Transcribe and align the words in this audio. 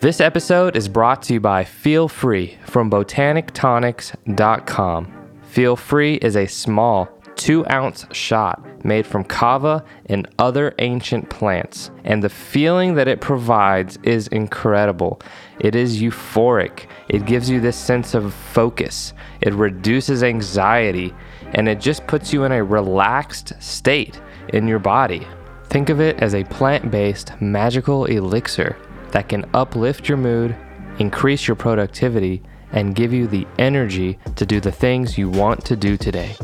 This 0.00 0.20
episode 0.20 0.76
is 0.76 0.86
brought 0.86 1.22
to 1.22 1.32
you 1.32 1.40
by 1.40 1.64
Feel 1.64 2.06
Free 2.06 2.56
from 2.66 2.88
botanictonics.com. 2.88 5.12
Feel 5.42 5.74
Free 5.74 6.14
is 6.14 6.36
a 6.36 6.46
small, 6.46 7.08
two 7.34 7.68
ounce 7.68 8.06
shot 8.12 8.84
made 8.84 9.08
from 9.08 9.24
kava 9.24 9.84
and 10.06 10.28
other 10.38 10.72
ancient 10.78 11.28
plants, 11.30 11.90
and 12.04 12.22
the 12.22 12.28
feeling 12.28 12.94
that 12.94 13.08
it 13.08 13.20
provides 13.20 13.98
is 14.04 14.28
incredible. 14.28 15.20
It 15.58 15.74
is 15.74 16.00
euphoric, 16.00 16.86
it 17.08 17.26
gives 17.26 17.50
you 17.50 17.60
this 17.60 17.76
sense 17.76 18.14
of 18.14 18.32
focus, 18.32 19.14
it 19.40 19.52
reduces 19.52 20.22
anxiety, 20.22 21.12
and 21.54 21.68
it 21.68 21.80
just 21.80 22.06
puts 22.06 22.32
you 22.32 22.44
in 22.44 22.52
a 22.52 22.62
relaxed 22.62 23.60
state 23.60 24.20
in 24.50 24.68
your 24.68 24.78
body. 24.78 25.26
Think 25.64 25.88
of 25.88 26.00
it 26.00 26.22
as 26.22 26.36
a 26.36 26.44
plant 26.44 26.92
based 26.92 27.32
magical 27.40 28.04
elixir 28.04 28.76
that 29.12 29.28
can 29.28 29.48
uplift 29.54 30.08
your 30.08 30.18
mood, 30.18 30.56
increase 30.98 31.46
your 31.46 31.56
productivity, 31.56 32.42
and 32.72 32.94
give 32.94 33.12
you 33.12 33.26
the 33.26 33.46
energy 33.58 34.18
to 34.36 34.44
do 34.44 34.60
the 34.60 34.72
things 34.72 35.16
you 35.16 35.28
want 35.28 35.64
to 35.64 35.76
do 35.76 35.96
today. 35.96 36.36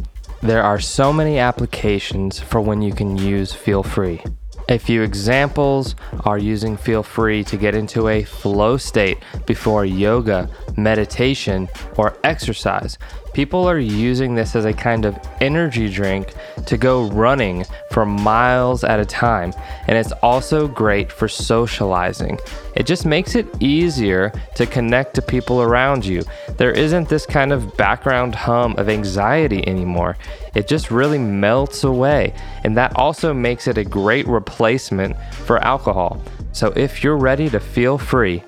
There 0.43 0.63
are 0.63 0.81
so 0.81 1.13
many 1.13 1.39
applications 1.39 2.39
for 2.39 2.61
when 2.61 2.83
you 2.83 2.93
can 2.93 3.17
use 3.17 3.53
Feel 3.53 3.83
Free. 3.83 4.23
A 4.69 4.79
few 4.79 5.03
examples 5.03 5.95
are 6.25 6.39
using 6.39 6.77
Feel 6.77 7.03
Free 7.03 7.45
to 7.45 7.57
get 7.57 7.75
into 7.75 8.09
a 8.09 8.25
flow 8.25 8.79
state 8.79 9.19
before 9.45 9.85
yoga, 9.85 10.49
meditation, 10.77 11.69
or 11.99 12.17
exercise. 12.25 12.97
People 13.35 13.69
are 13.69 13.81
using 13.81 14.37
this 14.37 14.55
as 14.55 14.65
a 14.65 14.73
kind 14.73 15.05
of 15.05 15.19
energy 15.41 15.91
drink 15.91 16.33
to 16.67 16.79
go 16.79 17.11
running 17.11 17.65
for 17.91 18.07
miles 18.07 18.85
at 18.85 19.01
a 19.01 19.05
time, 19.05 19.53
and 19.89 19.99
it's 19.99 20.13
also 20.23 20.69
great 20.69 21.11
for 21.11 21.27
socializing. 21.27 22.39
It 22.77 22.87
just 22.87 23.05
makes 23.05 23.35
it 23.35 23.49
easier 23.61 24.31
to 24.55 24.67
connect 24.67 25.15
to 25.15 25.23
people 25.23 25.63
around 25.63 26.07
you. 26.07 26.23
There 26.59 26.71
isn't 26.71 27.09
this 27.09 27.27
kind 27.27 27.53
of 27.53 27.77
background 27.77 28.37
hum 28.37 28.77
of 28.79 28.89
anxiety 28.89 29.67
anymore. 29.67 30.17
It 30.55 30.69
just 30.69 30.93
really 30.93 31.19
melts 31.19 31.83
away, 31.83 32.35
and 32.63 32.77
that 32.77 32.97
also 32.97 33.35
makes 33.35 33.67
it 33.67 33.79
a 33.79 33.85
great 33.85 34.29
replacement 34.29 35.17
for 35.33 35.59
alcohol. 35.59 36.23
So 36.53 36.73
if 36.77 37.03
you're 37.03 37.17
ready 37.17 37.51
to 37.51 37.59
feel 37.59 37.99
free, 37.99 38.45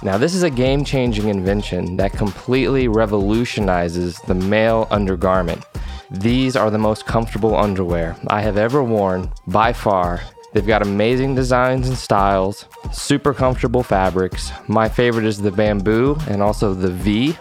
Now, 0.00 0.16
this 0.16 0.32
is 0.34 0.44
a 0.44 0.50
game 0.50 0.84
changing 0.84 1.28
invention 1.28 1.96
that 1.96 2.12
completely 2.12 2.86
revolutionizes 2.86 4.16
the 4.28 4.34
male 4.34 4.86
undergarment. 4.92 5.64
These 6.10 6.54
are 6.54 6.70
the 6.70 6.78
most 6.78 7.04
comfortable 7.04 7.56
underwear 7.56 8.16
I 8.28 8.42
have 8.42 8.56
ever 8.56 8.84
worn 8.84 9.32
by 9.48 9.72
far. 9.72 10.20
They've 10.52 10.64
got 10.64 10.82
amazing 10.82 11.34
designs 11.34 11.88
and 11.88 11.98
styles, 11.98 12.66
super 12.92 13.34
comfortable 13.34 13.82
fabrics. 13.82 14.52
My 14.68 14.88
favorite 14.88 15.26
is 15.26 15.38
the 15.38 15.50
bamboo 15.50 16.16
and 16.28 16.42
also 16.42 16.74
the 16.74 16.90
V, 16.90 17.32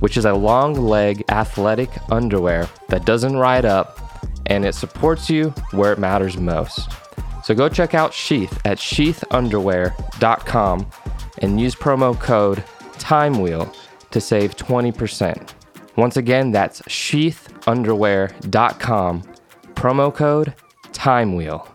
which 0.00 0.18
is 0.18 0.26
a 0.26 0.34
long 0.34 0.74
leg 0.74 1.24
athletic 1.30 1.88
underwear 2.10 2.68
that 2.88 3.06
doesn't 3.06 3.36
ride 3.36 3.64
up 3.64 3.98
and 4.46 4.64
it 4.66 4.74
supports 4.74 5.30
you 5.30 5.48
where 5.70 5.92
it 5.92 5.98
matters 5.98 6.36
most. 6.36 6.90
So 7.42 7.54
go 7.54 7.68
check 7.68 7.94
out 7.94 8.14
Sheath 8.14 8.60
at 8.64 8.78
sheathunderwear.com 8.78 10.86
and 11.38 11.60
use 11.60 11.74
promo 11.74 12.18
code 12.18 12.64
TIMEWHEEL 12.98 13.74
to 14.10 14.20
save 14.20 14.56
20%. 14.56 15.52
Once 15.96 16.16
again, 16.16 16.50
that's 16.50 16.80
sheathunderwear.com, 16.82 19.22
promo 19.74 20.14
code 20.14 20.54
TIMEWHEEL. 20.92 21.71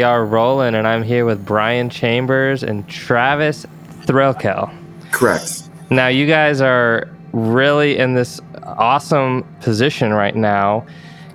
We 0.00 0.04
are 0.04 0.24
rolling, 0.24 0.74
and 0.74 0.88
I'm 0.88 1.02
here 1.02 1.26
with 1.26 1.44
Brian 1.44 1.90
Chambers 1.90 2.62
and 2.62 2.88
Travis 2.88 3.66
Threlkel. 4.06 4.72
Correct. 5.12 5.68
Now, 5.90 6.08
you 6.08 6.26
guys 6.26 6.62
are 6.62 7.06
really 7.34 7.98
in 7.98 8.14
this 8.14 8.40
awesome 8.62 9.42
position 9.60 10.14
right 10.14 10.34
now, 10.34 10.86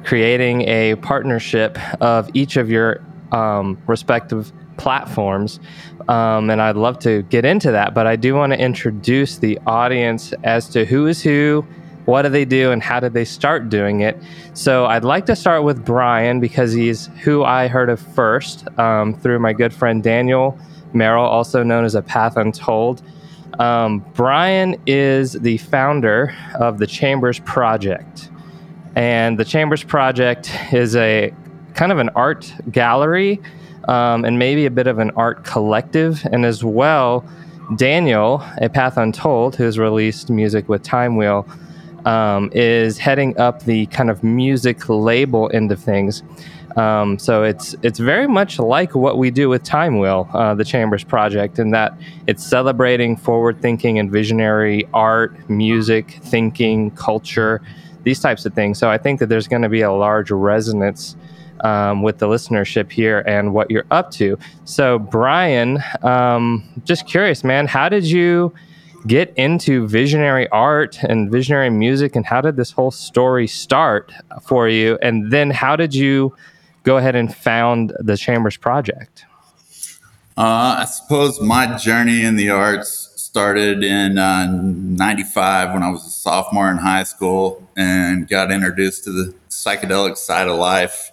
creating 0.04 0.62
a 0.62 0.96
partnership 0.96 1.78
of 2.02 2.28
each 2.34 2.58
of 2.58 2.72
your 2.72 3.02
um, 3.32 3.80
respective 3.86 4.52
platforms. 4.78 5.60
Um, 6.08 6.50
and 6.50 6.60
I'd 6.60 6.76
love 6.76 6.98
to 7.02 7.22
get 7.22 7.46
into 7.46 7.70
that, 7.70 7.94
but 7.94 8.08
I 8.08 8.16
do 8.16 8.34
want 8.34 8.52
to 8.54 8.60
introduce 8.60 9.38
the 9.38 9.60
audience 9.68 10.34
as 10.44 10.70
to 10.70 10.86
who 10.86 11.06
is 11.06 11.22
who, 11.22 11.64
what 12.06 12.22
do 12.22 12.30
they 12.30 12.46
do, 12.46 12.72
and 12.72 12.81
how 12.81 13.00
did 13.00 13.13
they 13.13 13.25
start 13.25 13.69
doing 13.69 14.02
it. 14.02 14.18
So 14.54 14.86
I'd 14.86 15.04
like 15.04 15.25
to 15.25 15.36
start 15.36 15.63
with 15.63 15.84
Brian 15.84 16.40
because 16.40 16.72
he's 16.72 17.07
who 17.24 17.44
I 17.44 17.68
heard 17.68 17.90
of 17.90 18.00
first 18.00 18.68
um, 18.80 19.13
through 19.13 19.40
my 19.40 19.54
good 19.54 19.74
friend 19.74 20.04
Daniel 20.04 20.57
Merrill, 20.94 21.25
also 21.25 21.63
known 21.63 21.84
as 21.84 21.96
A 21.96 22.02
Path 22.02 22.38
Untold. 22.38 23.02
Um, 23.60 24.00
Brian 24.13 24.75
is 24.86 25.34
the 25.34 25.57
founder 25.57 26.36
of 26.60 26.78
the 26.78 26.88
Chambers 26.88 27.40
Project. 27.40 28.30
And 28.96 29.38
the 29.38 29.46
Chambers 29.46 29.84
Project 29.84 30.51
is 30.72 30.96
a 30.96 31.34
kind 31.74 31.92
of 31.92 32.00
an 32.00 32.10
art 32.16 32.54
gallery 32.72 33.42
um, 33.88 34.25
and 34.25 34.40
maybe 34.40 34.66
a 34.66 34.72
bit 34.72 34.88
of 34.88 35.00
an 35.00 35.12
art 35.12 35.44
collective. 35.44 36.25
And 36.31 36.46
as 36.46 36.63
well, 36.63 37.25
Daniel, 37.75 38.44
A 38.62 38.69
Path 38.69 38.98
Untold, 38.98 39.56
who's 39.56 39.78
released 39.78 40.30
music 40.30 40.69
with 40.69 40.84
Time 40.84 41.18
Wheel, 41.18 41.48
um, 42.06 42.50
is 42.54 42.98
heading 42.98 43.38
up 43.38 43.63
the 43.63 43.88
kind 43.88 44.10
of 44.10 44.24
music 44.24 44.88
label 44.88 45.50
end 45.54 45.72
of 45.72 45.80
things. 45.80 46.24
Um, 46.75 47.18
so 47.18 47.44
it's 47.44 47.74
it's 47.84 48.00
very 48.00 48.28
much 48.28 48.60
like 48.60 48.96
what 48.96 49.18
we 49.18 49.31
do 49.31 49.48
with 49.48 49.63
Time 49.63 49.98
Wheel, 50.00 50.30
uh, 50.34 50.56
the 50.56 50.66
Chambers 50.66 51.04
Project, 51.06 51.57
in 51.57 51.72
that 51.72 51.98
it's 52.28 52.46
celebrating 52.46 53.16
forward 53.16 53.62
thinking 53.62 53.98
and 53.98 54.12
visionary 54.12 54.86
art, 54.94 55.50
music, 55.50 56.19
thinking, 56.22 56.92
culture, 56.92 57.62
these 58.04 58.19
types 58.19 58.46
of 58.46 58.54
things. 58.54 58.78
So 58.78 58.90
I 58.90 58.98
think 58.98 59.19
that 59.22 59.28
there's 59.28 59.48
going 59.48 59.62
to 59.62 59.69
be 59.69 59.81
a 59.81 59.92
large 59.92 60.31
resonance 60.31 61.16
um, 61.62 62.01
with 62.01 62.18
the 62.18 62.28
listenership 62.28 62.92
here 62.92 63.24
and 63.25 63.54
what 63.54 63.72
you're 63.72 63.88
up 63.90 64.12
to. 64.12 64.38
So 64.66 65.00
Brian, 65.00 65.81
um, 66.04 66.63
just 66.84 67.08
curious, 67.08 67.44
man, 67.44 67.68
how 67.68 67.88
did 67.88 68.04
you? 68.04 68.54
Get 69.07 69.34
into 69.38 69.88
visionary 69.88 70.48
art 70.50 71.04
and 71.04 71.31
visionary 71.31 71.69
music 71.69 72.16
and 72.16 72.25
how 72.25 72.42
did 72.42 72.56
this 72.56 72.72
whole 72.72 72.92
story 72.92 73.48
start 73.48 74.12
for 74.42 74.68
you 74.68 74.98
and 75.02 75.31
then 75.31 75.52
how 75.52 75.75
did 75.75 75.94
you 75.94 76.36
go 76.84 76.98
ahead 76.98 77.16
and 77.16 77.36
found 77.36 77.94
the 78.00 78.16
Chambers 78.16 78.57
Project? 78.57 79.25
Uh, 80.38 80.78
I 80.80 80.86
suppose 80.86 81.42
my 81.42 81.78
journey 81.78 82.24
in 82.24 82.36
the 82.36 82.50
arts 82.50 83.12
started 83.16 83.84
in 83.84 84.18
uh, 84.18 84.48
95 84.52 85.74
when 85.74 85.84
I 85.84 85.90
was 85.90 86.06
a 86.06 86.10
sophomore 86.10 86.69
in 86.72 86.78
high 86.78 87.04
school 87.04 87.68
and 87.75 88.28
got 88.28 88.51
introduced 88.51 89.04
to 89.06 89.12
the 89.12 89.34
psychedelic 89.50 90.18
side 90.18 90.48
of 90.48 90.58
life. 90.58 91.12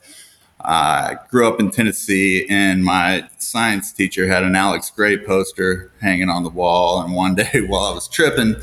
I 0.65 1.17
grew 1.29 1.49
up 1.49 1.61
in 1.61 1.71
Tennessee, 1.71 2.47
and 2.49 2.85
my 2.85 3.29
science 3.39 3.93
teacher 3.93 4.27
had 4.27 4.43
an 4.43 4.57
Alex 4.57 4.91
Grey 4.91 5.19
poster 5.19 5.91
hanging 6.01 6.29
on 6.29 6.43
the 6.45 6.51
wall. 6.51 7.03
And 7.03 7.15
one 7.15 7.35
day, 7.37 7.65
while 7.67 7.85
I 7.85 7.93
was 7.93 8.09
tripping, 8.09 8.57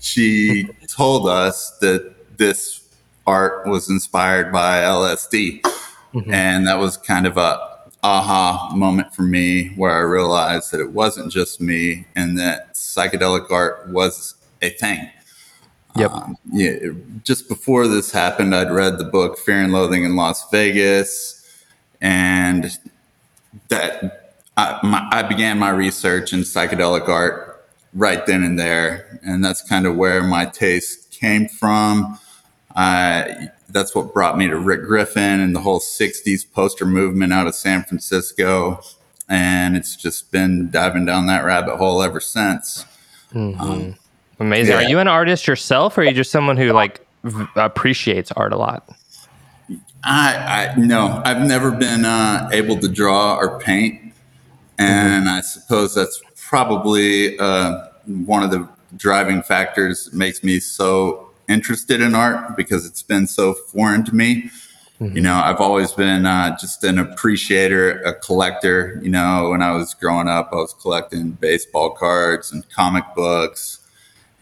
she 0.00 0.68
told 0.88 1.28
us 1.28 1.76
that 1.80 2.38
this 2.38 2.88
art 3.26 3.66
was 3.66 3.88
inspired 3.88 4.52
by 4.52 4.80
LSD. 4.80 5.62
Mm-hmm. 5.62 6.32
And 6.32 6.66
that 6.66 6.78
was 6.78 6.96
kind 6.96 7.26
of 7.26 7.36
a 7.36 7.74
aha 8.02 8.70
moment 8.74 9.14
for 9.14 9.22
me 9.22 9.68
where 9.76 9.92
I 9.92 10.00
realized 10.00 10.70
that 10.72 10.80
it 10.80 10.92
wasn't 10.92 11.32
just 11.32 11.60
me 11.60 12.06
and 12.14 12.38
that 12.38 12.74
psychedelic 12.74 13.50
art 13.50 13.88
was 13.88 14.34
a 14.60 14.68
thing. 14.68 15.10
Yep. 15.96 16.10
Um, 16.10 16.38
yeah, 16.52 16.76
just 17.22 17.48
before 17.48 17.86
this 17.86 18.10
happened, 18.10 18.54
I'd 18.54 18.72
read 18.72 18.98
the 18.98 19.04
book 19.04 19.38
Fear 19.38 19.62
and 19.62 19.72
Loathing 19.72 20.04
in 20.04 20.16
Las 20.16 20.48
Vegas, 20.50 21.40
and 22.00 22.76
that 23.68 24.36
I, 24.56 24.80
my, 24.82 25.08
I 25.12 25.22
began 25.22 25.58
my 25.58 25.70
research 25.70 26.32
in 26.32 26.40
psychedelic 26.40 27.08
art 27.08 27.64
right 27.92 28.26
then 28.26 28.42
and 28.42 28.58
there, 28.58 29.20
and 29.24 29.44
that's 29.44 29.62
kind 29.62 29.86
of 29.86 29.94
where 29.94 30.22
my 30.22 30.46
taste 30.46 31.12
came 31.12 31.46
from. 31.48 32.18
I 32.74 33.50
that's 33.74 33.94
what 33.94 34.14
brought 34.14 34.38
me 34.38 34.46
to 34.46 34.56
Rick 34.56 34.84
Griffin 34.84 35.40
and 35.40 35.54
the 35.54 35.60
whole 35.60 35.80
60s 35.80 36.50
poster 36.50 36.86
movement 36.86 37.32
out 37.32 37.46
of 37.46 37.54
San 37.54 37.82
Francisco. 37.82 38.80
And 39.28 39.76
it's 39.76 39.96
just 39.96 40.30
been 40.30 40.70
diving 40.70 41.06
down 41.06 41.26
that 41.26 41.44
rabbit 41.44 41.76
hole 41.76 42.02
ever 42.02 42.20
since. 42.20 42.86
Mm-hmm. 43.32 43.60
Um, 43.60 43.94
Amazing. 44.40 44.72
Yeah. 44.72 44.78
Are 44.78 44.88
you 44.88 44.98
an 44.98 45.08
artist 45.08 45.46
yourself 45.46 45.96
or 45.96 46.02
are 46.02 46.04
you 46.04 46.12
just 46.12 46.30
someone 46.30 46.56
who 46.56 46.72
like 46.72 47.06
v- 47.22 47.46
appreciates 47.56 48.32
art 48.32 48.52
a 48.52 48.56
lot? 48.56 48.88
I, 50.04 50.72
I 50.74 50.76
no, 50.76 51.22
I've 51.24 51.46
never 51.46 51.70
been 51.70 52.04
uh, 52.04 52.48
able 52.52 52.78
to 52.78 52.88
draw 52.88 53.36
or 53.36 53.58
paint. 53.60 54.12
And 54.78 55.26
mm-hmm. 55.26 55.36
I 55.36 55.40
suppose 55.40 55.94
that's 55.94 56.20
probably 56.36 57.38
uh, 57.38 57.86
one 58.06 58.42
of 58.42 58.50
the 58.50 58.68
driving 58.96 59.42
factors 59.42 60.06
that 60.06 60.14
makes 60.14 60.42
me 60.42 60.60
so 60.60 61.30
interested 61.48 62.00
in 62.00 62.14
art 62.14 62.56
because 62.56 62.86
it's 62.86 63.02
been 63.02 63.26
so 63.26 63.54
foreign 63.54 64.04
to 64.04 64.14
me. 64.14 64.50
Mm-hmm. 65.00 65.16
You 65.16 65.22
know, 65.22 65.34
I've 65.34 65.60
always 65.60 65.92
been 65.92 66.26
uh, 66.26 66.56
just 66.58 66.84
an 66.84 66.98
appreciator, 66.98 68.00
a 68.02 68.14
collector. 68.14 69.00
You 69.02 69.10
know, 69.10 69.50
when 69.50 69.62
I 69.62 69.72
was 69.72 69.94
growing 69.94 70.28
up, 70.28 70.50
I 70.52 70.56
was 70.56 70.74
collecting 70.74 71.32
baseball 71.32 71.90
cards 71.90 72.52
and 72.52 72.68
comic 72.70 73.04
books. 73.14 73.80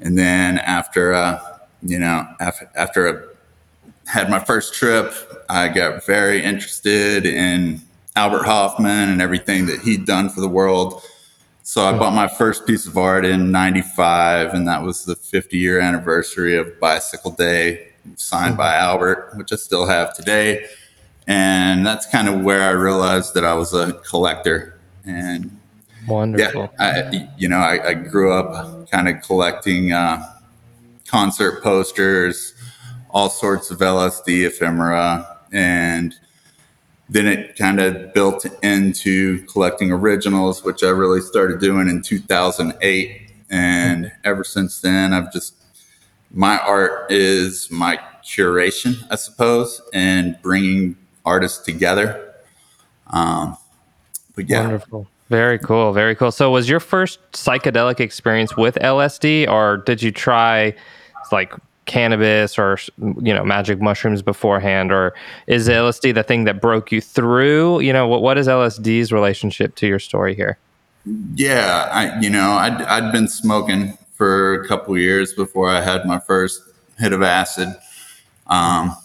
And 0.02 0.18
then 0.18 0.58
after, 0.58 1.14
uh, 1.14 1.40
you 1.82 1.98
know, 1.98 2.26
after, 2.40 2.70
after 2.74 3.08
I 3.08 4.10
had 4.10 4.28
my 4.28 4.40
first 4.40 4.74
trip, 4.74 5.14
I 5.48 5.68
got 5.68 6.04
very 6.04 6.42
interested 6.42 7.24
in 7.24 7.80
Albert 8.16 8.44
Hofmann 8.44 9.08
and 9.08 9.22
everything 9.22 9.66
that 9.66 9.80
he'd 9.80 10.04
done 10.04 10.28
for 10.28 10.40
the 10.40 10.48
world. 10.48 11.02
So 11.62 11.84
I 11.84 11.96
bought 11.96 12.12
my 12.12 12.26
first 12.26 12.66
piece 12.66 12.86
of 12.86 12.98
art 12.98 13.24
in 13.24 13.52
95, 13.52 14.52
and 14.52 14.66
that 14.66 14.82
was 14.82 15.04
the 15.04 15.14
50 15.14 15.56
year 15.56 15.80
anniversary 15.80 16.56
of 16.56 16.78
Bicycle 16.80 17.30
Day, 17.30 17.92
signed 18.16 18.56
by 18.56 18.74
Albert, 18.74 19.32
which 19.36 19.52
I 19.52 19.56
still 19.56 19.86
have 19.86 20.12
today. 20.14 20.66
And 21.28 21.86
that's 21.86 22.06
kind 22.06 22.28
of 22.28 22.40
where 22.42 22.62
I 22.62 22.70
realized 22.70 23.34
that 23.34 23.44
I 23.44 23.54
was 23.54 23.72
a 23.72 23.92
collector. 23.92 24.76
And 25.06 25.56
wonderful. 26.06 26.72
Yeah, 26.78 27.10
I, 27.10 27.28
you 27.36 27.48
know, 27.48 27.58
I, 27.58 27.88
I 27.88 27.94
grew 27.94 28.32
up 28.32 28.90
kind 28.90 29.08
of 29.08 29.22
collecting 29.22 29.92
uh, 29.92 30.24
concert 31.06 31.62
posters, 31.62 32.54
all 33.10 33.28
sorts 33.28 33.70
of 33.70 33.78
LSD 33.78 34.46
ephemera, 34.46 35.38
and 35.52 36.14
then 37.08 37.26
it 37.26 37.56
kind 37.56 37.80
of 37.80 38.14
built 38.14 38.46
into 38.62 39.44
collecting 39.46 39.92
originals, 39.92 40.64
which 40.64 40.82
I 40.82 40.88
really 40.88 41.20
started 41.20 41.60
doing 41.60 41.88
in 41.88 42.00
2008. 42.02 43.30
And 43.50 44.10
ever 44.24 44.44
since 44.44 44.80
then, 44.80 45.12
I've 45.12 45.30
just, 45.30 45.54
my 46.30 46.58
art 46.58 47.12
is 47.12 47.70
my 47.70 48.00
curation, 48.24 48.94
I 49.10 49.16
suppose, 49.16 49.82
and 49.92 50.38
bringing 50.40 50.96
artists 51.24 51.62
together. 51.62 52.32
Um, 53.08 53.58
but 54.34 54.48
yeah. 54.48 54.62
Wonderful. 54.62 55.06
Very 55.32 55.58
cool. 55.58 55.94
Very 55.94 56.14
cool. 56.14 56.30
So, 56.30 56.50
was 56.50 56.68
your 56.68 56.78
first 56.78 57.18
psychedelic 57.32 58.00
experience 58.00 58.54
with 58.54 58.74
LSD, 58.74 59.48
or 59.48 59.78
did 59.78 60.02
you 60.02 60.12
try 60.12 60.74
like 61.32 61.54
cannabis 61.86 62.58
or 62.58 62.76
you 63.22 63.32
know 63.32 63.42
magic 63.42 63.80
mushrooms 63.80 64.22
beforehand 64.22 64.92
or 64.92 65.12
is 65.48 65.68
lsd 65.68 66.14
the 66.14 66.22
thing 66.22 66.44
that 66.44 66.60
broke 66.60 66.92
you 66.92 67.00
through 67.00 67.80
you 67.80 67.92
know 67.92 68.06
what, 68.06 68.22
what 68.22 68.38
is 68.38 68.46
lsd's 68.46 69.10
relationship 69.10 69.74
to 69.74 69.88
your 69.88 69.98
story 69.98 70.32
here 70.32 70.56
yeah 71.34 71.88
i 71.90 72.20
you 72.20 72.30
know 72.30 72.52
i'd, 72.52 72.80
I'd 72.82 73.10
been 73.10 73.26
smoking 73.26 73.98
for 74.12 74.62
a 74.62 74.68
couple 74.68 74.96
years 74.96 75.32
before 75.32 75.70
i 75.70 75.80
had 75.80 76.06
my 76.06 76.20
first 76.20 76.62
hit 77.00 77.12
of 77.12 77.20
acid 77.20 77.74
um, 78.46 78.96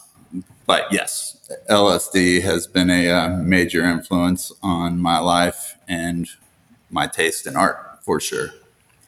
but 0.68 0.86
yes 0.92 1.50
lsd 1.68 2.44
has 2.44 2.68
been 2.68 2.92
a, 2.92 3.10
uh, 3.10 3.30
major 3.38 3.84
influence 3.84 4.52
on 4.62 5.00
my 5.00 5.18
life 5.18 5.77
and 5.88 6.30
my 6.90 7.08
taste 7.08 7.48
in 7.48 7.56
art 7.56 8.00
for 8.04 8.20
sure 8.20 8.50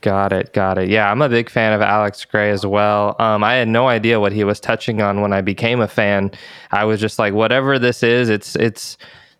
Got 0.01 0.31
it. 0.31 0.53
Got 0.53 0.77
it. 0.77 0.89
Yeah, 0.89 1.12
I'm 1.12 1.21
a 1.21 1.27
big 1.27 1.50
fan 1.50 1.74
of 1.74 1.81
Alex 1.81 2.24
Grey 2.24 2.51
as 2.51 2.65
well. 2.65 3.15
Um, 3.19 3.43
I 3.43 3.55
had 3.55 3.67
no 3.67 3.89
idea 3.89 4.19
what 4.19 4.31
he 4.31 4.43
was 4.43 4.59
touching 4.59 5.01
on 5.01 5.21
when 5.21 5.33
I 5.33 5.41
became 5.41 5.81
a 5.81 5.88
fan. 5.88 6.31
I 6.71 6.86
was 6.86 7.01
just 7.01 7.19
like, 7.19 7.33
whatever 7.33 7.77
this 7.77 8.01
is, 8.01 8.29
it's 8.29 8.55
it's 8.55 8.98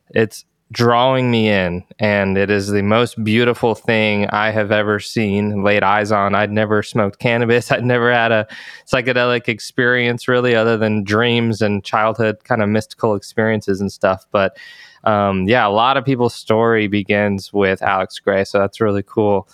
it's 0.10 0.43
drawing 0.72 1.31
me 1.31 1.48
in, 1.48 1.84
and 2.00 2.38
it 2.38 2.50
is 2.50 2.67
the 2.67 2.81
most 2.81 3.24
beautiful 3.24 3.74
thing 3.74 4.27
I 4.31 4.51
have 4.51 4.72
ever 4.72 5.00
seen, 5.00 5.63
laid 5.63 5.81
eyes 5.81 6.12
on. 6.12 6.36
I'd 6.36 6.51
never 6.51 6.84
smoked 6.84 7.19
cannabis. 7.19 7.72
I'd 7.72 7.86
never 7.86 8.12
had 8.12 8.34
a 8.34 8.46
psychedelic 8.86 9.48
experience 9.48 10.27
really, 10.27 10.55
other 10.55 10.75
than 10.77 11.05
dreams 11.05 11.62
and 11.62 11.86
childhood 11.86 12.43
kind 12.43 12.62
of 12.62 12.67
mystical 12.67 13.15
experiences 13.15 13.79
and 13.79 13.91
stuff. 13.91 14.25
But 14.31 14.58
um, 15.03 15.48
yeah, 15.48 15.65
a 15.68 15.70
lot 15.70 15.98
of 15.98 16.06
people's 16.06 16.36
story 16.36 16.88
begins 16.88 17.53
with 17.53 17.82
Alex 17.82 18.20
Grey, 18.20 18.44
so 18.44 18.60
that's 18.60 18.82
really 18.82 19.03
cool. 19.03 19.48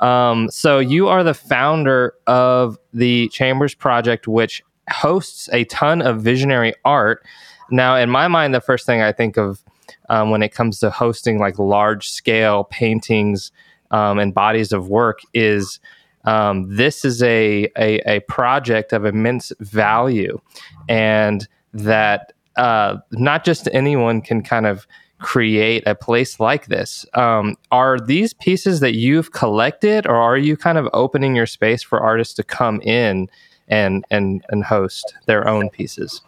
Um, 0.00 0.50
so 0.50 0.78
you 0.80 1.08
are 1.08 1.22
the 1.22 1.34
founder 1.34 2.14
of 2.26 2.76
the 2.92 3.28
Chambers 3.28 3.74
Project, 3.74 4.26
which 4.26 4.62
hosts 4.90 5.48
a 5.52 5.64
ton 5.64 6.02
of 6.02 6.20
visionary 6.20 6.74
art. 6.84 7.24
Now, 7.70 7.96
in 7.96 8.10
my 8.10 8.28
mind, 8.28 8.54
the 8.54 8.60
first 8.60 8.84
thing 8.84 9.00
I 9.00 9.12
think 9.12 9.36
of 9.36 9.62
um, 10.08 10.30
when 10.30 10.42
it 10.42 10.52
comes 10.52 10.80
to 10.80 10.90
hosting 10.90 11.38
like 11.38 11.58
large 11.58 12.08
scale 12.08 12.64
paintings 12.64 13.52
um, 13.90 14.18
and 14.18 14.34
bodies 14.34 14.72
of 14.72 14.88
work 14.88 15.20
is 15.32 15.78
um, 16.24 16.76
this 16.76 17.04
is 17.04 17.22
a, 17.22 17.68
a, 17.76 17.98
a 18.06 18.20
project 18.20 18.92
of 18.92 19.04
immense 19.04 19.52
value, 19.60 20.40
and 20.88 21.48
that 21.72 22.32
uh, 22.56 22.98
not 23.12 23.44
just 23.44 23.68
anyone 23.72 24.20
can 24.20 24.42
kind 24.42 24.66
of 24.66 24.86
create 25.18 25.84
a 25.86 25.94
place 25.94 26.40
like 26.40 26.66
this. 26.66 27.06
Um, 27.14 27.56
are 27.70 27.98
these 27.98 28.34
pieces 28.34 28.80
that 28.80 28.94
you've 28.94 29.32
collected, 29.32 30.06
or 30.06 30.16
are 30.16 30.36
you 30.36 30.56
kind 30.56 30.78
of 30.78 30.88
opening 30.92 31.34
your 31.34 31.46
space 31.46 31.82
for 31.82 32.00
artists 32.00 32.34
to 32.34 32.42
come 32.42 32.80
in 32.82 33.28
and 33.68 34.04
and 34.10 34.44
and 34.50 34.64
host 34.64 35.14
their 35.26 35.48
own 35.48 35.70
pieces? 35.70 36.20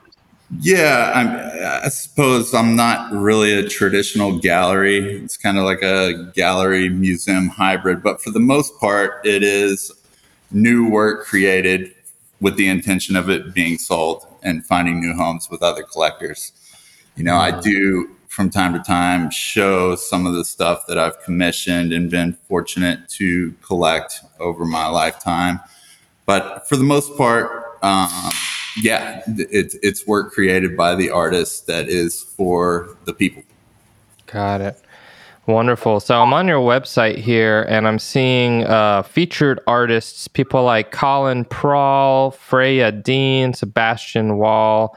Yeah, 0.60 1.10
I'm, 1.14 1.84
i 1.84 1.88
suppose 1.88 2.54
I'm 2.54 2.76
not 2.76 3.10
really 3.12 3.52
a 3.52 3.68
traditional 3.68 4.38
gallery. 4.38 5.16
It's 5.16 5.36
kind 5.36 5.58
of 5.58 5.64
like 5.64 5.82
a 5.82 6.30
gallery 6.34 6.88
museum 6.88 7.48
hybrid, 7.48 8.02
but 8.02 8.22
for 8.22 8.30
the 8.30 8.40
most 8.40 8.78
part, 8.78 9.24
it 9.26 9.42
is 9.42 9.90
new 10.52 10.88
work 10.88 11.24
created 11.24 11.92
with 12.40 12.56
the 12.56 12.68
intention 12.68 13.16
of 13.16 13.28
it 13.30 13.54
being 13.54 13.78
sold 13.78 14.26
and 14.44 14.64
finding 14.64 15.00
new 15.00 15.14
homes 15.14 15.50
with 15.50 15.62
other 15.62 15.82
collectors. 15.82 16.52
You 17.16 17.24
know, 17.24 17.36
I 17.36 17.58
do 17.60 18.14
from 18.28 18.50
time 18.50 18.72
to 18.72 18.80
time 18.80 19.30
show 19.30 19.94
some 19.94 20.26
of 20.26 20.34
the 20.34 20.44
stuff 20.44 20.86
that 20.88 20.98
I've 20.98 21.20
commissioned 21.22 21.92
and 21.92 22.10
been 22.10 22.36
fortunate 22.48 23.08
to 23.10 23.52
collect 23.62 24.20
over 24.40 24.64
my 24.64 24.88
lifetime. 24.88 25.60
But 26.26 26.68
for 26.68 26.76
the 26.76 26.82
most 26.84 27.16
part, 27.16 27.78
um, 27.82 28.32
yeah, 28.76 29.22
it's 29.26 29.76
it's 29.82 30.06
work 30.06 30.32
created 30.32 30.76
by 30.76 30.96
the 30.96 31.10
artist 31.10 31.66
that 31.68 31.88
is 31.88 32.22
for 32.22 32.96
the 33.04 33.12
people. 33.12 33.42
Got 34.26 34.60
it. 34.62 34.80
Wonderful. 35.46 36.00
So 36.00 36.22
I'm 36.22 36.32
on 36.32 36.48
your 36.48 36.60
website 36.60 37.18
here 37.18 37.66
and 37.68 37.86
I'm 37.86 37.98
seeing 37.98 38.64
uh, 38.64 39.02
featured 39.02 39.60
artists, 39.66 40.26
people 40.26 40.64
like 40.64 40.90
Colin 40.90 41.44
Prawl, 41.44 42.30
Freya 42.30 42.90
Dean, 42.90 43.52
Sebastian 43.52 44.38
Wall, 44.38 44.96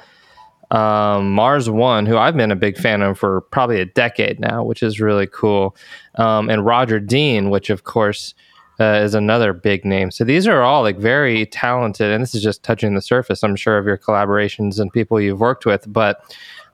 um, 0.71 1.33
Mars 1.33 1.69
One, 1.69 2.05
who 2.05 2.17
I've 2.17 2.37
been 2.37 2.51
a 2.51 2.55
big 2.55 2.77
fan 2.77 3.01
of 3.01 3.19
for 3.19 3.41
probably 3.41 3.81
a 3.81 3.85
decade 3.85 4.39
now, 4.39 4.63
which 4.63 4.81
is 4.81 5.01
really 5.01 5.27
cool, 5.27 5.75
um, 6.15 6.49
and 6.49 6.65
Roger 6.65 6.99
Dean, 7.01 7.49
which 7.49 7.69
of 7.69 7.83
course 7.83 8.33
uh, 8.79 9.01
is 9.03 9.15
another 9.15 9.51
big 9.51 9.83
name. 9.83 10.11
So 10.11 10.23
these 10.23 10.47
are 10.47 10.61
all 10.61 10.81
like 10.81 10.97
very 10.97 11.45
talented, 11.47 12.11
and 12.11 12.21
this 12.21 12.33
is 12.33 12.43
just 12.43 12.63
touching 12.63 12.95
the 12.95 13.01
surface. 13.01 13.43
I'm 13.43 13.55
sure 13.57 13.77
of 13.77 13.85
your 13.85 13.97
collaborations 13.97 14.79
and 14.79 14.93
people 14.93 15.19
you've 15.19 15.39
worked 15.41 15.65
with, 15.65 15.91
but 15.91 16.23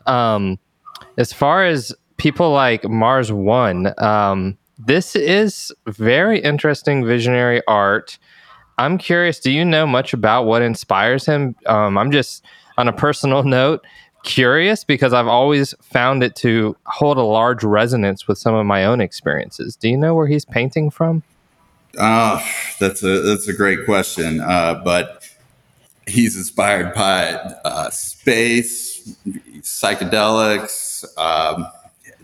um, 0.05 0.59
as 1.17 1.33
far 1.33 1.65
as 1.65 1.95
people 2.23 2.51
like 2.51 2.87
Mars 2.87 3.33
One, 3.33 3.93
um, 4.01 4.57
this 4.79 5.13
is 5.13 5.73
very 5.87 6.39
interesting 6.39 7.05
visionary 7.05 7.61
art. 7.67 8.17
I'm 8.77 8.97
curious. 8.97 9.41
Do 9.41 9.51
you 9.51 9.65
know 9.65 9.85
much 9.85 10.13
about 10.13 10.45
what 10.45 10.61
inspires 10.61 11.25
him? 11.25 11.53
Um, 11.65 11.97
I'm 11.97 12.11
just 12.11 12.45
on 12.77 12.87
a 12.87 12.93
personal 12.93 13.43
note 13.59 13.85
curious 14.23 14.85
because 14.85 15.11
I've 15.11 15.27
always 15.27 15.75
found 15.81 16.23
it 16.23 16.33
to 16.37 16.77
hold 16.85 17.17
a 17.17 17.23
large 17.23 17.61
resonance 17.61 18.25
with 18.25 18.37
some 18.37 18.55
of 18.55 18.65
my 18.65 18.85
own 18.85 19.01
experiences. 19.01 19.75
Do 19.75 19.89
you 19.89 19.97
know 19.97 20.15
where 20.15 20.27
he's 20.27 20.45
painting 20.45 20.91
from? 20.91 21.23
Uh, 21.97 22.41
that's 22.79 23.03
a 23.03 23.19
that's 23.19 23.49
a 23.49 23.53
great 23.53 23.83
question. 23.83 24.39
Uh, 24.39 24.81
but 24.81 25.29
he's 26.07 26.37
inspired 26.37 26.93
by 26.93 27.33
uh, 27.65 27.89
space, 27.89 29.13
psychedelics. 29.59 31.05
Um, 31.17 31.67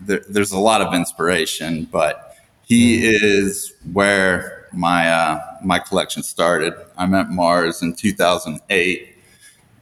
there, 0.00 0.22
there's 0.28 0.52
a 0.52 0.58
lot 0.58 0.80
of 0.82 0.94
inspiration, 0.94 1.84
but 1.84 2.36
he 2.62 3.06
is 3.06 3.74
where 3.92 4.68
my 4.72 5.10
uh, 5.10 5.40
my 5.62 5.78
collection 5.78 6.22
started. 6.22 6.74
I 6.96 7.06
met 7.06 7.30
Mars 7.30 7.82
in 7.82 7.94
2008 7.94 9.10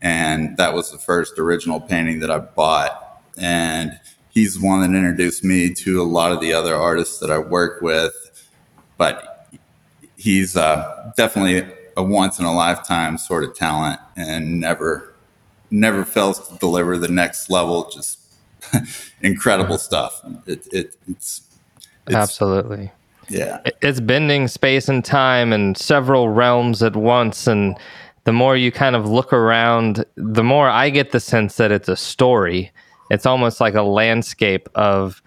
and 0.01 0.57
that 0.57 0.75
was 0.75 0.91
the 0.91 0.99
first 0.99 1.39
original 1.39 1.81
painting 1.81 2.21
that 2.21 2.31
I 2.31 2.39
bought. 2.39 3.23
And 3.37 3.99
he's 4.31 4.59
the 4.59 4.67
one 4.67 4.81
that 4.81 4.97
introduced 4.97 5.45
me 5.45 5.73
to 5.75 6.01
a 6.01 6.05
lot 6.05 6.33
of 6.33 6.41
the 6.41 6.53
other 6.53 6.75
artists 6.75 7.19
that 7.19 7.31
I 7.31 7.39
work 7.39 7.83
with. 7.83 8.15
But 8.97 9.49
he's 10.17 10.57
uh, 10.57 11.13
definitely 11.17 11.75
a 11.97 12.03
once 12.03 12.39
in 12.39 12.45
a 12.45 12.55
lifetime 12.55 13.19
sort 13.19 13.45
of 13.45 13.55
talent, 13.55 14.01
and 14.17 14.61
never 14.61 15.15
never 15.71 16.05
fails 16.05 16.49
to 16.49 16.57
deliver 16.59 16.97
the 16.97 17.09
next 17.09 17.51
level. 17.51 17.91
Just 17.91 18.19
incredible 19.23 19.79
stuff. 19.79 20.23
It, 20.47 20.67
it, 20.73 20.97
it's, 21.07 21.43
it's 22.07 22.17
absolutely 22.17 22.91
yeah. 23.29 23.61
It's 23.83 24.01
bending 24.01 24.49
space 24.49 24.89
and 24.89 25.05
time 25.05 25.53
and 25.53 25.77
several 25.77 26.31
realms 26.31 26.83
at 26.83 26.97
once 26.97 27.47
and 27.47 27.79
the 28.25 28.33
more 28.33 28.57
you 28.57 28.71
kind 28.71 28.95
of 28.95 29.09
look 29.09 29.33
around, 29.33 30.05
the 30.17 30.45
more 30.45 30.69
I 30.69 30.91
get 30.91 31.13
the 31.13 31.21
sense 31.21 31.57
that 31.57 31.73
it's 31.73 31.89
a 31.89 31.97
story. 31.97 32.71
It's 33.11 33.25
almost 33.25 33.61
like 33.61 33.75
a 33.75 33.83
landscape 33.83 34.69
of 34.75 35.23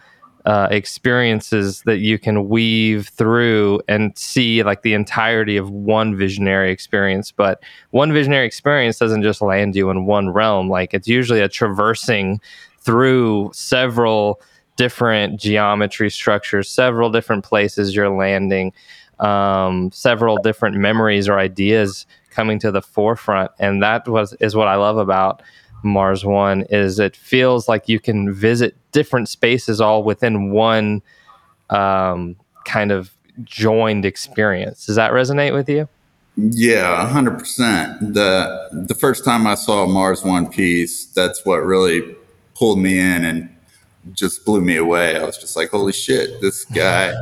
uh, 0.45 0.67
experiences 0.69 1.81
that 1.83 1.97
you 1.97 2.19
can 2.19 2.47
weave 2.49 3.07
through 3.07 3.81
and 3.87 4.15
see 4.17 4.63
like 4.63 4.83
the 4.83 4.93
entirety 4.93 5.57
of 5.57 5.69
one 5.69 6.15
visionary 6.15 6.71
experience. 6.71 7.31
But 7.31 7.63
one 7.89 8.13
visionary 8.13 8.45
experience 8.45 8.99
doesn't 8.99 9.23
just 9.23 9.41
land 9.41 9.75
you 9.75 9.89
in 9.89 10.05
one 10.05 10.29
realm. 10.29 10.69
Like 10.69 10.93
it's 10.93 11.07
usually 11.07 11.41
a 11.41 11.49
traversing 11.49 12.39
through 12.81 13.51
several 13.53 14.41
different 14.75 15.39
geometry 15.39 16.09
structures, 16.09 16.69
several 16.69 17.11
different 17.11 17.43
places 17.43 17.95
you're 17.95 18.09
landing, 18.09 18.73
um, 19.19 19.91
several 19.91 20.37
different 20.37 20.75
memories 20.75 21.29
or 21.29 21.37
ideas 21.37 22.05
coming 22.31 22.59
to 22.59 22.71
the 22.71 22.81
forefront. 22.81 23.51
And 23.59 23.83
that 23.83 24.07
was 24.07 24.33
is 24.39 24.55
what 24.55 24.67
i 24.67 24.75
love 24.75 24.97
about 24.97 25.41
mars 25.83 26.23
one 26.23 26.63
is 26.69 26.99
it 26.99 27.15
feels 27.15 27.67
like 27.67 27.89
you 27.89 27.99
can 27.99 28.31
visit 28.31 28.75
different 28.91 29.27
spaces 29.27 29.81
all 29.81 30.03
within 30.03 30.51
one 30.51 31.01
um, 31.69 32.35
kind 32.65 32.91
of 32.91 33.11
joined 33.43 34.05
experience. 34.05 34.85
Does 34.85 34.95
that 34.97 35.11
resonate 35.11 35.53
with 35.53 35.69
you? 35.69 35.87
Yeah 36.37 37.09
100% 37.11 38.13
the 38.13 38.69
the 38.71 38.95
first 38.95 39.25
time 39.25 39.45
i 39.45 39.53
saw 39.53 39.85
mars 39.85 40.23
one 40.23 40.47
piece 40.47 41.05
that's 41.07 41.45
what 41.45 41.57
really 41.57 42.15
pulled 42.61 42.79
me 42.79 42.99
in 42.99 43.25
and 43.25 43.49
just 44.13 44.45
blew 44.45 44.61
me 44.61 44.75
away 44.77 45.15
i 45.15 45.23
was 45.23 45.37
just 45.37 45.55
like 45.55 45.69
holy 45.69 45.93
shit 45.93 46.41
this 46.41 46.65
guy 46.65 47.13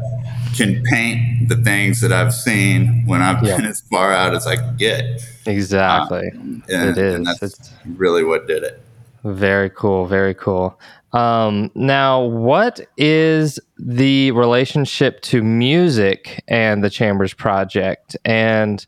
can 0.56 0.84
paint 0.84 1.50
the 1.50 1.56
things 1.56 2.02
that 2.02 2.12
I've 2.12 2.34
seen 2.34 3.04
when 3.06 3.22
I've 3.22 3.44
yeah. 3.44 3.58
been 3.58 3.66
as 3.66 3.82
far 3.82 4.12
out 4.12 4.36
as 4.36 4.48
I 4.48 4.56
can 4.56 4.76
get. 4.78 5.22
Exactly. 5.46 6.32
Um, 6.34 6.64
and, 6.70 6.90
it 6.90 6.98
is. 6.98 7.16
And 7.16 7.26
that's 7.26 7.42
it's 7.42 7.72
really 7.86 8.24
what 8.24 8.48
did 8.48 8.64
it. 8.64 8.82
Very 9.24 9.70
cool. 9.70 10.06
Very 10.06 10.34
cool. 10.34 10.80
Um, 11.12 11.72
now, 11.76 12.24
what 12.24 12.82
is 12.98 13.60
the 13.78 14.32
relationship 14.32 15.22
to 15.22 15.42
music 15.44 16.44
and 16.48 16.84
the 16.84 16.90
Chambers 16.90 17.34
Project? 17.34 18.16
And 18.26 18.86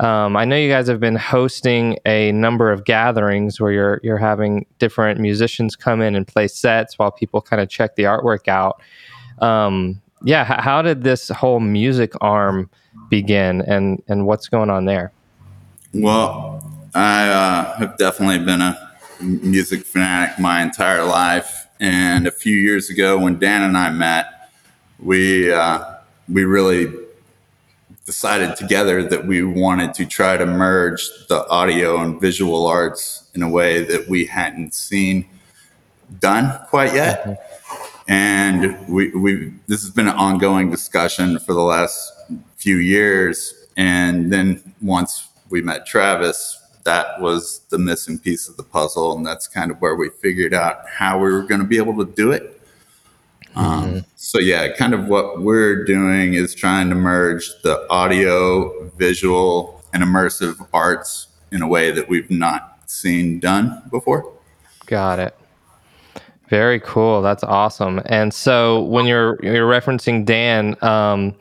um, 0.00 0.36
I 0.36 0.44
know 0.44 0.56
you 0.56 0.68
guys 0.68 0.88
have 0.88 1.00
been 1.00 1.16
hosting 1.16 1.98
a 2.04 2.30
number 2.32 2.70
of 2.70 2.84
gatherings 2.84 3.60
where 3.60 3.72
you're 3.72 4.00
you're 4.02 4.18
having 4.18 4.66
different 4.78 5.20
musicians 5.20 5.74
come 5.74 6.02
in 6.02 6.14
and 6.14 6.26
play 6.26 6.48
sets 6.48 6.98
while 6.98 7.10
people 7.10 7.40
kind 7.40 7.62
of 7.62 7.68
check 7.70 7.96
the 7.96 8.02
artwork 8.02 8.46
out. 8.46 8.82
Um, 9.38 10.02
yeah, 10.22 10.42
h- 10.42 10.62
how 10.62 10.82
did 10.82 11.02
this 11.02 11.28
whole 11.30 11.60
music 11.60 12.12
arm 12.20 12.68
begin, 13.08 13.62
and 13.62 14.02
and 14.08 14.26
what's 14.26 14.48
going 14.48 14.68
on 14.68 14.84
there? 14.84 15.12
Well, 15.94 16.62
I 16.94 17.28
uh, 17.28 17.76
have 17.78 17.96
definitely 17.96 18.40
been 18.40 18.60
a 18.60 18.92
music 19.20 19.86
fanatic 19.86 20.38
my 20.38 20.60
entire 20.60 21.04
life, 21.04 21.68
and 21.80 22.26
a 22.26 22.30
few 22.30 22.56
years 22.56 22.90
ago, 22.90 23.18
when 23.18 23.38
Dan 23.38 23.62
and 23.62 23.78
I 23.78 23.88
met, 23.90 24.50
we 24.98 25.50
uh, 25.50 25.84
we 26.28 26.44
really 26.44 26.92
decided 28.06 28.56
together 28.56 29.02
that 29.02 29.26
we 29.26 29.42
wanted 29.42 29.92
to 29.92 30.06
try 30.06 30.36
to 30.36 30.46
merge 30.46 31.06
the 31.28 31.46
audio 31.48 32.00
and 32.00 32.20
visual 32.20 32.66
arts 32.66 33.28
in 33.34 33.42
a 33.42 33.48
way 33.48 33.82
that 33.84 34.08
we 34.08 34.24
hadn't 34.24 34.72
seen 34.72 35.28
done 36.20 36.58
quite 36.68 36.94
yet. 36.94 37.24
Mm-hmm 37.24 37.56
and 38.08 38.88
we, 38.88 39.10
we, 39.10 39.52
this 39.66 39.82
has 39.82 39.90
been 39.90 40.06
an 40.06 40.14
ongoing 40.14 40.70
discussion 40.70 41.38
for 41.38 41.54
the 41.54 41.62
last 41.62 42.12
few 42.56 42.76
years. 42.76 43.52
And 43.76 44.32
then 44.32 44.74
once 44.80 45.28
we 45.50 45.60
met 45.60 45.86
Travis, 45.86 46.62
that 46.84 47.20
was 47.20 47.60
the 47.70 47.78
missing 47.78 48.18
piece 48.18 48.48
of 48.48 48.56
the 48.56 48.62
puzzle. 48.62 49.16
And 49.16 49.26
that's 49.26 49.48
kind 49.48 49.72
of 49.72 49.80
where 49.80 49.96
we 49.96 50.08
figured 50.08 50.54
out 50.54 50.88
how 50.88 51.18
we 51.18 51.32
were 51.32 51.42
going 51.42 51.60
to 51.60 51.66
be 51.66 51.78
able 51.78 51.96
to 52.04 52.12
do 52.12 52.30
it. 52.30 52.55
Um, 53.56 53.84
mm-hmm. 53.84 53.98
so, 54.16 54.38
yeah, 54.38 54.72
kind 54.76 54.94
of 54.94 55.06
what 55.08 55.40
we're 55.40 55.84
doing 55.84 56.34
is 56.34 56.54
trying 56.54 56.88
to 56.90 56.94
merge 56.94 57.50
the 57.62 57.86
audio, 57.90 58.90
visual, 58.90 59.82
and 59.92 60.02
immersive 60.02 60.66
arts 60.72 61.28
in 61.50 61.62
a 61.62 61.68
way 61.68 61.90
that 61.90 62.08
we've 62.08 62.30
not 62.30 62.78
seen 62.86 63.40
done 63.40 63.82
before. 63.90 64.32
Got 64.86 65.18
it. 65.18 65.36
Very 66.48 66.78
cool. 66.80 67.22
That's 67.22 67.42
awesome. 67.42 68.00
And 68.06 68.32
so 68.32 68.82
when 68.84 69.06
you're 69.06 69.38
you're 69.42 69.68
referencing 69.68 70.24
Dan, 70.24 70.76
um, 70.82 71.34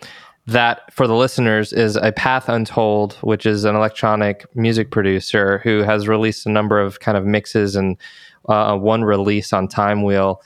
that 0.48 0.92
for 0.94 1.08
the 1.08 1.16
listeners 1.16 1.74
is 1.74 1.96
a 1.96 2.12
Path 2.12 2.50
Untold, 2.50 3.14
which 3.22 3.46
is 3.46 3.66
an 3.66 3.76
electronic 3.76 4.46
music 4.56 4.92
producer 4.92 5.60
who 5.60 5.82
has 5.84 6.08
released 6.08 6.46
a 6.46 6.50
number 6.50 6.80
of 6.80 7.00
kind 7.00 7.18
of 7.18 7.26
mixes 7.26 7.76
and 7.76 7.98
uh, 8.48 8.78
one 8.78 9.04
release 9.04 9.54
on 9.54 9.68
Time 9.68 10.04
Wheel. 10.04 10.42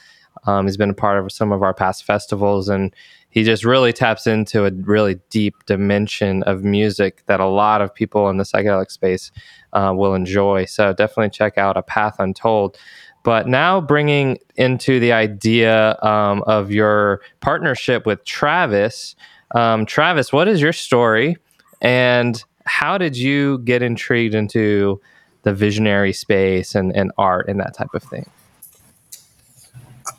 Um, 0.45 0.65
he's 0.65 0.77
been 0.77 0.89
a 0.89 0.95
part 0.95 1.23
of 1.23 1.31
some 1.31 1.51
of 1.51 1.63
our 1.63 1.73
past 1.73 2.03
festivals, 2.03 2.69
and 2.69 2.95
he 3.29 3.43
just 3.43 3.63
really 3.63 3.93
taps 3.93 4.25
into 4.25 4.65
a 4.65 4.71
really 4.71 5.19
deep 5.29 5.55
dimension 5.65 6.43
of 6.43 6.63
music 6.63 7.23
that 7.27 7.39
a 7.39 7.47
lot 7.47 7.81
of 7.81 7.93
people 7.93 8.29
in 8.29 8.37
the 8.37 8.43
psychedelic 8.43 8.89
space 8.89 9.31
uh, 9.73 9.93
will 9.95 10.15
enjoy. 10.15 10.65
So 10.65 10.93
definitely 10.93 11.29
check 11.29 11.57
out 11.57 11.77
A 11.77 11.83
Path 11.83 12.15
Untold. 12.19 12.77
But 13.23 13.47
now 13.47 13.81
bringing 13.81 14.39
into 14.55 14.99
the 14.99 15.11
idea 15.11 15.97
um, 16.01 16.41
of 16.47 16.71
your 16.71 17.21
partnership 17.41 18.05
with 18.05 18.23
Travis. 18.23 19.15
Um, 19.53 19.85
Travis, 19.85 20.31
what 20.31 20.47
is 20.47 20.61
your 20.61 20.73
story? 20.73 21.37
And 21.81 22.41
how 22.65 22.97
did 22.97 23.17
you 23.17 23.59
get 23.59 23.81
intrigued 23.81 24.35
into 24.35 25.01
the 25.43 25.53
visionary 25.53 26.13
space 26.13 26.75
and, 26.75 26.95
and 26.95 27.11
art 27.17 27.47
and 27.49 27.59
that 27.59 27.73
type 27.73 27.93
of 27.93 28.03
thing? 28.03 28.29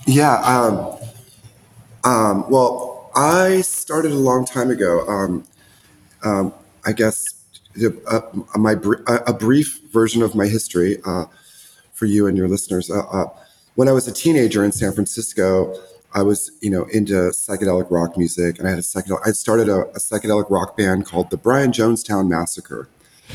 Yeah. 0.06 0.34
Um, 0.36 0.98
um, 2.04 2.50
well, 2.50 3.10
I 3.14 3.60
started 3.60 4.12
a 4.12 4.16
long 4.16 4.44
time 4.44 4.70
ago. 4.70 5.06
Um, 5.06 5.44
um, 6.22 6.54
I 6.84 6.92
guess 6.92 7.24
uh, 8.06 8.20
my 8.56 8.72
a 8.72 9.32
brief 9.32 9.80
version 9.92 10.22
of 10.22 10.34
my 10.34 10.46
history 10.46 10.98
uh, 11.04 11.26
for 11.92 12.06
you 12.06 12.26
and 12.26 12.36
your 12.36 12.48
listeners. 12.48 12.90
Uh, 12.90 13.00
uh, 13.10 13.26
when 13.74 13.88
I 13.88 13.92
was 13.92 14.08
a 14.08 14.12
teenager 14.12 14.64
in 14.64 14.72
San 14.72 14.92
Francisco, 14.92 15.74
I 16.12 16.22
was, 16.22 16.50
you 16.60 16.70
know, 16.70 16.84
into 16.92 17.14
psychedelic 17.30 17.90
rock 17.90 18.16
music, 18.16 18.58
and 18.58 18.66
I 18.66 18.70
had 18.70 18.78
a 18.78 18.82
psychedelic. 18.82 19.20
I 19.26 19.30
started 19.32 19.68
a, 19.68 19.82
a 19.90 19.98
psychedelic 19.98 20.50
rock 20.50 20.76
band 20.76 21.06
called 21.06 21.30
the 21.30 21.36
Brian 21.36 21.70
Jonestown 21.70 22.28
Massacre. 22.28 22.88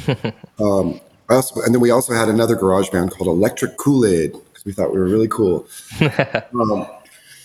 um, 0.60 1.00
also, 1.29 1.62
and 1.62 1.74
then 1.74 1.81
we 1.81 1.89
also 1.89 2.13
had 2.13 2.27
another 2.27 2.55
garage 2.55 2.89
band 2.89 3.12
called 3.12 3.27
Electric 3.27 3.77
Kool 3.77 4.05
Aid 4.05 4.36
we 4.65 4.72
thought 4.72 4.91
we 4.91 5.00
were 5.00 5.05
really 5.05 5.27
cool. 5.27 5.67
um, 6.01 6.88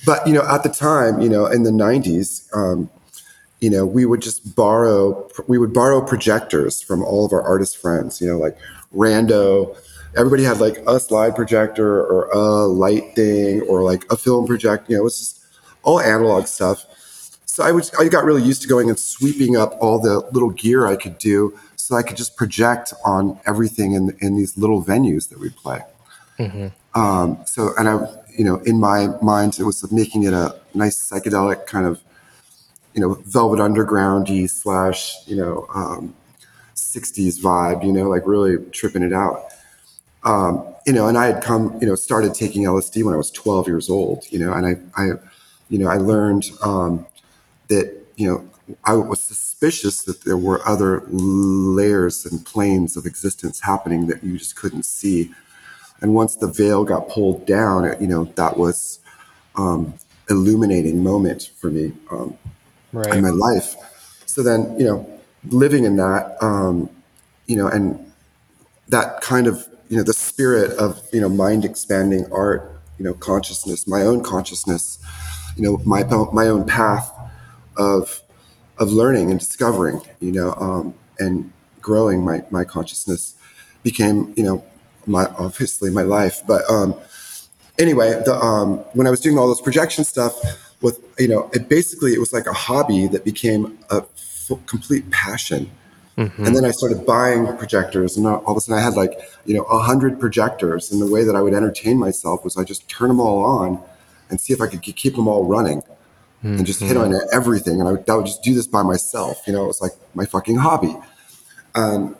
but 0.04 0.26
you 0.26 0.32
know, 0.32 0.46
at 0.48 0.62
the 0.62 0.70
time, 0.70 1.20
you 1.20 1.28
know, 1.28 1.46
in 1.46 1.62
the 1.62 1.70
'90s, 1.70 2.48
um, 2.56 2.90
you 3.60 3.70
know, 3.70 3.86
we 3.86 4.06
would 4.06 4.22
just 4.22 4.56
borrow. 4.56 5.28
We 5.46 5.58
would 5.58 5.72
borrow 5.72 6.00
projectors 6.04 6.82
from 6.82 7.02
all 7.04 7.24
of 7.24 7.32
our 7.32 7.42
artist 7.42 7.76
friends. 7.76 8.20
You 8.20 8.28
know, 8.28 8.38
like 8.38 8.56
Rando 8.94 9.76
everybody 10.16 10.42
had 10.42 10.58
like 10.58 10.78
a 10.86 10.98
slide 10.98 11.34
projector 11.36 12.02
or 12.02 12.30
a 12.30 12.66
light 12.66 13.14
thing 13.14 13.62
or 13.62 13.82
like 13.82 14.04
a 14.10 14.16
film 14.16 14.46
projector. 14.46 14.92
You 14.92 14.96
know, 14.96 15.02
it 15.02 15.04
was 15.04 15.18
just 15.18 15.44
all 15.82 16.00
analog 16.00 16.46
stuff. 16.46 16.86
So 17.46 17.64
I 17.64 17.72
was 17.72 17.92
I 17.94 18.08
got 18.08 18.24
really 18.24 18.42
used 18.42 18.62
to 18.62 18.68
going 18.68 18.88
and 18.88 18.98
sweeping 18.98 19.56
up 19.56 19.76
all 19.80 19.98
the 19.98 20.20
little 20.32 20.50
gear 20.50 20.86
I 20.86 20.96
could 20.96 21.18
do, 21.18 21.58
so 21.76 21.96
I 21.96 22.02
could 22.02 22.16
just 22.16 22.36
project 22.36 22.94
on 23.04 23.40
everything 23.44 23.92
in 23.92 24.16
in 24.20 24.36
these 24.36 24.56
little 24.56 24.82
venues 24.82 25.28
that 25.30 25.40
we 25.40 25.50
play. 25.50 25.80
Mm-hmm. 26.38 26.68
Um, 26.94 27.38
so 27.46 27.70
and 27.78 27.88
I, 27.88 28.06
you 28.36 28.44
know, 28.44 28.56
in 28.60 28.80
my 28.80 29.08
mind, 29.22 29.58
it 29.58 29.64
was 29.64 29.90
making 29.92 30.24
it 30.24 30.32
a 30.32 30.58
nice 30.74 31.10
psychedelic 31.10 31.66
kind 31.66 31.86
of, 31.86 32.00
you 32.94 33.00
know, 33.00 33.14
Velvet 33.26 33.60
Undergroundy 33.60 34.48
slash, 34.50 35.16
you 35.26 35.36
know, 35.36 35.66
um, 35.74 36.14
60s 36.74 37.40
vibe. 37.40 37.84
You 37.84 37.92
know, 37.92 38.08
like 38.08 38.26
really 38.26 38.58
tripping 38.70 39.02
it 39.02 39.12
out 39.12 39.44
um, 40.24 40.74
you 40.86 40.92
know, 40.92 41.08
and 41.08 41.16
I 41.16 41.26
had 41.26 41.42
come, 41.42 41.78
you 41.80 41.86
know, 41.86 41.94
started 41.94 42.34
taking 42.34 42.64
LSD 42.64 43.04
when 43.04 43.14
I 43.14 43.16
was 43.16 43.30
12 43.30 43.68
years 43.68 43.88
old, 43.88 44.24
you 44.30 44.38
know, 44.38 44.52
and 44.52 44.66
I, 44.66 45.02
I 45.02 45.12
you 45.68 45.78
know, 45.78 45.88
I 45.88 45.96
learned 45.96 46.50
um, 46.62 47.06
that, 47.68 47.96
you 48.16 48.28
know, 48.28 48.76
I 48.84 48.94
was 48.94 49.20
suspicious 49.20 50.04
that 50.04 50.24
there 50.24 50.36
were 50.36 50.66
other 50.66 51.02
layers 51.08 52.26
and 52.26 52.44
planes 52.44 52.96
of 52.96 53.06
existence 53.06 53.60
happening 53.60 54.06
that 54.08 54.22
you 54.22 54.38
just 54.38 54.56
couldn't 54.56 54.84
see. 54.84 55.32
And 56.02 56.14
once 56.14 56.36
the 56.36 56.46
veil 56.46 56.84
got 56.84 57.08
pulled 57.08 57.46
down, 57.46 57.94
you 58.00 58.06
know, 58.06 58.24
that 58.36 58.56
was 58.56 59.00
um, 59.56 59.94
illuminating 60.28 61.02
moment 61.02 61.50
for 61.56 61.70
me 61.70 61.92
um, 62.10 62.36
right. 62.92 63.14
in 63.14 63.22
my 63.22 63.30
life. 63.30 63.76
So 64.26 64.42
then, 64.42 64.78
you 64.78 64.84
know, 64.84 65.20
living 65.48 65.84
in 65.84 65.96
that, 65.96 66.36
um, 66.42 66.88
you 67.46 67.56
know, 67.56 67.66
and 67.66 68.10
that 68.88 69.20
kind 69.20 69.46
of 69.46 69.68
you 69.88 69.96
know 69.96 70.02
the 70.02 70.12
spirit 70.12 70.72
of 70.78 71.02
you 71.12 71.20
know 71.20 71.28
mind 71.28 71.64
expanding 71.64 72.24
art 72.32 72.80
you 72.98 73.04
know 73.04 73.14
consciousness 73.14 73.86
my 73.86 74.02
own 74.02 74.22
consciousness 74.22 74.98
you 75.56 75.62
know 75.62 75.78
my 75.84 76.04
my 76.32 76.46
own 76.46 76.66
path 76.66 77.12
of 77.76 78.22
of 78.78 78.90
learning 78.90 79.30
and 79.30 79.40
discovering 79.40 80.00
you 80.20 80.32
know 80.32 80.52
um, 80.54 80.94
and 81.18 81.52
growing 81.80 82.24
my 82.24 82.42
my 82.50 82.64
consciousness 82.64 83.34
became 83.82 84.32
you 84.36 84.44
know 84.44 84.64
my 85.06 85.26
obviously 85.38 85.90
my 85.90 86.02
life 86.02 86.42
but 86.46 86.62
um 86.70 86.94
anyway 87.78 88.10
the 88.24 88.34
um 88.34 88.78
when 88.94 89.06
i 89.06 89.10
was 89.10 89.20
doing 89.20 89.38
all 89.38 89.48
this 89.48 89.60
projection 89.60 90.04
stuff 90.04 90.34
with 90.82 91.00
you 91.18 91.28
know 91.28 91.50
it 91.52 91.68
basically 91.68 92.12
it 92.12 92.18
was 92.18 92.32
like 92.32 92.46
a 92.46 92.52
hobby 92.52 93.06
that 93.06 93.24
became 93.24 93.78
a 93.90 94.02
complete 94.66 95.08
passion 95.10 95.70
Mm-hmm. 96.20 96.44
And 96.44 96.54
then 96.56 96.64
I 96.66 96.70
started 96.70 97.06
buying 97.06 97.46
projectors, 97.56 98.18
and 98.18 98.26
all 98.26 98.42
of 98.46 98.56
a 98.56 98.60
sudden 98.60 98.78
I 98.78 98.84
had 98.84 98.94
like 98.94 99.18
you 99.46 99.54
know 99.54 99.62
a 99.64 99.78
hundred 99.78 100.20
projectors. 100.20 100.92
And 100.92 101.00
the 101.00 101.10
way 101.10 101.24
that 101.24 101.34
I 101.34 101.40
would 101.40 101.54
entertain 101.54 101.98
myself 101.98 102.44
was 102.44 102.58
I 102.58 102.64
just 102.64 102.88
turn 102.88 103.08
them 103.08 103.20
all 103.20 103.42
on 103.42 103.82
and 104.28 104.38
see 104.38 104.52
if 104.52 104.60
I 104.60 104.66
could 104.66 104.82
keep 104.82 105.16
them 105.16 105.26
all 105.26 105.46
running, 105.46 105.80
mm-hmm. 105.80 106.58
and 106.58 106.66
just 106.66 106.80
hit 106.80 106.98
on 106.98 107.10
mm-hmm. 107.10 107.26
everything. 107.32 107.80
And 107.80 107.88
I 107.88 107.92
would, 107.92 108.10
I 108.10 108.16
would, 108.16 108.26
just 108.26 108.42
do 108.42 108.54
this 108.54 108.66
by 108.66 108.82
myself. 108.82 109.42
You 109.46 109.54
know, 109.54 109.64
it 109.64 109.68
was 109.68 109.80
like 109.80 109.92
my 110.14 110.26
fucking 110.26 110.56
hobby. 110.56 110.94
Um, 111.74 112.16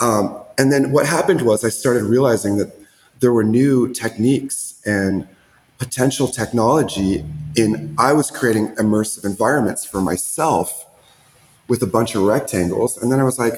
um, 0.00 0.41
and 0.62 0.70
then 0.70 0.92
what 0.92 1.06
happened 1.06 1.42
was 1.42 1.64
I 1.64 1.70
started 1.70 2.04
realizing 2.04 2.56
that 2.58 2.72
there 3.18 3.32
were 3.32 3.42
new 3.42 3.92
techniques 3.92 4.80
and 4.86 5.26
potential 5.78 6.28
technology 6.28 7.24
in 7.56 7.96
I 7.98 8.12
was 8.12 8.30
creating 8.30 8.68
immersive 8.76 9.24
environments 9.24 9.84
for 9.84 10.00
myself 10.00 10.86
with 11.66 11.82
a 11.82 11.86
bunch 11.88 12.14
of 12.14 12.22
rectangles. 12.22 12.96
And 12.96 13.10
then 13.10 13.18
I 13.18 13.24
was 13.24 13.40
like, 13.40 13.54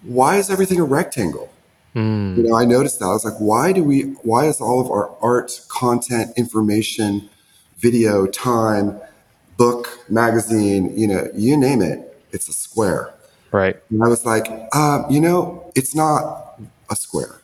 why 0.00 0.38
is 0.38 0.48
everything 0.48 0.80
a 0.80 0.84
rectangle? 0.84 1.52
Mm. 1.94 2.38
You 2.38 2.42
know, 2.44 2.56
I 2.56 2.64
noticed 2.64 3.00
that. 3.00 3.04
I 3.04 3.12
was 3.12 3.26
like, 3.26 3.38
why 3.38 3.72
do 3.72 3.84
we, 3.84 4.02
why 4.22 4.46
is 4.46 4.62
all 4.62 4.80
of 4.80 4.90
our 4.90 5.14
art, 5.20 5.60
content, 5.68 6.32
information, 6.38 7.28
video, 7.76 8.24
time, 8.24 8.98
book, 9.58 9.98
magazine, 10.08 10.96
you 10.96 11.06
know, 11.06 11.28
you 11.34 11.54
name 11.54 11.82
it, 11.82 12.16
it's 12.32 12.48
a 12.48 12.54
square. 12.54 13.12
Right. 13.52 13.76
And 13.90 14.02
I 14.02 14.08
was 14.08 14.24
like, 14.24 14.46
uh, 14.72 15.04
you 15.10 15.20
know, 15.20 15.70
it's 15.74 15.94
not 15.94 16.60
a 16.90 16.96
square. 16.96 17.40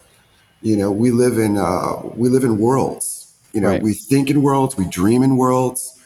You 0.63 0.77
know, 0.77 0.91
we 0.91 1.11
live 1.11 1.39
in, 1.39 1.57
uh, 1.57 2.03
we 2.15 2.29
live 2.29 2.45
in 2.45 2.59
worlds. 2.59 3.35
You 3.53 3.61
know, 3.61 3.69
right. 3.69 3.83
we 3.83 3.95
think 3.95 4.31
in 4.31 4.43
worlds, 4.43 4.77
we 4.77 4.87
dream 4.87 5.23
in 5.23 5.37
worlds. 5.37 6.01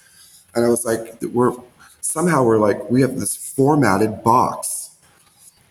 And 0.55 0.65
I 0.65 0.69
was 0.69 0.85
like, 0.85 1.21
we're, 1.33 1.53
somehow 2.01 2.45
we're 2.45 2.59
like, 2.59 2.91
we 2.91 3.03
have 3.03 3.19
this 3.19 3.37
formatted 3.37 4.23
box. 4.23 4.97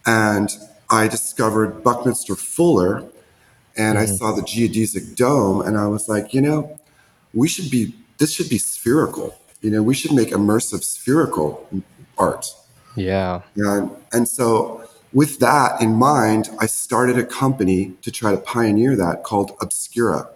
And 0.05 0.49
I 0.89 1.07
discovered 1.07 1.83
Buckminster 1.83 2.35
Fuller 2.35 3.03
and 3.77 3.97
mm-hmm. 3.97 3.97
I 3.97 4.05
saw 4.05 4.33
the 4.33 4.41
geodesic 4.41 5.15
dome 5.15 5.61
and 5.61 5.77
I 5.77 5.87
was 5.87 6.09
like, 6.09 6.33
you 6.33 6.41
know, 6.41 6.79
we 7.33 7.47
should 7.47 7.69
be, 7.69 7.95
this 8.17 8.33
should 8.33 8.49
be 8.49 8.57
spherical. 8.57 9.35
You 9.61 9.71
know, 9.71 9.83
we 9.83 9.93
should 9.93 10.13
make 10.13 10.29
immersive 10.29 10.83
spherical 10.83 11.67
art. 12.17 12.47
Yeah. 12.95 13.41
And, 13.55 13.91
and 14.11 14.27
so 14.27 14.87
with 15.13 15.39
that 15.39 15.81
in 15.81 15.93
mind, 15.93 16.49
I 16.59 16.65
started 16.65 17.17
a 17.17 17.25
company 17.25 17.93
to 18.01 18.11
try 18.11 18.31
to 18.31 18.37
pioneer 18.37 18.95
that 18.95 19.23
called 19.23 19.51
Obscura. 19.61 20.29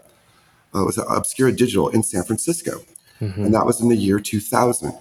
Uh, 0.73 0.81
it 0.81 0.85
was 0.85 0.97
Obscura 0.97 1.51
Digital 1.51 1.89
in 1.89 2.03
San 2.03 2.23
Francisco. 2.23 2.79
Mm-hmm. 3.21 3.45
And 3.45 3.53
that 3.53 3.65
was 3.65 3.79
in 3.79 3.89
the 3.89 3.95
year 3.95 4.19
2000 4.19 4.93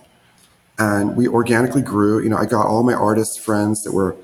and 0.78 1.16
we 1.16 1.28
organically 1.28 1.82
grew. 1.82 2.22
You 2.22 2.28
know, 2.28 2.36
I 2.36 2.46
got 2.46 2.66
all 2.66 2.82
my 2.82 2.94
artist 2.94 3.40
friends 3.40 3.84
that 3.84 3.92
were 3.92 4.16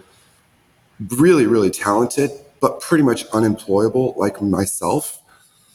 really, 1.09 1.47
really 1.47 1.71
talented, 1.71 2.31
but 2.61 2.81
pretty 2.81 3.05
much 3.05 3.27
unemployable, 3.27 4.15
like 4.17 4.41
myself. 4.43 5.23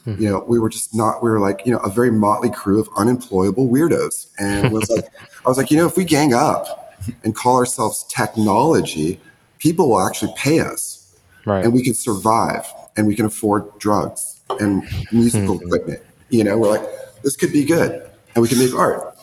Mm-hmm. 0.05 0.21
You 0.21 0.29
know, 0.29 0.43
we 0.47 0.59
were 0.59 0.69
just 0.69 0.93
not. 0.93 1.23
We 1.23 1.29
were 1.29 1.39
like, 1.39 1.61
you 1.65 1.71
know, 1.71 1.79
a 1.79 1.89
very 1.89 2.11
motley 2.11 2.49
crew 2.49 2.81
of 2.81 2.89
unemployable 2.97 3.69
weirdos, 3.69 4.27
and 4.37 4.73
was 4.73 4.89
like, 4.89 5.05
I 5.45 5.49
was 5.49 5.57
like, 5.57 5.71
you 5.71 5.77
know, 5.77 5.85
if 5.85 5.95
we 5.95 6.03
gang 6.03 6.33
up 6.33 6.82
and 7.23 7.35
call 7.35 7.57
ourselves 7.57 8.05
technology, 8.09 9.19
people 9.59 9.89
will 9.89 10.05
actually 10.05 10.33
pay 10.37 10.59
us, 10.59 11.15
right. 11.45 11.63
and 11.63 11.73
we 11.73 11.83
can 11.83 11.93
survive, 11.93 12.65
and 12.95 13.07
we 13.07 13.15
can 13.15 13.25
afford 13.25 13.77
drugs 13.79 14.41
and 14.59 14.83
musical 15.11 15.55
mm-hmm. 15.55 15.67
equipment. 15.67 16.01
You 16.29 16.43
know, 16.43 16.57
we're 16.57 16.69
like, 16.69 16.89
this 17.23 17.35
could 17.35 17.51
be 17.51 17.65
good, 17.65 18.09
and 18.35 18.41
we 18.41 18.47
can 18.47 18.59
make 18.59 18.73
art. 18.73 19.17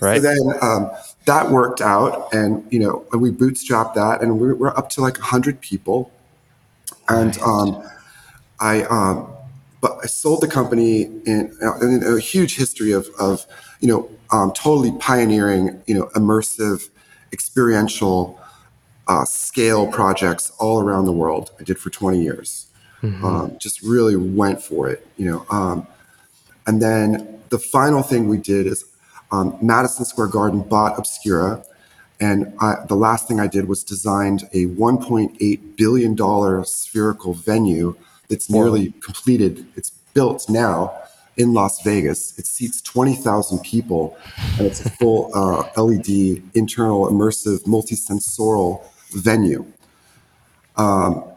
Right. 0.00 0.20
So 0.20 0.28
then 0.28 0.38
um, 0.62 0.90
that 1.26 1.50
worked 1.50 1.80
out, 1.80 2.32
and 2.32 2.66
you 2.72 2.78
know, 2.78 3.04
we 3.12 3.30
bootstrapped 3.30 3.94
that, 3.94 4.22
and 4.22 4.40
we're, 4.40 4.54
we're 4.54 4.76
up 4.76 4.88
to 4.90 5.00
like 5.00 5.16
hundred 5.18 5.60
people. 5.60 6.10
And 7.08 7.38
um, 7.38 7.88
I, 8.58 8.82
um, 8.84 9.28
but 9.80 9.98
I 10.02 10.06
sold 10.06 10.40
the 10.40 10.48
company 10.48 11.02
in, 11.02 11.56
in, 11.80 12.02
a 12.04 12.18
huge 12.18 12.56
history 12.56 12.92
of, 12.92 13.08
of 13.18 13.46
you 13.80 13.88
know, 13.88 14.10
um, 14.32 14.52
totally 14.52 14.92
pioneering, 14.98 15.80
you 15.86 15.94
know, 15.94 16.06
immersive, 16.16 16.88
experiential, 17.36 18.40
uh, 19.08 19.26
scale 19.26 19.86
projects 19.86 20.50
all 20.58 20.80
around 20.80 21.04
the 21.04 21.12
world. 21.22 21.50
I 21.60 21.64
did 21.64 21.78
for 21.78 21.90
twenty 21.90 22.22
years. 22.22 22.48
Mm-hmm. 23.02 23.24
Um, 23.24 23.58
just 23.58 23.82
really 23.82 24.16
went 24.16 24.62
for 24.62 24.88
it, 24.88 25.06
you 25.18 25.26
know. 25.30 25.44
Um, 25.50 25.86
and 26.66 26.80
then 26.80 27.40
the 27.50 27.58
final 27.58 28.02
thing 28.02 28.26
we 28.26 28.38
did 28.38 28.66
is 28.66 28.86
um, 29.30 29.58
Madison 29.60 30.06
Square 30.06 30.28
Garden 30.28 30.60
bought 30.62 30.98
Obscura, 30.98 31.62
and 32.20 32.54
I, 32.58 32.76
the 32.88 32.96
last 32.96 33.28
thing 33.28 33.38
I 33.38 33.48
did 33.56 33.68
was 33.68 33.84
designed 33.84 34.44
a 34.54 34.62
1.8 34.66 35.76
billion 35.76 36.14
dollar 36.14 36.64
spherical 36.64 37.34
venue 37.34 37.94
that's 38.28 38.48
nearly 38.48 38.94
completed. 39.04 39.66
It's 39.76 39.90
built 40.14 40.48
now 40.48 40.78
in 41.36 41.52
Las 41.52 41.82
Vegas. 41.82 42.38
It 42.38 42.46
seats 42.46 42.80
20,000 42.82 43.60
people, 43.60 44.16
and 44.58 44.66
it's 44.66 44.84
a 44.84 44.90
full 44.90 45.30
uh, 45.34 45.68
LED 45.80 46.42
internal 46.54 47.08
immersive 47.08 47.64
multisensorial 47.64 48.82
venue. 49.12 49.64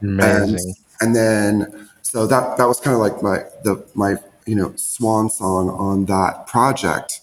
Amazing. 0.01 0.75
and 1.01 1.15
then 1.15 1.89
so 2.01 2.27
that 2.27 2.57
that 2.57 2.67
was 2.67 2.79
kind 2.79 2.93
of 2.93 2.99
like 2.99 3.21
my 3.21 3.43
the 3.63 3.85
my 3.93 4.15
you 4.45 4.55
know 4.55 4.73
swan 4.75 5.29
song 5.29 5.69
on 5.69 6.05
that 6.05 6.47
project 6.47 7.21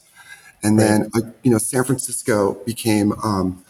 and 0.62 0.78
then 0.78 1.10
uh, 1.14 1.20
you 1.42 1.50
know 1.50 1.58
san 1.58 1.84
francisco 1.84 2.54
became 2.64 3.12
um, 3.24 3.62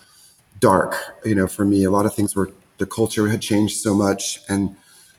dark 0.60 0.94
you 1.24 1.34
know 1.34 1.46
for 1.46 1.64
me 1.64 1.84
a 1.84 1.90
lot 1.90 2.06
of 2.06 2.14
things 2.14 2.36
were 2.36 2.52
the 2.78 2.86
culture 2.86 3.28
had 3.28 3.40
changed 3.40 3.78
so 3.78 3.94
much 3.94 4.40
and 4.48 4.76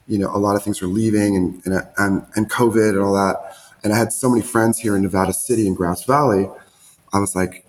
you 0.07 0.17
know 0.17 0.33
a 0.33 0.37
lot 0.37 0.55
of 0.55 0.63
things 0.63 0.81
were 0.81 0.87
leaving 0.87 1.35
and 1.35 1.61
and 1.65 1.87
and, 1.97 2.25
and 2.35 2.49
covid 2.49 2.89
and 2.89 2.99
all 2.99 3.13
that 3.13 3.55
and 3.83 3.93
i 3.93 3.97
had 3.97 4.11
so 4.11 4.29
many 4.29 4.41
friends 4.41 4.79
here 4.79 4.95
in 4.95 5.01
nevada 5.01 5.33
city 5.33 5.67
and 5.67 5.75
grass 5.75 6.03
valley 6.03 6.49
i 7.13 7.19
was 7.19 7.35
like 7.35 7.65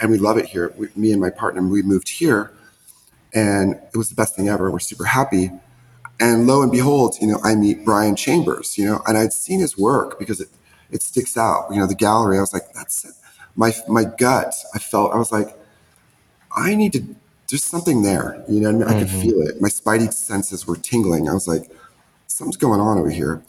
and 0.00 0.10
we 0.10 0.18
love 0.18 0.38
it 0.38 0.46
here 0.46 0.72
we, 0.76 0.88
me 0.96 1.12
and 1.12 1.20
my 1.20 1.30
partner 1.30 1.62
we 1.62 1.82
moved 1.82 2.08
here 2.08 2.52
and 3.34 3.74
it 3.92 3.96
was 3.96 4.08
the 4.08 4.14
best 4.14 4.34
thing 4.34 4.48
ever 4.48 4.70
we're 4.70 4.78
super 4.78 5.04
happy 5.04 5.50
and 6.20 6.46
lo 6.46 6.62
and 6.62 6.70
behold, 6.70 7.16
you 7.20 7.26
know, 7.26 7.40
I 7.42 7.54
meet 7.54 7.84
Brian 7.84 8.14
Chambers, 8.14 8.76
you 8.76 8.84
know, 8.84 9.00
and 9.06 9.16
I'd 9.16 9.32
seen 9.32 9.60
his 9.60 9.78
work 9.78 10.18
because 10.18 10.38
it, 10.40 10.48
it 10.90 11.02
sticks 11.02 11.36
out. 11.36 11.68
You 11.70 11.80
know, 11.80 11.86
the 11.86 11.94
gallery, 11.94 12.36
I 12.36 12.40
was 12.40 12.52
like, 12.52 12.72
that's 12.74 13.06
it. 13.06 13.14
My, 13.56 13.72
my 13.88 14.04
gut, 14.04 14.54
I 14.74 14.78
felt, 14.78 15.12
I 15.12 15.16
was 15.16 15.32
like, 15.32 15.56
I 16.54 16.74
need 16.74 16.92
to, 16.92 17.02
there's 17.48 17.64
something 17.64 18.02
there, 18.02 18.44
you 18.48 18.60
know, 18.60 18.68
I, 18.68 18.72
mean? 18.72 18.82
I 18.82 18.98
could 18.98 19.08
mm-hmm. 19.08 19.20
feel 19.22 19.40
it. 19.42 19.60
My 19.60 19.68
spidey 19.68 20.12
senses 20.12 20.66
were 20.66 20.76
tingling. 20.76 21.28
I 21.28 21.32
was 21.32 21.48
like, 21.48 21.70
something's 22.26 22.58
going 22.58 22.80
on 22.80 22.98
over 22.98 23.10
here. 23.10 23.42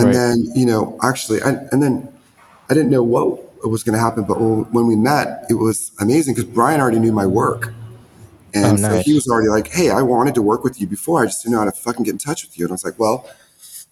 And 0.00 0.08
Right. 0.08 0.14
then, 0.14 0.50
you 0.54 0.64
know, 0.64 0.98
actually, 1.02 1.42
I, 1.42 1.50
and 1.72 1.82
then 1.82 2.08
I 2.70 2.74
didn't 2.74 2.90
know 2.90 3.02
what 3.02 3.68
was 3.68 3.82
going 3.82 3.92
to 3.92 4.00
happen, 4.00 4.24
but 4.24 4.40
when, 4.40 4.86
we 4.86 4.96
met, 4.96 5.44
it 5.50 5.54
was 5.54 5.92
amazing 6.00 6.34
because 6.34 6.48
Brian 6.48 6.80
already 6.80 6.98
knew 6.98 7.12
my 7.12 7.26
work. 7.26 7.74
And 8.54 8.78
Oh, 8.80 8.88
so 8.88 9.02
he 9.02 9.12
was 9.12 9.28
already 9.28 9.48
like, 9.48 9.68
hey, 9.68 9.90
I 9.90 10.00
wanted 10.00 10.34
to 10.36 10.42
work 10.42 10.64
with 10.64 10.80
you 10.80 10.86
before. 10.86 11.22
I 11.22 11.26
just 11.26 11.42
didn't 11.42 11.52
know 11.52 11.58
how 11.58 11.66
to 11.66 11.72
fucking 11.72 12.04
get 12.04 12.12
in 12.12 12.18
touch 12.18 12.44
with 12.44 12.58
you. 12.58 12.64
And 12.64 12.72
I 12.72 12.74
was 12.74 12.84
like, 12.84 12.98
well, 12.98 13.28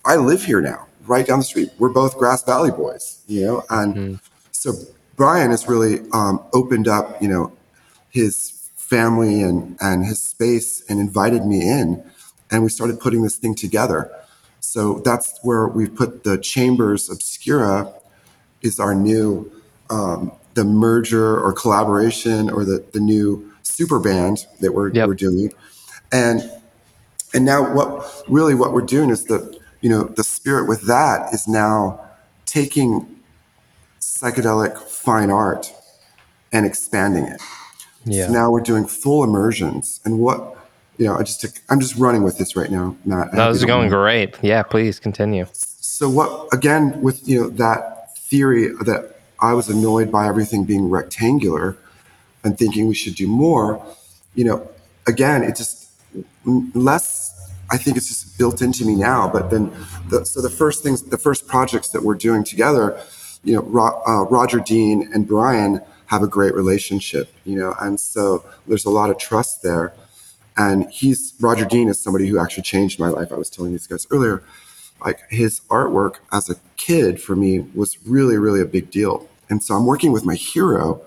I 0.04 0.16
live 0.16 0.44
here 0.44 0.62
now, 0.62 0.86
right 1.06 1.26
down 1.26 1.40
the 1.40 1.44
street. 1.44 1.70
We're 1.78 1.90
both 1.90 2.16
Grass 2.16 2.42
Valley 2.42 2.70
boys, 2.70 3.22
you 3.26 3.44
know? 3.44 3.64
And 3.68 4.20
so 4.52 4.72
Brian 5.16 5.50
has 5.50 5.68
really 5.68 6.00
um, 6.12 6.42
opened 6.54 6.88
up, 6.88 7.20
you 7.20 7.28
know, 7.28 7.52
his 8.08 8.70
family 8.76 9.42
and, 9.42 9.76
and 9.82 10.06
his 10.06 10.22
space 10.22 10.82
and 10.88 10.98
invited 10.98 11.44
me 11.44 11.60
in. 11.68 12.02
And 12.50 12.62
we 12.62 12.70
started 12.70 12.98
putting 12.98 13.22
this 13.22 13.36
thing 13.36 13.54
together. 13.54 14.10
So 14.68 15.00
that's 15.02 15.38
where 15.42 15.66
we've 15.66 15.94
put 15.94 16.24
the 16.24 16.36
Chambers 16.36 17.08
Obscura 17.08 17.90
is 18.60 18.78
our 18.78 18.94
new 18.94 19.50
um, 19.88 20.32
the 20.52 20.64
merger 20.64 21.40
or 21.40 21.54
collaboration 21.54 22.50
or 22.50 22.66
the, 22.66 22.84
the 22.92 23.00
new 23.00 23.50
super 23.62 23.98
band 23.98 24.46
that 24.60 24.74
we're, 24.74 24.90
Yep. 24.92 25.08
we're 25.08 25.14
doing 25.14 25.52
and 26.12 26.42
and 27.32 27.44
now 27.46 27.74
what 27.74 28.22
really 28.28 28.54
what 28.54 28.72
we're 28.74 28.82
doing 28.96 29.08
is 29.08 29.24
the 29.24 29.58
you 29.80 29.88
know 29.88 30.02
the 30.04 30.24
spirit 30.24 30.68
with 30.68 30.82
that 30.86 31.32
is 31.32 31.48
now 31.48 31.98
taking 32.44 33.06
psychedelic 34.00 34.76
fine 34.78 35.30
art 35.30 35.72
and 36.52 36.66
expanding 36.66 37.24
it 37.24 37.40
Yeah. 38.04 38.26
so 38.26 38.32
now 38.32 38.50
we're 38.50 38.60
doing 38.60 38.86
full 38.86 39.24
immersions 39.24 40.00
and 40.04 40.18
what 40.18 40.57
you 40.98 41.06
know 41.06 41.16
i 41.16 41.22
just 41.22 41.40
took 41.40 41.52
i'm 41.70 41.80
just 41.80 41.96
running 41.96 42.22
with 42.22 42.38
this 42.38 42.56
right 42.56 42.70
now 42.70 42.96
matt 43.04 43.32
that 43.32 43.48
was 43.48 43.64
going 43.64 43.90
mind. 43.90 43.92
great. 43.92 44.36
Yeah, 44.42 44.62
please 44.62 44.98
continue. 45.00 45.46
So 45.52 46.08
what 46.08 46.52
again 46.52 47.00
with 47.00 47.26
you 47.28 47.42
know 47.42 47.50
that 47.50 48.16
theory 48.18 48.68
that 48.84 49.16
I 49.40 49.54
was 49.54 49.68
annoyed 49.68 50.10
by 50.10 50.26
everything 50.26 50.64
being 50.64 50.90
rectangular 50.90 51.76
and 52.44 52.58
thinking 52.58 52.88
we 52.88 52.94
should 52.94 53.14
do 53.14 53.26
more, 53.26 53.84
you 54.34 54.44
know, 54.44 54.68
again 55.06 55.42
it 55.42 55.56
just 55.56 55.88
less 56.74 57.34
I 57.70 57.76
think 57.76 57.96
it's 57.96 58.08
just 58.08 58.38
built 58.38 58.62
into 58.62 58.86
me 58.86 58.94
now. 58.94 59.28
But 59.28 59.50
then, 59.50 59.70
the, 60.08 60.24
so 60.24 60.40
the 60.40 60.50
first 60.50 60.82
things, 60.82 61.02
the 61.02 61.18
first 61.18 61.46
projects 61.46 61.90
that 61.90 62.02
we're 62.02 62.14
doing 62.14 62.42
together, 62.42 62.98
you 63.44 63.54
know, 63.54 63.62
Ro, 63.62 64.02
uh, 64.06 64.24
Roger 64.24 64.58
Dean 64.58 65.10
and 65.12 65.28
Brian 65.28 65.82
have 66.06 66.22
a 66.22 66.26
great 66.26 66.54
relationship, 66.54 67.30
you 67.44 67.58
know, 67.58 67.74
and 67.80 68.00
so 68.00 68.42
there's 68.66 68.86
a 68.86 68.90
lot 68.90 69.10
of 69.10 69.18
trust 69.18 69.62
there. 69.62 69.92
And 70.58 70.90
he's 70.90 71.32
Roger 71.40 71.64
Dean 71.64 71.88
is 71.88 72.00
somebody 72.00 72.26
who 72.26 72.38
actually 72.38 72.64
changed 72.64 72.98
my 72.98 73.08
life. 73.08 73.30
I 73.32 73.36
was 73.36 73.48
telling 73.48 73.70
these 73.72 73.86
guys 73.86 74.06
earlier, 74.10 74.42
like 75.04 75.20
his 75.30 75.60
artwork 75.70 76.16
as 76.32 76.50
a 76.50 76.56
kid 76.76 77.22
for 77.22 77.36
me 77.36 77.60
was 77.74 77.96
really, 78.04 78.36
really 78.36 78.60
a 78.60 78.64
big 78.66 78.90
deal. 78.90 79.28
And 79.48 79.62
so 79.62 79.74
I'm 79.76 79.86
working 79.86 80.10
with 80.12 80.24
my 80.24 80.34
hero, 80.34 81.00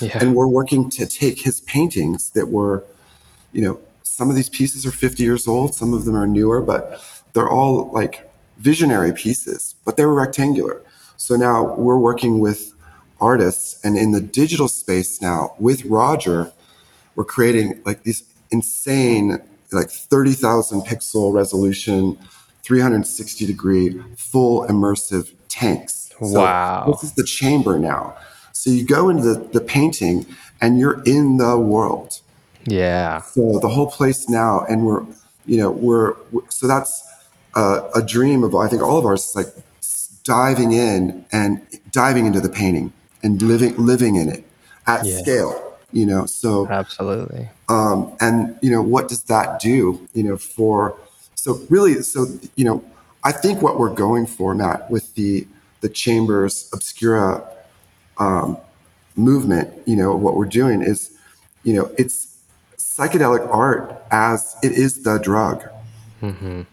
Yeah. 0.00 0.18
and 0.20 0.34
we're 0.34 0.48
working 0.48 0.90
to 0.90 1.06
take 1.06 1.42
his 1.42 1.60
paintings 1.60 2.30
that 2.30 2.48
were, 2.48 2.84
you 3.52 3.62
know, 3.62 3.78
some 4.02 4.28
of 4.28 4.36
these 4.36 4.48
pieces 4.48 4.84
are 4.84 4.90
50 4.90 5.22
years 5.22 5.46
old, 5.46 5.74
some 5.74 5.94
of 5.94 6.04
them 6.04 6.16
are 6.16 6.26
newer, 6.26 6.60
but 6.60 7.00
they're 7.32 7.48
all 7.48 7.90
like 7.92 8.28
visionary 8.58 9.12
pieces, 9.12 9.76
but 9.84 9.96
they 9.96 10.04
were 10.04 10.14
rectangular. 10.14 10.82
So 11.16 11.36
now 11.36 11.74
we're 11.76 11.98
working 11.98 12.40
with 12.40 12.72
artists, 13.20 13.78
and 13.84 13.96
in 13.96 14.10
the 14.10 14.20
digital 14.20 14.68
space 14.68 15.22
now 15.22 15.54
with 15.58 15.84
Roger, 15.84 16.52
we're 17.14 17.24
creating 17.24 17.80
like 17.86 18.02
these 18.02 18.24
insane, 18.50 19.38
like 19.72 19.90
30,000 19.90 20.82
pixel 20.82 21.32
resolution, 21.32 22.18
360 22.62 23.46
degree, 23.46 24.00
full 24.16 24.66
immersive 24.66 25.32
tanks. 25.48 26.12
So 26.20 26.40
Wow. 26.40 26.86
This 26.92 27.04
is 27.04 27.12
the 27.14 27.24
chamber 27.24 27.78
now. 27.78 28.14
So 28.52 28.70
you 28.70 28.84
go 28.86 29.08
into 29.08 29.22
the, 29.22 29.38
the 29.52 29.60
painting 29.60 30.26
and 30.60 30.78
you're 30.78 31.02
in 31.04 31.36
the 31.36 31.58
world. 31.58 32.20
Yeah. 32.64 33.20
So 33.20 33.58
the 33.60 33.68
whole 33.68 33.90
place 33.90 34.28
now, 34.28 34.64
and 34.68 34.84
we're, 34.86 35.02
you 35.44 35.58
know, 35.58 35.70
we're, 35.70 36.14
so 36.48 36.66
that's 36.66 37.04
a, 37.54 37.88
a 37.94 38.02
dream 38.02 38.42
of, 38.42 38.54
I 38.54 38.66
think 38.68 38.82
all 38.82 38.98
of 38.98 39.04
ours 39.04 39.28
is 39.28 39.36
like 39.36 39.46
diving 40.24 40.72
in 40.72 41.24
and 41.30 41.64
diving 41.92 42.26
into 42.26 42.40
the 42.40 42.48
painting 42.48 42.92
and 43.22 43.40
living, 43.42 43.76
living 43.76 44.16
in 44.16 44.28
it 44.28 44.44
at 44.86 45.04
Yeah. 45.04 45.18
scale, 45.18 45.74
you 45.92 46.06
know, 46.06 46.26
so, 46.26 46.66
Absolutely. 46.68 47.48
Um, 47.68 48.12
and 48.20 48.56
you 48.62 48.70
know 48.70 48.82
what 48.82 49.08
does 49.08 49.22
that 49.24 49.60
do 49.60 50.06
you 50.14 50.22
know 50.22 50.36
for 50.36 50.96
so 51.34 51.60
really 51.68 51.94
so 52.02 52.26
you 52.54 52.64
know 52.64 52.84
i 53.24 53.32
think 53.32 53.62
what 53.62 53.78
we're 53.78 53.94
going 53.94 54.26
for 54.26 54.54
matt 54.54 54.90
with 54.90 55.14
the 55.14 55.46
the 55.80 55.88
chambers 55.88 56.70
obscura 56.72 57.42
um, 58.18 58.56
movement 59.16 59.72
you 59.86 59.96
know 59.96 60.14
what 60.16 60.36
we're 60.36 60.44
doing 60.46 60.82
is 60.82 61.10
you 61.64 61.74
know 61.74 61.90
it's 61.98 62.36
psychedelic 62.96 63.46
art 63.52 64.02
as 64.10 64.56
it 64.62 64.72
is 64.72 65.02
the 65.02 65.18
drug. 65.18 65.68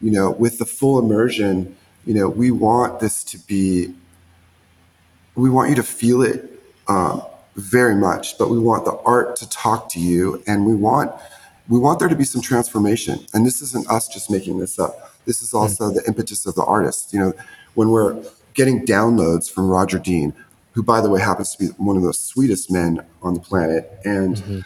You 0.02 0.12
know 0.12 0.32
with 0.32 0.58
the 0.58 0.66
full 0.66 1.00
immersion 1.00 1.76
you 2.06 2.14
know 2.14 2.30
we 2.30 2.50
want 2.50 3.00
this 3.02 3.24
to 3.26 3.38
be 3.40 3.94
we 5.36 5.50
want 5.50 5.70
you 5.70 5.76
to 5.76 5.84
feel 5.84 6.22
it 6.22 6.62
um, 6.88 7.24
very 7.56 7.96
much, 7.96 8.38
but 8.38 8.50
we 8.50 8.58
want 8.60 8.86
the 8.86 8.98
art 9.06 9.36
to 9.38 9.50
talk 9.50 9.90
to 9.90 10.00
you, 10.00 10.42
and 10.48 10.66
we 10.66 10.76
want 10.76 11.12
we 11.70 11.80
want 11.80 12.00
there 12.00 12.10
to 12.10 12.16
be 12.16 12.26
some 12.26 12.42
transformation. 12.42 13.26
And 13.34 13.46
this 13.46 13.62
isn't 13.62 13.90
us 13.90 14.08
just 14.08 14.30
making 14.30 14.60
this 14.60 14.78
up. 14.80 15.14
This 15.26 15.42
is 15.42 15.54
also 15.54 15.90
the 15.92 16.04
impetus 16.06 16.46
of 16.46 16.56
the 16.56 16.64
artist. 16.64 17.14
You 17.14 17.20
know, 17.20 17.34
when 17.76 17.90
we're 17.90 18.22
getting 18.54 18.86
downloads 18.86 19.50
from 19.50 19.70
Roger 19.70 19.98
Dean, 19.98 20.34
who, 20.74 20.84
by 20.84 21.00
the 21.00 21.10
way, 21.10 21.22
happens 21.22 21.56
to 21.56 21.66
be 21.66 21.72
one 21.78 21.96
of 21.96 22.04
the 22.04 22.14
sweetest 22.14 22.70
men 22.72 23.02
on 23.22 23.34
the 23.34 23.40
planet 23.40 23.90
and 24.04 24.64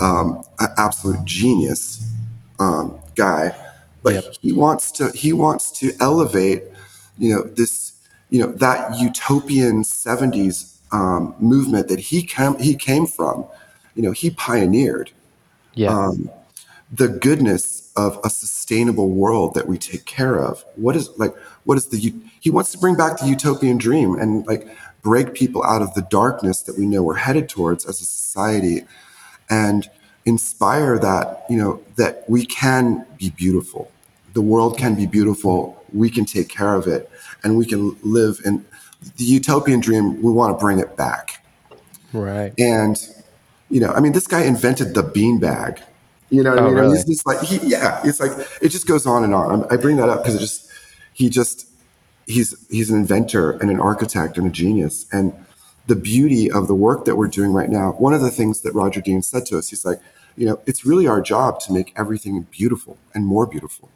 um, 0.00 0.42
an 0.58 0.68
absolute 0.76 1.24
genius 1.24 2.10
um, 2.58 2.98
guy, 3.14 3.54
but 4.02 4.14
Yep. 4.14 4.24
he 4.42 4.52
wants 4.52 4.90
to 4.92 5.10
he 5.12 5.32
wants 5.32 5.70
to 5.80 5.92
elevate, 6.00 6.64
you 7.18 7.34
know, 7.34 7.42
this 7.42 7.92
you 8.30 8.40
know 8.40 8.52
that 8.52 8.98
utopian 8.98 9.82
70s 9.82 10.73
um, 10.98 11.34
movement 11.40 11.88
that 11.88 11.98
he 12.10 12.18
came 12.22 12.54
he 12.68 12.74
came 12.88 13.06
from 13.16 13.36
you 13.96 14.02
know 14.04 14.12
he 14.12 14.28
pioneered 14.30 15.08
Yeah. 15.74 15.90
um, 15.96 16.30
the 17.02 17.08
goodness 17.08 17.90
of 17.96 18.10
a 18.24 18.30
sustainable 18.30 19.08
world 19.22 19.54
that 19.56 19.66
we 19.70 19.76
take 19.78 20.04
care 20.04 20.36
of. 20.48 20.64
What 20.84 20.94
is 21.00 21.06
like 21.22 21.34
what 21.66 21.76
is 21.80 21.86
the 21.92 21.98
he 22.44 22.50
wants 22.56 22.70
to 22.72 22.78
bring 22.78 22.96
back 23.02 23.12
the 23.18 23.26
utopian 23.36 23.78
dream 23.86 24.10
and 24.22 24.46
like 24.46 24.64
break 25.02 25.34
people 25.34 25.62
out 25.72 25.82
of 25.82 25.90
the 25.94 26.02
darkness 26.20 26.62
that 26.66 26.78
we 26.78 26.86
know 26.86 27.02
we're 27.02 27.22
headed 27.28 27.46
towards 27.48 27.84
as 27.90 27.96
a 28.00 28.04
society 28.04 28.76
and 29.50 29.80
inspire 30.32 30.94
that 31.08 31.44
you 31.50 31.58
know 31.60 31.72
that 31.96 32.12
we 32.28 32.40
can 32.46 33.04
be 33.18 33.28
beautiful. 33.30 33.90
The 34.38 34.42
world 34.52 34.72
can 34.82 34.94
be 35.02 35.06
beautiful. 35.06 35.56
We 35.92 36.08
can 36.16 36.24
take 36.24 36.48
care 36.58 36.74
of 36.80 36.86
it 36.86 37.02
and 37.42 37.48
we 37.60 37.66
can 37.66 37.82
live 38.02 38.36
in 38.48 38.64
the 39.16 39.24
utopian 39.24 39.80
dream 39.80 40.20
we 40.22 40.30
want 40.30 40.56
to 40.56 40.62
bring 40.62 40.78
it 40.78 40.96
back 40.96 41.44
right. 42.12 42.52
and 42.58 43.08
you 43.70 43.80
know 43.80 43.90
i 43.90 44.00
mean 44.00 44.12
this 44.12 44.26
guy 44.26 44.42
invented 44.42 44.94
the 44.94 45.02
beanbag 45.02 45.82
you 46.30 46.42
know 46.42 46.50
what 46.50 46.58
Oh, 46.58 46.64
i 46.64 46.66
mean 46.66 46.74
really? 46.74 46.96
he's 46.96 47.04
just 47.04 47.26
like 47.26 47.40
he, 47.40 47.58
yeah 47.66 48.00
it's 48.04 48.20
like 48.20 48.32
it 48.60 48.68
just 48.68 48.86
goes 48.86 49.06
on 49.06 49.24
and 49.24 49.34
on 49.34 49.66
i 49.70 49.76
bring 49.76 49.96
that 49.96 50.08
up 50.08 50.22
because 50.22 50.34
it 50.34 50.40
just 50.40 50.68
he 51.12 51.28
just 51.28 51.68
he's 52.26 52.54
he's 52.68 52.90
an 52.90 52.98
inventor 52.98 53.52
and 53.52 53.70
an 53.70 53.80
architect 53.80 54.38
and 54.38 54.46
a 54.46 54.50
genius 54.50 55.06
and 55.12 55.32
the 55.86 55.96
beauty 55.96 56.50
of 56.50 56.66
the 56.66 56.74
work 56.74 57.04
that 57.04 57.16
we're 57.16 57.28
doing 57.28 57.52
right 57.52 57.68
now 57.68 57.92
one 57.92 58.14
of 58.14 58.20
the 58.20 58.30
things 58.30 58.62
that 58.62 58.74
roger 58.74 59.00
dean 59.00 59.22
said 59.22 59.44
to 59.46 59.58
us 59.58 59.68
he's 59.70 59.84
like 59.84 60.00
you 60.36 60.46
know, 60.46 60.60
it's 60.66 60.84
really 60.84 61.06
our 61.06 61.20
job 61.20 61.60
to 61.60 61.72
make 61.72 61.92
everything 61.96 62.46
beautiful 62.50 62.98
and 63.14 63.26
more 63.26 63.46
beautiful. 63.46 63.88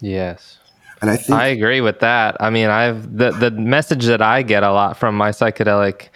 Yes. 0.00 0.58
And 1.02 1.10
I 1.10 1.16
think 1.16 1.38
I 1.38 1.48
agree 1.48 1.80
with 1.80 1.98
that. 2.00 2.36
I 2.40 2.48
mean, 2.48 2.68
I've 2.68 3.16
the 3.16 3.32
the 3.32 3.50
message 3.50 4.06
that 4.06 4.22
I 4.22 4.42
get 4.42 4.62
a 4.62 4.72
lot 4.72 4.96
from 4.96 5.16
my 5.16 5.30
psychedelic 5.30 6.08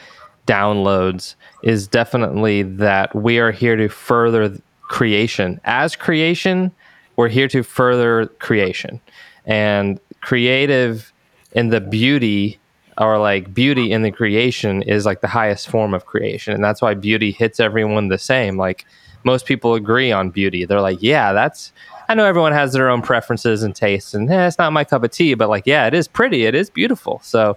downloads 0.47 1.35
is 1.63 1.89
definitely 1.89 2.63
that 2.63 3.15
we 3.15 3.39
are 3.39 3.51
here 3.51 3.77
to 3.77 3.89
further 3.89 4.57
creation. 4.83 5.61
As 5.65 5.97
creation, 5.97 6.73
we're 7.17 7.29
here 7.29 7.49
to 7.49 7.63
further 7.63 8.27
creation. 8.39 9.01
And 9.45 10.01
creative 10.21 11.13
in 11.53 11.71
the 11.71 11.81
beauty 11.81 12.59
or 12.99 13.19
like 13.19 13.53
beauty 13.53 13.93
in 13.93 14.03
the 14.03 14.11
creation 14.11 14.83
is 14.83 15.05
like 15.05 15.21
the 15.21 15.29
highest 15.29 15.69
form 15.69 15.95
of 15.95 16.07
creation. 16.07 16.55
And 16.55 16.65
that's 16.65 16.81
why 16.81 16.95
beauty 16.95 17.33
hits 17.33 17.61
everyone 17.61 18.09
the 18.09 18.19
same. 18.19 18.57
Like 18.57 18.87
most 19.25 19.47
people 19.47 19.75
agree 19.75 20.13
on 20.13 20.31
beauty. 20.31 20.65
They're 20.65 20.81
like, 20.81 21.03
yeah, 21.03 21.33
that's 21.33 21.73
I 22.09 22.15
know 22.15 22.25
everyone 22.25 22.53
has 22.53 22.73
their 22.73 22.89
own 22.89 23.03
preferences 23.03 23.63
and 23.63 23.75
tastes, 23.75 24.15
and 24.15 24.31
eh, 24.31 24.47
it's 24.47 24.59
not 24.59 24.73
my 24.73 24.85
cup 24.85 25.03
of 25.05 25.11
tea, 25.11 25.35
but 25.35 25.49
like, 25.49 25.65
yeah, 25.67 25.87
it 25.87 25.95
is 25.95 26.07
pretty, 26.09 26.45
it 26.45 26.55
is 26.55 26.71
beautiful. 26.71 27.21
So, 27.25 27.57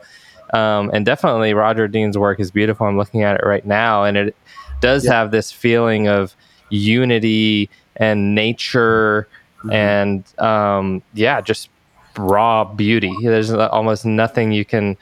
um, 0.53 0.89
and 0.93 1.05
definitely 1.05 1.53
Roger 1.53 1.87
Dean's 1.87 2.17
work 2.17 2.39
is 2.39 2.49
beautiful. 2.51 2.87
I'm 2.87 2.97
looking 2.97 3.21
at 3.23 3.35
it 3.39 3.45
right 3.45 3.65
now, 3.65 4.03
and 4.03 4.17
it 4.17 4.35
does 4.81 5.05
Yeah. 5.05 5.13
have 5.13 5.31
this 5.31 5.51
feeling 5.51 6.07
of 6.07 6.35
unity 6.69 7.69
and 7.97 8.33
nature, 8.33 9.27
and 9.71 10.23
um, 10.39 11.01
yeah, 11.13 11.41
just 11.41 11.69
raw 12.17 12.63
beauty. 12.63 13.13
There's 13.21 13.51
almost 13.51 14.05
nothing 14.05 14.51
you 14.51 14.65
can 14.65 14.97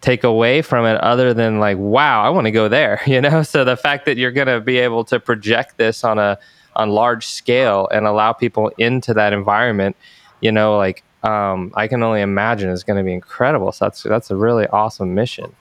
take 0.00 0.22
away 0.22 0.60
from 0.60 0.84
it 0.84 1.00
other 1.00 1.32
than 1.32 1.58
like 1.58 1.78
wow 1.78 2.22
i 2.22 2.28
want 2.28 2.44
to 2.44 2.50
go 2.50 2.68
there 2.68 3.00
you 3.06 3.22
know 3.22 3.42
so 3.42 3.64
the 3.64 3.74
fact 3.74 4.04
that 4.04 4.18
you're 4.18 4.30
going 4.30 4.46
to 4.46 4.60
be 4.60 4.76
able 4.76 5.02
to 5.02 5.18
project 5.18 5.78
this 5.78 6.04
on 6.04 6.18
a 6.18 6.38
on 6.76 6.90
large 6.90 7.26
scale 7.26 7.88
and 7.92 8.06
allow 8.06 8.32
people 8.32 8.68
into 8.78 9.14
that 9.14 9.32
environment 9.32 9.96
you 10.40 10.52
know 10.52 10.76
like 10.76 11.02
um, 11.22 11.72
i 11.74 11.86
can 11.88 12.02
only 12.02 12.20
imagine 12.20 12.68
is 12.70 12.84
going 12.84 12.96
to 12.98 13.04
be 13.04 13.12
incredible 13.12 13.72
so 13.72 13.84
that's 13.86 14.02
that's 14.02 14.30
a 14.30 14.36
really 14.36 14.66
awesome 14.68 15.14
mission 15.14 15.54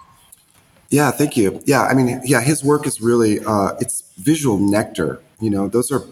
Yeah, 0.89 1.10
thank 1.12 1.36
you. 1.36 1.60
Yeah, 1.65 1.84
I 1.89 1.93
mean, 1.95 2.21
yeah, 2.23 2.41
his 2.41 2.63
work 2.63 2.86
is 2.86 3.02
really 3.02 3.39
uh, 3.45 3.69
it's 3.80 4.04
visual 4.19 4.60
nectar. 4.60 5.19
You 5.41 5.49
know, 5.49 5.67
those 5.67 5.91
are 5.91 6.04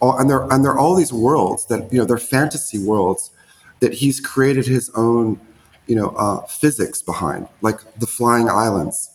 all, 0.00 0.16
and 0.18 0.30
they're 0.30 0.46
and 0.52 0.64
they're 0.64 0.78
all 0.78 0.94
these 0.94 1.12
worlds 1.12 1.66
that 1.66 1.92
you 1.92 1.98
know 1.98 2.04
they're 2.04 2.18
fantasy 2.18 2.78
worlds 2.78 3.30
that 3.80 3.92
he's 3.94 4.20
created 4.20 4.64
his 4.66 4.90
own 4.94 5.40
you 5.88 5.96
know 5.96 6.10
uh, 6.16 6.38
physics 6.46 7.02
behind, 7.02 7.48
like 7.62 7.78
the 7.98 8.06
flying 8.06 8.48
islands. 8.48 9.10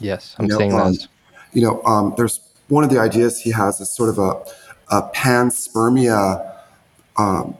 yes 0.00 0.36
i'm 0.38 0.44
You 0.44 0.50
know, 0.50 0.58
seeing 0.58 0.72
um, 0.72 0.78
those 0.78 1.08
You 1.54 1.62
know, 1.62 1.82
um, 1.84 2.14
there's 2.16 2.40
one 2.68 2.84
of 2.84 2.90
the 2.90 2.98
ideas 2.98 3.40
he 3.40 3.50
has 3.52 3.80
is 3.80 3.90
sort 3.90 4.08
of 4.08 4.18
a, 4.18 4.30
a 4.90 5.02
panspermia, 5.14 6.54
um, 7.16 7.56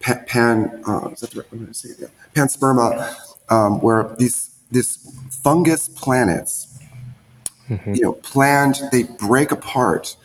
pa- 0.00 0.22
pan, 0.26 0.82
uh, 0.86 1.08
is 1.08 1.20
that 1.20 1.30
the 1.32 1.44
right, 1.52 1.76
say 1.76 1.90
it, 1.90 1.98
yeah. 2.00 2.08
pansperma, 2.34 3.14
um, 3.50 3.80
where 3.80 4.14
these 4.18 4.50
this 4.70 4.98
fungus 5.42 5.88
planets, 5.88 6.78
you 7.94 8.02
know, 8.02 8.12
planned, 8.14 8.80
they 8.90 9.04
break 9.04 9.50
apart 9.52 10.16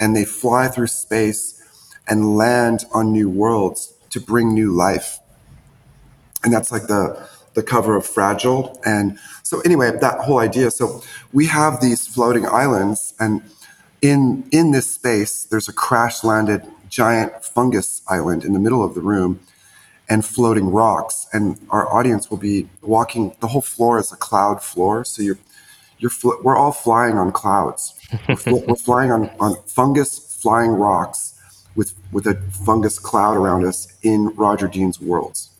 and 0.00 0.16
they 0.16 0.24
fly 0.24 0.68
through 0.68 0.88
space 0.88 1.62
and 2.08 2.36
land 2.36 2.84
on 2.92 3.12
new 3.12 3.30
worlds 3.30 3.94
to 4.10 4.20
bring 4.20 4.52
new 4.52 4.72
life. 4.72 5.20
And 6.44 6.52
that's 6.52 6.72
like 6.72 6.88
the 6.88 7.28
the 7.54 7.62
cover 7.62 7.96
of 7.96 8.06
fragile. 8.06 8.80
And 8.84 9.18
so 9.42 9.60
anyway 9.62 9.92
that 10.00 10.20
whole 10.20 10.38
idea 10.38 10.70
so 10.70 11.02
we 11.32 11.46
have 11.46 11.80
these 11.80 12.06
floating 12.06 12.46
islands 12.46 13.14
and 13.20 13.42
in 14.02 14.44
in 14.50 14.72
this 14.72 14.92
space 14.92 15.44
there's 15.44 15.68
a 15.68 15.72
crash 15.72 16.24
landed 16.24 16.62
giant 16.88 17.44
fungus 17.44 18.02
island 18.08 18.44
in 18.44 18.52
the 18.52 18.58
middle 18.58 18.84
of 18.84 18.94
the 18.94 19.00
room 19.00 19.40
and 20.08 20.24
floating 20.24 20.70
rocks 20.70 21.26
and 21.32 21.58
our 21.70 21.90
audience 21.92 22.30
will 22.30 22.36
be 22.38 22.68
walking 22.82 23.34
the 23.40 23.46
whole 23.48 23.62
floor 23.62 23.98
is 23.98 24.12
a 24.12 24.16
cloud 24.16 24.62
floor 24.62 25.04
so 25.04 25.22
you're 25.22 25.38
you're 25.98 26.10
fl- 26.10 26.40
we're 26.42 26.56
all 26.56 26.72
flying 26.72 27.16
on 27.16 27.30
clouds 27.32 27.94
we're, 28.28 28.36
fl- 28.36 28.64
we're 28.66 28.74
flying 28.76 29.10
on 29.12 29.30
on 29.40 29.54
fungus 29.66 30.18
flying 30.42 30.72
rocks 30.72 31.34
with 31.76 31.94
with 32.12 32.26
a 32.26 32.34
fungus 32.66 32.98
cloud 32.98 33.36
around 33.36 33.64
us 33.64 33.86
in 34.02 34.26
roger 34.36 34.66
dean's 34.68 35.00
worlds 35.00 35.50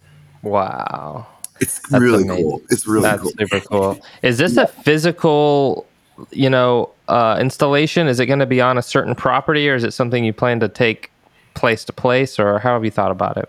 wow 0.42 1.26
it's 1.60 1.78
That's 1.90 2.02
really 2.02 2.24
amazing. 2.24 2.42
cool. 2.44 2.62
It's 2.70 2.86
really 2.88 3.02
that's 3.04 3.22
cool. 3.22 3.30
super 3.38 3.60
cool 3.60 4.00
is 4.22 4.38
this 4.38 4.56
a 4.56 4.66
physical 4.66 5.86
you 6.32 6.50
know 6.50 6.90
uh, 7.12 7.36
installation 7.40 8.08
is 8.08 8.18
it 8.20 8.26
going 8.26 8.38
to 8.38 8.46
be 8.46 8.60
on 8.60 8.78
a 8.78 8.82
certain 8.82 9.14
property 9.14 9.68
or 9.70 9.74
is 9.74 9.84
it 9.84 9.92
something 9.92 10.24
you 10.24 10.32
plan 10.32 10.58
to 10.60 10.68
take 10.68 11.10
place 11.54 11.84
to 11.84 11.92
place 11.92 12.38
or 12.38 12.58
how 12.58 12.72
have 12.74 12.84
you 12.84 12.90
thought 12.90 13.10
about 13.10 13.36
it 13.36 13.48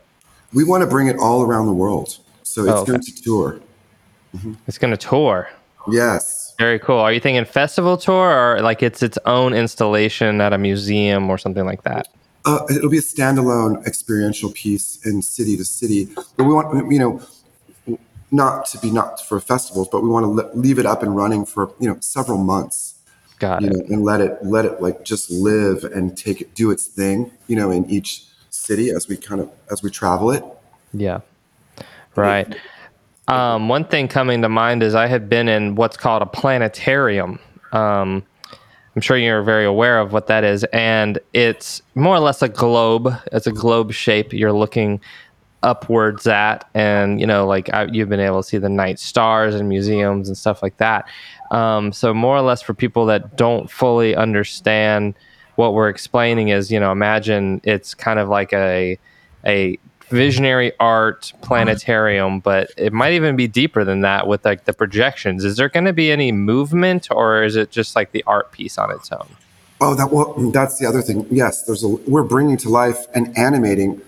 We 0.53 0.63
want 0.63 0.81
to 0.83 0.87
bring 0.95 1.07
it 1.07 1.17
all 1.25 1.41
around 1.47 1.65
the 1.67 1.73
world. 1.83 2.17
So 2.43 2.61
it's 2.63 2.71
Oh, 2.71 2.81
okay. 2.81 2.91
going 2.91 3.01
to 3.01 3.23
tour. 3.23 3.59
it's 4.67 4.77
going 4.77 4.91
to 4.91 4.97
tour 4.97 5.49
Yes. 5.91 6.53
Very 6.59 6.79
cool. 6.79 6.97
Are 6.99 7.11
you 7.11 7.19
thinking 7.19 7.43
festival 7.45 7.97
tour 7.97 8.29
or 8.55 8.61
like 8.61 8.81
it's 8.83 9.01
its 9.03 9.17
own 9.25 9.53
installation 9.53 10.39
at 10.39 10.53
a 10.53 10.57
museum 10.57 11.29
or 11.29 11.37
something 11.37 11.65
like 11.65 11.83
that? 11.83 12.07
Uh, 12.45 12.59
it'll 12.69 12.89
be 12.89 12.97
a 12.97 13.01
standalone 13.01 13.85
experiential 13.85 14.49
piece 14.51 14.99
in 15.05 15.21
city 15.21 15.57
to 15.57 15.65
city. 15.65 16.07
But 16.37 16.43
we 16.45 16.53
want, 16.53 16.91
you 16.91 16.99
know, 16.99 17.21
not 18.31 18.65
to 18.67 18.77
be 18.79 18.91
not 18.91 19.19
for 19.27 19.39
festivals, 19.39 19.87
but 19.91 20.03
we 20.03 20.09
want 20.09 20.23
to 20.25 20.29
le- 20.29 20.51
leave 20.55 20.79
it 20.79 20.85
up 20.85 21.03
and 21.03 21.15
running 21.15 21.45
for, 21.45 21.73
you 21.79 21.89
know, 21.89 21.97
several 21.99 22.37
months. 22.37 22.92
Got 23.43 23.61
you 23.61 23.67
it. 23.67 23.73
know, 23.73 23.95
and 23.95 24.03
let 24.05 24.21
it 24.21 24.37
let 24.41 24.63
it 24.63 24.81
like 24.81 25.03
just 25.03 25.29
live 25.29 25.83
and 25.83 26.17
take 26.17 26.39
it 26.39 26.55
do 26.55 26.71
its 26.71 26.85
thing, 26.85 27.29
you 27.47 27.57
know, 27.57 27.71
in 27.71 27.89
each 27.89 28.23
city 28.49 28.89
as 28.89 29.09
we 29.09 29.17
kind 29.17 29.41
of 29.41 29.51
as 29.69 29.83
we 29.83 29.89
travel 29.89 30.31
it. 30.31 30.45
Yeah. 30.93 31.19
Right. 32.15 32.55
Um, 33.27 33.67
one 33.67 33.83
thing 33.83 34.07
coming 34.07 34.41
to 34.43 34.49
mind 34.49 34.81
is 34.81 34.95
I 34.95 35.07
had 35.07 35.27
been 35.27 35.49
in 35.49 35.75
what's 35.75 35.97
called 35.97 36.21
a 36.21 36.25
planetarium. 36.25 37.37
Um, 37.73 38.23
I'm 38.95 39.01
sure 39.01 39.17
you're 39.17 39.43
very 39.43 39.65
aware 39.65 39.99
of 39.99 40.13
what 40.13 40.27
that 40.27 40.45
is. 40.45 40.63
And 40.65 41.19
it's 41.33 41.81
more 41.95 42.15
or 42.15 42.19
less 42.19 42.41
a 42.41 42.49
globe. 42.49 43.13
It's 43.33 43.47
a 43.47 43.51
globe 43.51 43.91
shape 43.91 44.31
you're 44.31 44.53
looking 44.53 45.01
upwards 45.63 46.27
at. 46.27 46.69
And, 46.73 47.19
you 47.19 47.25
know, 47.25 47.47
like 47.47 47.73
I, 47.73 47.85
you've 47.85 48.09
been 48.09 48.19
able 48.19 48.43
to 48.43 48.47
see 48.47 48.57
the 48.57 48.69
night 48.69 48.99
stars 48.99 49.55
and 49.55 49.67
museums 49.67 50.27
and 50.27 50.37
stuff 50.37 50.61
like 50.61 50.77
that. 50.77 51.07
Um, 51.51 51.91
so, 51.91 52.13
more 52.13 52.37
or 52.37 52.41
less 52.41 52.61
for 52.61 52.73
people 52.73 53.05
that 53.07 53.35
don't 53.35 53.69
fully 53.69 54.15
understand 54.15 55.15
what 55.55 55.73
we're 55.73 55.89
explaining 55.89 56.49
is, 56.49 56.71
you 56.71 56.79
know, 56.79 56.91
imagine 56.91 57.61
it's 57.63 57.93
kind 57.93 58.19
of 58.19 58.27
like 58.27 58.53
a, 58.53 58.97
a 59.45 59.77
visionary 60.09 60.71
art 60.79 61.33
planetarium, 61.41 62.39
but 62.39 62.71
it 62.77 62.93
might 62.93 63.13
even 63.13 63.35
be 63.35 63.47
deeper 63.47 63.83
than 63.83 64.01
that 64.01 64.27
with 64.27 64.45
like 64.45 64.65
the 64.65 64.73
projections. 64.73 65.43
Is 65.43 65.57
there 65.57 65.69
going 65.69 65.85
to 65.85 65.93
be 65.93 66.11
any 66.11 66.31
movement 66.31 67.07
or 67.11 67.43
is 67.43 67.55
it 67.55 67.71
just 67.71 67.95
like 67.95 68.11
the 68.11 68.23
art 68.25 68.51
piece 68.51 68.77
on 68.77 68.91
its 68.91 69.11
own? 69.11 69.27
Oh, 69.81 69.95
that 69.95 70.11
well, 70.11 70.33
that's 70.51 70.79
the 70.79 70.85
other 70.85 71.01
thing. 71.01 71.25
Yes, 71.29 71.63
there's 71.63 71.83
a 71.83 71.87
we're 71.87 72.23
bringing 72.23 72.57
to 72.57 72.69
life 72.69 73.05
and 73.13 73.37
animating 73.37 74.01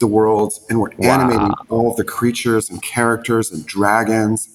the 0.00 0.06
world, 0.08 0.58
and 0.68 0.80
we're 0.80 0.90
animating 1.02 1.54
all 1.68 1.90
of 1.90 1.96
the 1.96 2.04
creatures 2.04 2.70
and 2.70 2.82
characters 2.82 3.52
and 3.52 3.64
dragons 3.66 4.48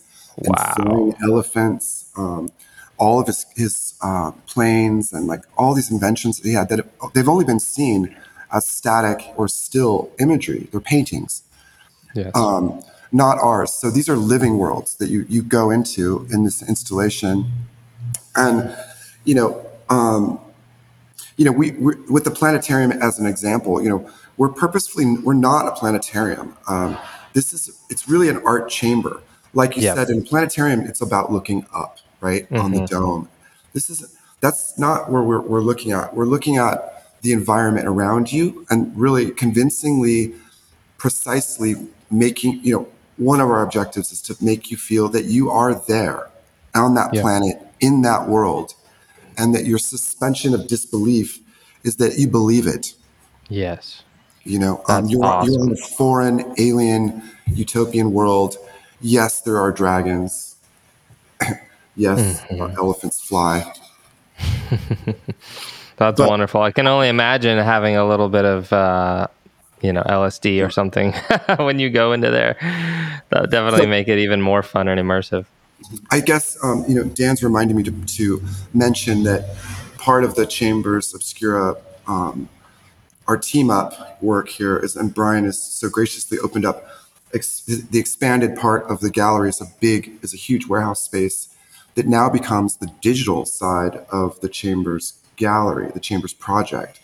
and 0.43 0.58
Wow. 0.58 0.73
flying 0.75 1.15
elephants. 1.23 2.12
Um, 2.17 2.49
all 2.97 3.19
of 3.19 3.27
his 3.27 3.45
his 3.55 3.93
uh, 4.01 4.31
planes 4.47 5.12
and 5.13 5.27
like 5.27 5.43
all 5.58 5.73
these 5.73 5.91
inventions 5.91 6.39
that 6.39 6.47
he 6.47 6.53
had 6.55 6.69
that 6.69 6.86
they've 7.13 7.27
only 7.29 7.45
been 7.45 7.60
seen 7.60 8.15
as 8.53 8.65
static 8.67 9.34
or 9.38 9.47
still 9.49 10.12
imagery. 10.19 10.67
They're 10.71 10.79
paintings 10.81 11.43
Yes. 12.13 12.31
um, 12.36 12.81
not 13.12 13.38
ours. 13.39 13.73
So 13.73 13.91
these 13.91 14.10
are 14.10 14.15
living 14.15 14.58
worlds 14.58 14.95
that 14.97 15.10
you 15.10 15.25
you 15.29 15.41
go 15.43 15.71
into 15.71 16.27
in 16.31 16.43
this 16.43 16.67
installation, 16.67 17.51
and 18.36 18.75
you 19.25 19.36
know, 19.36 19.65
um, 19.89 20.39
you 21.38 21.45
know, 21.45 21.51
we 21.51 21.71
we 21.71 21.95
with 22.10 22.23
the 22.23 22.31
planetarium 22.31 22.91
as 22.93 23.19
an 23.19 23.25
example, 23.25 23.81
you 23.81 23.89
know, 23.89 24.10
we're 24.38 24.50
purposefully 24.50 25.17
we're 25.17 25.34
not 25.34 25.67
a 25.67 25.71
planetarium. 25.71 26.56
Um, 26.67 26.98
this 27.34 27.54
is 27.54 27.80
it's 27.89 28.08
really 28.10 28.30
an 28.30 28.41
art 28.45 28.69
chamber. 28.69 29.21
Like 29.54 29.78
you 29.78 29.84
said, 29.84 30.10
in 30.10 30.24
planetarium, 30.24 30.82
it's 30.82 31.02
about 31.02 31.32
looking 31.32 31.65
up, 31.74 32.00
right, 32.19 32.45
on 32.52 32.71
the 32.71 32.86
dome. 32.86 33.30
This 33.74 33.89
is 33.89 34.17
that's 34.41 34.78
not 34.78 35.10
where 35.10 35.24
we're, 35.24 35.41
we're 35.41 35.62
looking 35.62 35.91
at. 35.91 36.13
We're 36.13 36.26
looking 36.26 36.58
at 36.58 36.95
the 37.21 37.32
environment 37.32 37.88
around 37.88 38.32
you 38.32 38.65
and 38.69 38.95
really 38.95 39.32
convincingly 39.32 40.36
precisely 40.98 41.76
making 42.12 42.60
you 42.63 42.74
know 42.74 42.88
one 43.17 43.39
of 43.39 43.50
our 43.50 43.63
objectives 43.63 44.12
is 44.12 44.21
to 44.21 44.36
make 44.43 44.69
you 44.69 44.78
feel 44.78 45.10
that 45.10 45.26
you 45.26 45.50
are 45.50 45.74
there 45.88 46.30
on 46.76 46.93
that 46.93 47.12
planet 47.13 47.58
in 47.80 48.02
that 48.04 48.28
world 48.28 48.76
and 49.38 49.56
that 49.56 49.65
your 49.65 49.78
suspension 49.78 50.54
of 50.54 50.67
disbelief 50.67 51.39
is 51.84 51.95
that 51.95 52.17
you 52.17 52.28
believe 52.28 52.67
it 52.67 52.93
yes. 53.50 54.04
You 54.45 54.60
know 54.60 54.81
um, 54.88 55.05
you're, 55.08 55.23
you're 55.43 55.63
in 55.63 55.71
a 55.73 55.75
foreign 55.75 56.53
alien 56.58 57.21
utopian 57.47 58.12
world 58.13 58.58
yes 59.01 59.41
there 59.41 59.58
are 59.58 59.71
dragons 59.71 60.55
yes 61.95 62.41
Mm-hmm. 62.49 62.77
elephants 62.77 63.19
fly 63.21 63.71
That's 65.97 66.17
But- 66.17 66.27
wonderful. 66.29 66.62
I 66.62 66.71
can 66.71 66.88
only 66.88 67.08
imagine 67.08 67.58
having 67.58 67.95
a 67.95 68.05
little 68.05 68.27
bit 68.27 68.43
of, 68.43 68.71
uh, 68.73 69.27
you 69.81 69.93
know, 69.93 70.01
LSD 70.03 70.65
or 70.65 70.69
something 70.69 71.13
when 71.58 71.79
you 71.79 71.89
go 71.89 72.12
into 72.12 72.29
there. 72.31 72.58
That 73.29 73.41
would 73.41 73.51
definitely 73.51 73.88
make 73.88 74.08
it 74.10 74.19
even 74.19 74.41
more 74.41 74.62
fun 74.62 74.88
and 74.89 74.99
immersive. 74.99 75.45
I 76.12 76.19
guess 76.19 76.58
um, 76.63 76.84
you 76.88 76.95
know 76.95 77.03
Dan's 77.03 77.43
reminding 77.43 77.77
me 77.77 77.84
to, 77.84 77.91
to 77.91 78.43
mention 78.73 79.23
that 79.23 79.55
part 79.97 80.23
of 80.25 80.36
the 80.36 80.45
Chambers 80.45 81.13
Obscura, 81.13 81.75
um, 82.08 82.49
our 83.28 83.38
team 83.38 83.70
up 83.70 84.22
work 84.22 84.50
here 84.50 84.78
is, 84.78 84.96
and 84.96 85.14
Brian 85.14 85.46
has 85.46 85.62
so 85.62 85.90
graciously 85.90 86.38
opened 86.40 86.66
up 86.66 86.88
ex- 87.34 87.62
the 87.62 88.00
expanded 88.00 88.56
part 88.56 88.84
of 88.86 89.00
the 89.00 89.10
gallery 89.10 89.50
is 89.50 89.62
a 89.62 89.68
big, 89.80 90.18
is 90.22 90.34
a 90.34 90.38
huge 90.38 90.68
warehouse 90.68 91.04
space 91.04 91.50
that 91.96 92.08
now 92.08 92.30
becomes 92.30 92.78
the 92.78 92.92
digital 93.02 93.46
side 93.46 94.06
of 94.12 94.40
the 94.42 94.50
Chambers 94.50 95.14
gallery, 95.38 95.92
the 95.94 96.00
Chambers 96.00 96.34
project. 96.34 97.00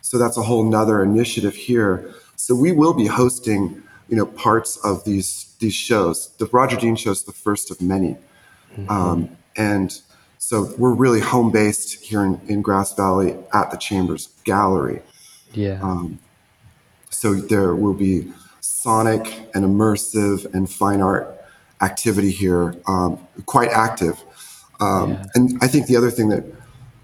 So 0.00 0.18
that's 0.18 0.36
a 0.36 0.42
whole 0.42 0.64
nother 0.64 1.02
initiative 1.02 1.54
here. 1.54 2.14
So 2.36 2.54
we 2.54 2.72
will 2.72 2.94
be 2.94 3.06
hosting, 3.06 3.82
you 4.08 4.16
know, 4.16 4.26
parts 4.26 4.76
of 4.84 5.04
these 5.04 5.54
these 5.58 5.74
shows. 5.74 6.28
The 6.38 6.46
Roger 6.46 6.76
Dean 6.76 6.94
show 6.94 7.10
is 7.10 7.24
the 7.24 7.32
first 7.32 7.70
of 7.70 7.80
many, 7.82 8.16
um, 8.88 9.28
and 9.56 10.00
so 10.38 10.72
we're 10.78 10.94
really 10.94 11.20
home 11.20 11.50
based 11.50 12.00
here 12.00 12.22
in, 12.24 12.40
in 12.46 12.62
Grass 12.62 12.94
Valley 12.94 13.36
at 13.52 13.70
the 13.72 13.76
Chambers 13.76 14.28
Gallery. 14.44 15.02
Yeah. 15.52 15.80
So 17.10 17.34
there 17.34 17.74
will 17.74 17.94
be 17.94 18.32
sonic 18.60 19.48
and 19.54 19.64
immersive 19.64 20.52
and 20.54 20.70
fine 20.70 21.00
art 21.00 21.34
activity 21.80 22.30
here, 22.30 22.74
um, 22.86 23.18
quite 23.46 23.70
active. 23.70 24.22
Um, 24.80 25.18
And 25.34 25.58
I 25.62 25.68
think 25.68 25.86
the 25.86 25.96
other 25.96 26.10
thing 26.10 26.28
that 26.28 26.44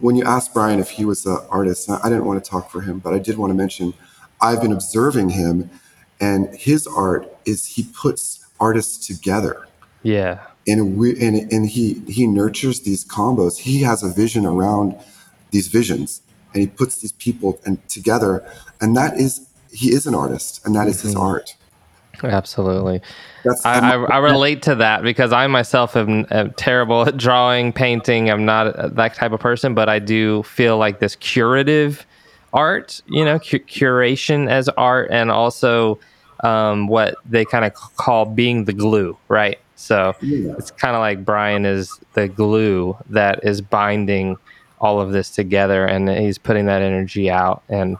when 0.00 0.16
you 0.16 0.24
asked 0.24 0.52
Brian 0.54 0.80
if 0.80 0.90
he 0.90 1.04
was 1.04 1.26
an 1.26 1.38
artist, 1.50 1.88
I 1.90 1.98
I 2.04 2.08
didn't 2.08 2.26
want 2.26 2.42
to 2.44 2.50
talk 2.50 2.70
for 2.70 2.80
him, 2.82 2.98
but 2.98 3.14
I 3.14 3.18
did 3.18 3.36
want 3.38 3.50
to 3.50 3.54
mention 3.54 3.94
I've 4.40 4.60
been 4.60 4.72
observing 4.72 5.30
him, 5.30 5.70
and 6.20 6.54
his 6.54 6.86
art 6.86 7.34
is 7.44 7.66
he 7.66 7.84
puts 7.84 8.46
artists 8.60 9.06
together 9.06 9.66
yeah. 10.02 10.46
and 10.66 10.96
we 10.96 11.20
and, 11.20 11.52
and 11.52 11.68
he 11.68 12.02
he 12.06 12.26
nurtures 12.26 12.80
these 12.80 13.04
combos 13.04 13.58
he 13.58 13.82
has 13.82 14.02
a 14.02 14.08
vision 14.08 14.46
around 14.46 14.96
these 15.50 15.68
visions 15.68 16.22
and 16.54 16.62
he 16.62 16.66
puts 16.66 17.00
these 17.02 17.12
people 17.12 17.60
and 17.66 17.86
together 17.88 18.44
and 18.80 18.96
that 18.96 19.18
is 19.18 19.46
he 19.72 19.92
is 19.92 20.06
an 20.06 20.14
artist 20.14 20.64
and 20.64 20.74
that 20.74 20.86
is 20.88 21.02
his 21.02 21.14
art 21.14 21.56
Absolutely. 22.22 23.02
that's 23.44 23.64
I, 23.66 23.94
I, 23.94 24.04
I 24.04 24.18
relate 24.18 24.62
to 24.62 24.76
that 24.76 25.02
because 25.02 25.32
I 25.32 25.46
myself 25.46 25.96
am, 25.96 26.26
am 26.30 26.52
terrible 26.52 27.02
at 27.06 27.16
drawing, 27.16 27.72
painting. 27.72 28.30
I'm 28.30 28.44
not 28.44 28.94
that 28.94 29.14
type 29.14 29.32
of 29.32 29.40
person, 29.40 29.74
but 29.74 29.88
I 29.88 29.98
do 29.98 30.42
feel 30.44 30.78
like 30.78 31.00
this 31.00 31.16
curative 31.16 32.06
art, 32.52 33.02
you 33.08 33.24
know, 33.24 33.38
cu- 33.38 33.58
curation 33.58 34.48
as 34.48 34.68
art, 34.70 35.10
and 35.10 35.30
also 35.30 35.98
um, 36.44 36.86
what 36.86 37.16
they 37.28 37.44
kind 37.44 37.64
of 37.64 37.74
call 37.74 38.26
being 38.26 38.64
the 38.64 38.72
glue, 38.72 39.18
right? 39.28 39.58
So 39.76 40.14
Yeah. 40.22 40.54
it's 40.56 40.70
kind 40.70 40.94
of 40.94 41.00
like 41.00 41.24
Brian 41.24 41.66
is 41.66 41.98
the 42.14 42.28
glue 42.28 42.96
that 43.10 43.40
is 43.42 43.60
binding 43.60 44.36
all 44.84 45.00
of 45.00 45.12
this 45.12 45.30
together, 45.30 45.86
and 45.86 46.08
he's 46.08 46.36
putting 46.36 46.66
that 46.66 46.82
energy 46.82 47.30
out, 47.30 47.62
and 47.68 47.96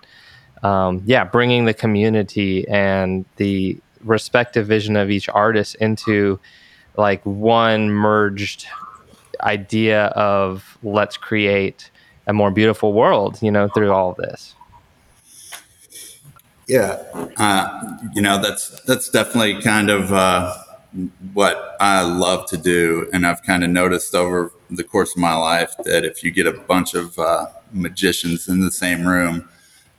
um, 0.63 1.03
yeah, 1.07 1.25
bringing 1.25 1.65
the 1.65 1.75
community 1.75 2.69
and 2.69 3.25
the 3.37 3.79
respective 4.03 4.67
vision 4.67 4.97
of 4.97 5.11
each 5.11 5.29
artist 5.31 5.77
into 5.77 6.39
like 6.97 7.25
one 7.25 7.91
merged 7.91 8.67
idea 9.41 10.07
of 10.09 10.79
let's 10.83 11.17
create 11.17 11.91
a 12.27 12.33
more 12.33 12.51
beautiful 12.51 12.93
world, 12.93 13.39
you 13.43 13.51
know, 13.51 13.69
through 13.69 13.93
all 13.93 14.11
of 14.11 14.17
this. 14.17 14.55
Yeah, 16.67 17.03
uh, 17.37 17.99
you 18.15 18.23
know 18.23 18.41
that's 18.41 18.81
that's 18.83 19.11
definitely 19.11 19.61
kind 19.61 19.91
of 19.91 20.13
uh, 20.13 20.55
what 21.35 21.77
I 21.79 22.03
love 22.03 22.47
to 22.51 22.57
do, 22.57 23.09
and 23.13 23.27
I've 23.27 23.43
kind 23.43 23.63
of 23.65 23.69
noticed 23.69 24.15
over 24.15 24.51
the 24.71 24.85
course 24.85 25.15
of 25.15 25.21
my 25.21 25.35
life 25.35 25.75
that 25.85 26.05
if 26.05 26.23
you 26.23 26.31
get 26.31 26.47
a 26.47 26.53
bunch 26.53 26.95
of 26.95 27.19
uh, 27.19 27.47
magicians 27.73 28.49
in 28.49 28.61
the 28.61 28.71
same 28.71 29.07
room, 29.07 29.49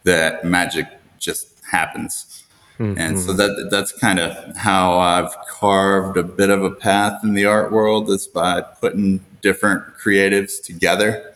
that 0.03 0.45
magic 0.45 0.87
just 1.19 1.47
happens. 1.71 2.43
And 2.77 3.17
so 3.17 3.31
that 3.31 3.69
that's 3.71 3.93
kind 3.93 4.19
of 4.19 4.57
how 4.57 4.99
I've 4.99 5.33
carved 5.47 6.17
a 6.17 6.23
bit 6.23 6.49
of 6.49 6.61
a 6.61 6.71
path 6.71 7.23
in 7.23 7.33
the 7.33 7.45
art 7.45 7.71
world 7.71 8.09
is 8.09 8.27
by 8.27 8.61
putting 8.61 9.23
different 9.41 9.95
creatives 9.97 10.61
together 10.61 11.35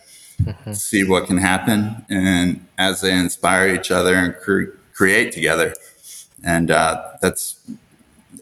see 0.72 1.04
what 1.04 1.26
can 1.26 1.36
happen 1.36 2.04
and 2.08 2.66
as 2.78 3.02
they 3.02 3.12
inspire 3.12 3.74
each 3.74 3.90
other 3.90 4.14
and 4.14 4.34
cre- 4.36 4.72
create 4.94 5.32
together 5.32 5.74
and 6.42 6.70
uh, 6.70 7.12
that's 7.20 7.60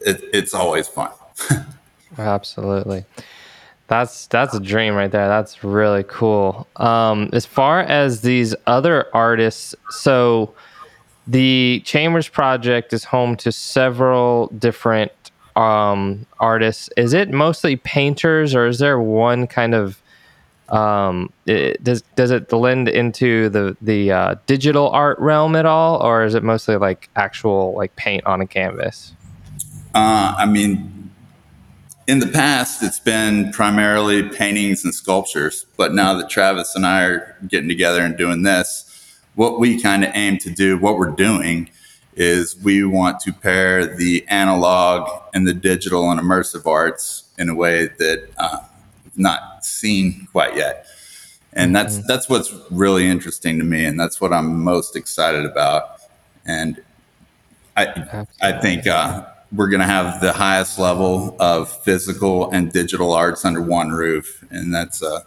it, 0.05 0.23
it's 0.33 0.53
always 0.53 0.87
fun 0.87 1.11
Absolutely. 2.17 3.05
That's 3.89 4.27
that's 4.27 4.53
a 4.53 4.59
dream 4.59 4.93
right 4.93 5.11
there. 5.11 5.27
That's 5.27 5.63
really 5.63 6.05
cool. 6.07 6.67
Um, 6.75 7.29
as 7.33 7.45
far 7.45 7.81
as 7.81 8.21
these 8.21 8.55
other 8.67 9.07
artists, 9.13 9.75
so 9.89 10.53
the 11.27 11.81
Chambers 11.85 12.27
Project 12.27 12.93
is 12.93 13.03
home 13.03 13.35
to 13.37 13.51
several 13.51 14.47
different 14.47 15.11
um, 15.55 16.27
artists. 16.39 16.89
Is 16.97 17.13
it 17.13 17.31
mostly 17.31 17.75
painters, 17.77 18.53
or 18.53 18.67
is 18.67 18.77
there 18.77 18.99
one 18.99 19.47
kind 19.47 19.73
of 19.73 20.01
um, 20.69 21.33
it, 21.47 21.83
does 21.83 22.03
does 22.15 22.29
it 22.29 22.47
blend 22.47 22.89
into 22.89 23.49
the 23.49 23.75
the 23.81 24.11
uh, 24.11 24.35
digital 24.45 24.89
art 24.91 25.17
realm 25.17 25.55
at 25.55 25.65
all, 25.65 25.99
or 26.03 26.23
is 26.23 26.35
it 26.35 26.43
mostly 26.43 26.75
like 26.77 27.09
actual 27.15 27.73
like 27.75 27.95
paint 27.95 28.23
on 28.27 28.39
a 28.39 28.45
canvas? 28.45 29.13
uh, 29.95 30.35
i 30.37 30.45
mean 30.45 30.98
in 32.09 32.19
the 32.19 32.27
past 32.27 32.81
it's 32.81 32.99
been 32.99 33.51
primarily 33.51 34.27
paintings 34.29 34.83
and 34.83 34.93
sculptures 34.93 35.65
but 35.77 35.93
now 35.93 36.13
that 36.13 36.29
travis 36.29 36.75
and 36.75 36.85
i 36.85 37.03
are 37.03 37.37
getting 37.47 37.69
together 37.69 38.01
and 38.01 38.17
doing 38.17 38.43
this 38.43 38.85
what 39.35 39.59
we 39.59 39.81
kind 39.81 40.03
of 40.03 40.11
aim 40.15 40.37
to 40.37 40.49
do 40.49 40.77
what 40.77 40.97
we're 40.97 41.11
doing 41.11 41.69
is 42.15 42.57
we 42.61 42.83
want 42.83 43.19
to 43.21 43.31
pair 43.31 43.85
the 43.95 44.27
analog 44.27 45.09
and 45.33 45.47
the 45.47 45.53
digital 45.53 46.11
and 46.11 46.19
immersive 46.19 46.65
arts 46.65 47.23
in 47.37 47.47
a 47.47 47.55
way 47.55 47.87
that 47.97 48.29
uh, 48.37 48.59
not 49.15 49.63
seen 49.63 50.27
quite 50.31 50.55
yet. 50.55 50.85
And 51.53 51.73
that's 51.73 52.05
that's 52.05 52.29
what's 52.29 52.53
really 52.69 53.07
interesting 53.07 53.57
to 53.59 53.63
me 53.63 53.83
and 53.83 53.99
that's 53.99 54.21
what 54.21 54.31
i'm 54.31 54.63
most 54.63 54.95
excited 54.95 55.45
about. 55.45 56.01
And 56.45 56.81
i 57.77 58.25
i 58.41 58.51
think 58.51 58.85
uh, 58.85 59.25
we're 59.51 59.69
going 59.69 59.79
to 59.79 59.85
have 59.85 60.21
the 60.21 60.33
highest 60.33 60.77
level 60.77 61.35
of 61.39 61.71
physical 61.83 62.51
and 62.51 62.71
digital 62.71 63.13
arts 63.13 63.45
under 63.45 63.61
one 63.61 63.89
roof 63.89 64.45
and 64.51 64.73
that's 64.73 65.01
uh 65.01 65.21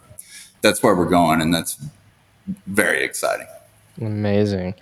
that's 0.60 0.82
where 0.82 0.94
we're 0.94 1.08
going 1.08 1.40
and 1.40 1.52
that's 1.52 1.78
very 2.66 3.02
exciting 3.04 3.46
Amazing. 4.00 4.74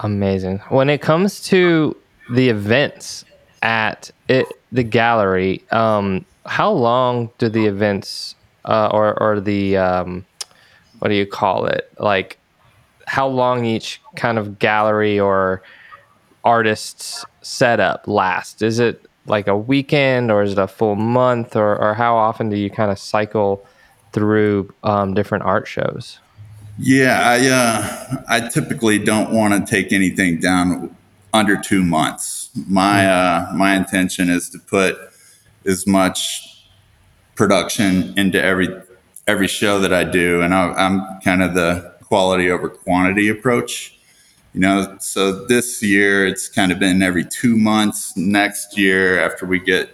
Amazing. 0.00 0.58
When 0.68 0.90
it 0.90 1.00
comes 1.00 1.40
to 1.44 1.96
the 2.30 2.48
events 2.48 3.24
at 3.62 4.10
it, 4.28 4.46
the 4.70 4.82
gallery, 4.82 5.64
um, 5.70 6.24
how 6.46 6.70
long 6.70 7.30
do 7.38 7.48
the 7.48 7.66
events 7.66 8.34
uh, 8.64 8.90
or, 8.92 9.20
or 9.20 9.40
the, 9.40 9.76
um, 9.76 10.26
what 10.98 11.08
do 11.08 11.14
you 11.14 11.26
call 11.26 11.66
it? 11.66 11.90
Like, 11.98 12.38
how 13.06 13.26
long 13.26 13.64
each 13.64 14.00
kind 14.16 14.38
of 14.38 14.58
gallery 14.58 15.18
or 15.18 15.62
artist's 16.44 17.24
setup 17.48 18.06
last? 18.06 18.62
Is 18.62 18.78
it 18.78 19.04
like 19.26 19.48
a 19.48 19.56
weekend 19.56 20.30
or 20.30 20.42
is 20.42 20.52
it 20.52 20.58
a 20.58 20.68
full 20.68 20.96
month 20.96 21.56
or, 21.56 21.76
or 21.76 21.94
how 21.94 22.16
often 22.16 22.50
do 22.50 22.56
you 22.56 22.70
kind 22.70 22.90
of 22.90 22.98
cycle 22.98 23.66
through 24.12 24.72
um, 24.84 25.14
different 25.14 25.44
art 25.44 25.66
shows? 25.66 26.18
Yeah, 26.78 27.20
I 27.24 27.48
uh, 27.48 28.22
I 28.28 28.48
typically 28.48 28.98
don't 28.98 29.32
want 29.32 29.54
to 29.54 29.68
take 29.68 29.92
anything 29.92 30.38
down 30.38 30.94
under 31.32 31.56
two 31.56 31.82
months. 31.82 32.50
My 32.68 33.06
uh, 33.06 33.52
my 33.54 33.74
intention 33.74 34.30
is 34.30 34.48
to 34.50 34.60
put 34.60 34.96
as 35.66 35.88
much 35.88 36.64
production 37.34 38.16
into 38.16 38.40
every 38.40 38.68
every 39.26 39.48
show 39.48 39.80
that 39.80 39.92
I 39.92 40.04
do, 40.04 40.40
and 40.40 40.54
I, 40.54 40.72
I'm 40.74 41.20
kind 41.20 41.42
of 41.42 41.54
the 41.54 41.94
quality 42.04 42.48
over 42.48 42.68
quantity 42.68 43.28
approach. 43.28 43.97
You 44.58 44.62
know, 44.62 44.96
so 44.98 45.46
this 45.46 45.84
year 45.84 46.26
it's 46.26 46.48
kind 46.48 46.72
of 46.72 46.80
been 46.80 47.00
every 47.00 47.24
two 47.24 47.56
months. 47.56 48.16
Next 48.16 48.76
year, 48.76 49.20
after 49.20 49.46
we 49.46 49.60
get 49.60 49.88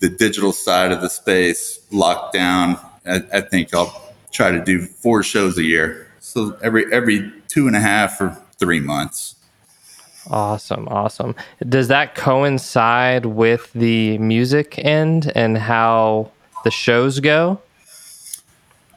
the 0.00 0.08
digital 0.08 0.54
side 0.54 0.90
of 0.90 1.02
the 1.02 1.10
space 1.10 1.78
locked 1.90 2.32
down, 2.32 2.78
I, 3.04 3.22
I 3.30 3.40
think 3.42 3.74
I'll 3.74 4.14
try 4.32 4.52
to 4.52 4.64
do 4.64 4.86
four 4.86 5.22
shows 5.22 5.58
a 5.58 5.64
year. 5.64 6.10
So 6.18 6.56
every 6.62 6.90
every 6.90 7.30
two 7.48 7.66
and 7.66 7.76
a 7.76 7.80
half 7.80 8.18
or 8.22 8.38
three 8.56 8.80
months. 8.80 9.34
Awesome, 10.30 10.88
awesome. 10.88 11.34
Does 11.68 11.88
that 11.88 12.14
coincide 12.14 13.26
with 13.26 13.70
the 13.74 14.16
music 14.16 14.78
end 14.78 15.30
and 15.34 15.58
how 15.58 16.30
the 16.64 16.70
shows 16.70 17.20
go? 17.20 17.60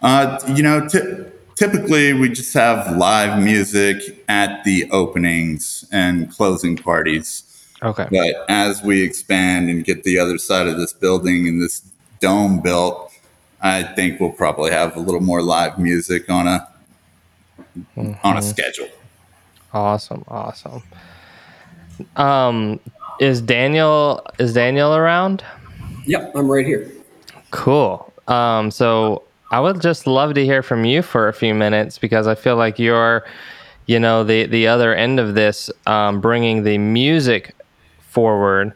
Uh, 0.02 0.40
you 0.56 0.64
know, 0.64 0.88
ty- 0.88 1.26
typically 1.62 2.12
we 2.14 2.28
just 2.28 2.52
have 2.56 2.98
live 2.98 3.40
music 3.40 4.24
at 4.28 4.64
the 4.64 4.90
openings 4.90 5.88
and 5.92 6.32
closing 6.32 6.76
parties. 6.76 7.44
Okay. 7.84 8.08
But 8.10 8.50
as 8.50 8.82
we 8.82 9.04
expand 9.04 9.70
and 9.70 9.86
get 9.86 10.04
the 10.04 10.18
other 10.18 10.40
side 10.40 10.68
of 10.68 10.78
this 10.78 10.92
building 10.92 11.48
and 11.48 11.62
this 11.62 11.88
dome 12.20 12.62
built, 12.62 13.12
I 13.62 13.84
think 13.84 14.20
we'll 14.20 14.32
probably 14.32 14.72
have 14.72 14.96
a 14.96 15.00
little 15.00 15.22
more 15.22 15.44
live 15.44 15.78
music 15.78 16.32
on 16.32 16.48
a 16.48 16.68
on 18.24 18.38
a 18.38 18.42
schedule. 18.42 18.90
Awesome. 19.72 20.26
Awesome. 20.28 20.82
Um, 22.16 22.80
is 23.20 23.40
Daniel 23.40 24.26
is 24.40 24.54
Daniel 24.54 24.96
around? 24.96 25.44
Yep, 26.08 26.32
I'm 26.36 26.50
right 26.50 26.66
here. 26.66 26.92
Cool. 27.52 28.12
Um, 28.28 28.72
so 28.72 29.24
I 29.52 29.60
would 29.60 29.82
just 29.82 30.08
love 30.08 30.34
to 30.36 30.46
hear 30.46 30.64
from 30.64 30.86
you 30.86 31.02
for 31.02 31.28
a 31.28 31.34
few 31.34 31.54
minutes 31.54 31.98
because 31.98 32.26
I 32.26 32.36
feel 32.36 32.56
like 32.56 32.80
you're, 32.80 33.26
you 33.86 34.00
know, 34.00 34.24
the 34.24 34.46
the 34.46 34.68
other 34.68 34.96
end 34.96 35.20
of 35.20 35.36
this, 35.36 35.70
um, 35.86 36.22
bringing 36.22 36.64
the 36.64 36.78
music 36.78 37.54
forward. 38.00 38.74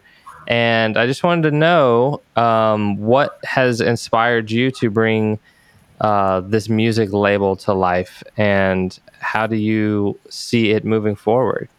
And 0.47 0.97
I 0.97 1.07
just 1.07 1.23
wanted 1.23 1.49
to 1.49 1.55
know 1.55 2.21
um, 2.35 2.97
what 2.97 3.39
has 3.45 3.79
inspired 3.79 4.51
you 4.51 4.69
to 4.71 4.89
bring 4.89 5.39
uh, 6.01 6.41
this 6.41 6.67
music 6.67 7.13
label 7.13 7.55
to 7.55 7.73
life, 7.73 8.21
and 8.35 8.99
how 9.19 9.47
do 9.47 9.55
you 9.55 10.19
see 10.29 10.71
it 10.71 10.83
moving 10.83 11.15
forward? 11.15 11.69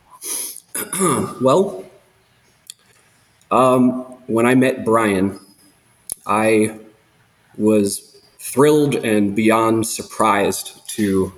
Well, 1.40 1.84
um, 3.50 4.02
when 4.26 4.46
I 4.46 4.54
met 4.54 4.84
Brian, 4.84 5.38
I 6.26 6.78
was 7.58 8.15
thrilled 8.46 8.94
and 8.94 9.34
beyond 9.34 9.86
surprised 9.86 10.88
to 10.88 11.32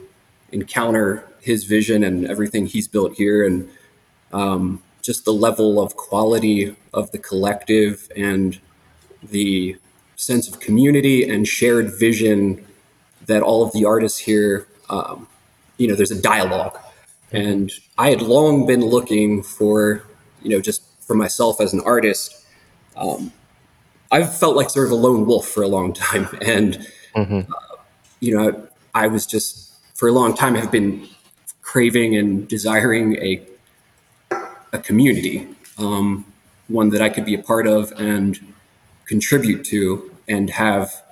encounter 0.52 1.26
his 1.40 1.64
vision 1.64 2.04
and 2.04 2.26
everything 2.26 2.66
he's 2.66 2.86
built 2.86 3.14
here, 3.14 3.46
and 3.46 3.68
um, 4.32 4.82
just 5.00 5.24
the 5.24 5.32
level 5.32 5.80
of 5.80 5.96
quality 5.96 6.76
of 6.92 7.10
the 7.12 7.18
collective 7.18 8.10
and 8.14 8.60
the 9.22 9.76
sense 10.16 10.48
of 10.48 10.60
community 10.60 11.28
and 11.28 11.48
shared 11.48 11.98
vision 11.98 12.66
that 13.26 13.42
all 13.42 13.62
of 13.64 13.72
the 13.72 13.86
artists 13.86 14.18
here, 14.18 14.68
um, 14.90 15.26
you 15.78 15.88
know, 15.88 15.94
there's 15.94 16.10
a 16.10 16.20
dialogue. 16.20 16.78
And 17.32 17.72
I 17.96 18.10
had 18.10 18.20
long 18.20 18.66
been 18.66 18.84
looking 18.84 19.42
for, 19.42 20.02
you 20.42 20.50
know, 20.50 20.60
just 20.60 20.82
for 21.00 21.14
myself 21.14 21.58
as 21.58 21.72
an 21.72 21.80
artist, 21.80 22.44
um, 22.96 23.32
I've 24.12 24.36
felt 24.36 24.56
like 24.56 24.68
sort 24.68 24.86
of 24.86 24.92
a 24.92 24.96
lone 24.96 25.24
wolf 25.26 25.46
for 25.48 25.62
a 25.62 25.68
long 25.68 25.92
time. 26.06 26.28
And, 26.42 26.86
uh, 27.48 27.76
you 28.20 28.36
know, 28.36 28.68
I, 28.94 29.06
was 29.06 29.26
just, 29.26 29.72
for 29.94 30.08
a 30.08 30.12
long 30.12 30.34
time, 30.34 30.54
have 30.54 30.70
been 30.70 31.08
craving 31.62 32.16
and 32.16 32.48
desiring 32.48 33.16
a, 33.16 33.42
a 34.72 34.78
community, 34.78 35.46
um, 35.78 36.24
one 36.68 36.90
that 36.90 37.02
I 37.02 37.08
could 37.08 37.24
be 37.24 37.34
a 37.34 37.42
part 37.42 37.66
of 37.66 37.92
and 37.98 38.38
contribute 39.06 39.64
to 39.66 40.10
and 40.28 40.50
have 40.50 41.02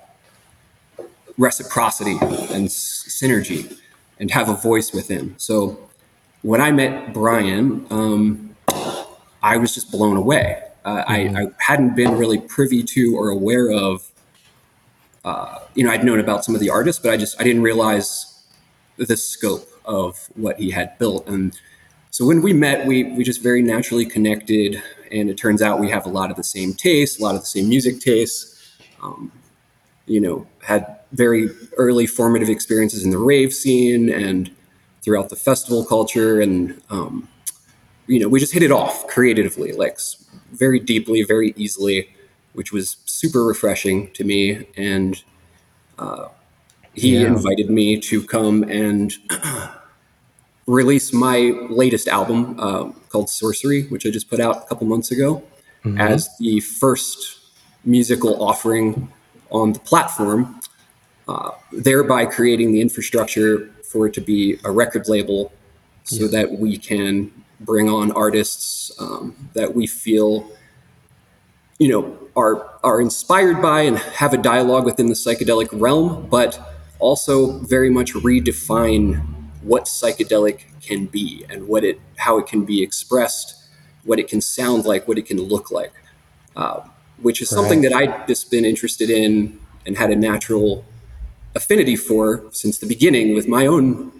reciprocity 1.37 2.17
and 2.53 2.65
s- 2.65 3.05
synergy 3.09 3.77
and 4.19 4.31
have 4.31 4.49
a 4.49 4.55
voice 4.55 4.93
within. 4.93 5.35
So 5.37 5.89
when 6.41 6.61
I 6.61 6.71
met 6.71 7.13
Brian, 7.13 7.85
um, 7.89 8.55
I 9.41 9.57
was 9.57 9.73
just 9.73 9.91
blown 9.91 10.17
away. 10.17 10.63
Uh, 10.85 11.03
I, 11.07 11.17
I 11.17 11.45
hadn't 11.59 11.95
been 11.95 12.17
really 12.17 12.39
privy 12.39 12.83
to 12.83 13.15
or 13.15 13.29
aware 13.29 13.71
of, 13.71 14.11
uh, 15.27 15.59
you 15.75 15.83
know, 15.83 15.91
I'd 15.91 16.05
known 16.05 16.21
about 16.21 16.45
some 16.45 16.55
of 16.55 16.61
the 16.61 16.69
artists, 16.69 17.01
but 17.01 17.11
I 17.11 17.17
just 17.17 17.39
I 17.39 17.43
didn't 17.43 17.61
realize 17.61 18.41
the 18.95 19.17
scope 19.17 19.67
of 19.83 20.29
what 20.35 20.57
he 20.57 20.71
had 20.71 20.97
built. 20.99 21.27
And 21.27 21.59
so 22.11 22.25
when 22.25 22.41
we 22.41 22.53
met, 22.53 22.87
we 22.87 23.03
we 23.03 23.25
just 23.25 23.43
very 23.43 23.61
naturally 23.61 24.05
connected, 24.05 24.81
and 25.11 25.29
it 25.29 25.37
turns 25.37 25.61
out 25.61 25.81
we 25.81 25.89
have 25.89 26.05
a 26.05 26.09
lot 26.09 26.31
of 26.31 26.37
the 26.37 26.45
same 26.45 26.73
tastes, 26.73 27.19
a 27.19 27.23
lot 27.23 27.35
of 27.35 27.41
the 27.41 27.47
same 27.47 27.67
music 27.67 27.99
tastes. 27.99 28.71
Um, 29.03 29.33
you 30.05 30.21
know, 30.21 30.47
had 30.63 30.97
very 31.11 31.49
early 31.75 32.07
formative 32.07 32.47
experiences 32.47 33.03
in 33.03 33.11
the 33.11 33.17
rave 33.17 33.53
scene 33.53 34.09
and 34.09 34.49
throughout 35.01 35.27
the 35.27 35.35
festival 35.35 35.83
culture, 35.83 36.39
and 36.39 36.81
um, 36.89 37.27
you 38.07 38.19
know, 38.21 38.29
we 38.29 38.39
just 38.39 38.53
hit 38.53 38.63
it 38.63 38.71
off 38.71 39.05
creatively, 39.07 39.73
like 39.73 39.99
very 40.53 40.79
deeply, 40.79 41.23
very 41.23 41.53
easily, 41.57 42.09
which 42.57 42.71
was 42.73 42.97
super 43.05 43.43
refreshing 43.45 44.09
to 44.13 44.23
me. 44.23 44.65
And 44.75 45.21
uh, 45.99 46.29
he 46.93 47.13
Yeah. 47.13 47.27
invited 47.27 47.69
me 47.69 47.99
to 48.09 48.23
come 48.23 48.63
and 48.63 49.13
release 50.65 51.13
my 51.13 51.37
latest 51.69 52.07
album 52.07 52.55
uh, 52.59 52.85
called 53.09 53.29
Sorcery, 53.29 53.83
which 53.83 54.07
I 54.07 54.09
just 54.09 54.27
put 54.27 54.39
out 54.39 54.63
a 54.63 54.65
couple 54.67 54.87
months 54.87 55.11
ago, 55.11 55.43
as 55.99 56.27
the 56.39 56.59
first 56.61 57.39
musical 57.85 58.41
offering 58.43 59.07
on 59.51 59.73
the 59.73 59.79
platform, 59.79 60.59
uh, 61.27 61.51
thereby 61.71 62.25
creating 62.25 62.71
the 62.71 62.81
infrastructure 62.81 63.69
for 63.91 64.07
it 64.07 64.13
to 64.15 64.21
be 64.21 64.59
a 64.65 64.71
record 64.71 65.07
label 65.07 65.53
so 66.03 66.27
that 66.27 66.53
we 66.59 66.75
can 66.77 67.31
bring 67.61 67.87
on 67.87 68.11
artists 68.13 68.91
um, 68.99 69.35
that 69.53 69.73
we 69.75 69.85
feel 69.87 70.49
you 71.79 71.87
know 71.89 72.17
are 72.35 72.69
are 72.83 73.01
inspired 73.01 73.61
by 73.61 73.81
and 73.81 73.97
have 73.97 74.33
a 74.33 74.37
dialogue 74.37 74.85
within 74.85 75.07
the 75.07 75.13
psychedelic 75.13 75.67
realm 75.71 76.27
but 76.29 76.59
also 76.99 77.59
very 77.59 77.89
much 77.89 78.13
redefine 78.13 79.25
what 79.61 79.85
psychedelic 79.85 80.61
can 80.81 81.05
be 81.05 81.45
and 81.49 81.67
what 81.67 81.83
it 81.83 81.99
how 82.17 82.37
it 82.37 82.47
can 82.47 82.65
be 82.65 82.81
expressed 82.81 83.55
what 84.03 84.19
it 84.19 84.27
can 84.27 84.41
sound 84.41 84.85
like 84.85 85.07
what 85.07 85.17
it 85.17 85.25
can 85.25 85.41
look 85.41 85.71
like 85.71 85.93
uh, 86.55 86.81
which 87.21 87.41
is 87.41 87.49
something 87.49 87.81
that 87.81 87.93
i've 87.93 88.27
just 88.27 88.49
been 88.49 88.65
interested 88.65 89.09
in 89.09 89.59
and 89.85 89.97
had 89.97 90.09
a 90.11 90.15
natural 90.15 90.83
affinity 91.55 91.95
for 91.95 92.43
since 92.51 92.77
the 92.77 92.85
beginning 92.85 93.33
with 93.33 93.47
my 93.47 93.65
own 93.65 94.11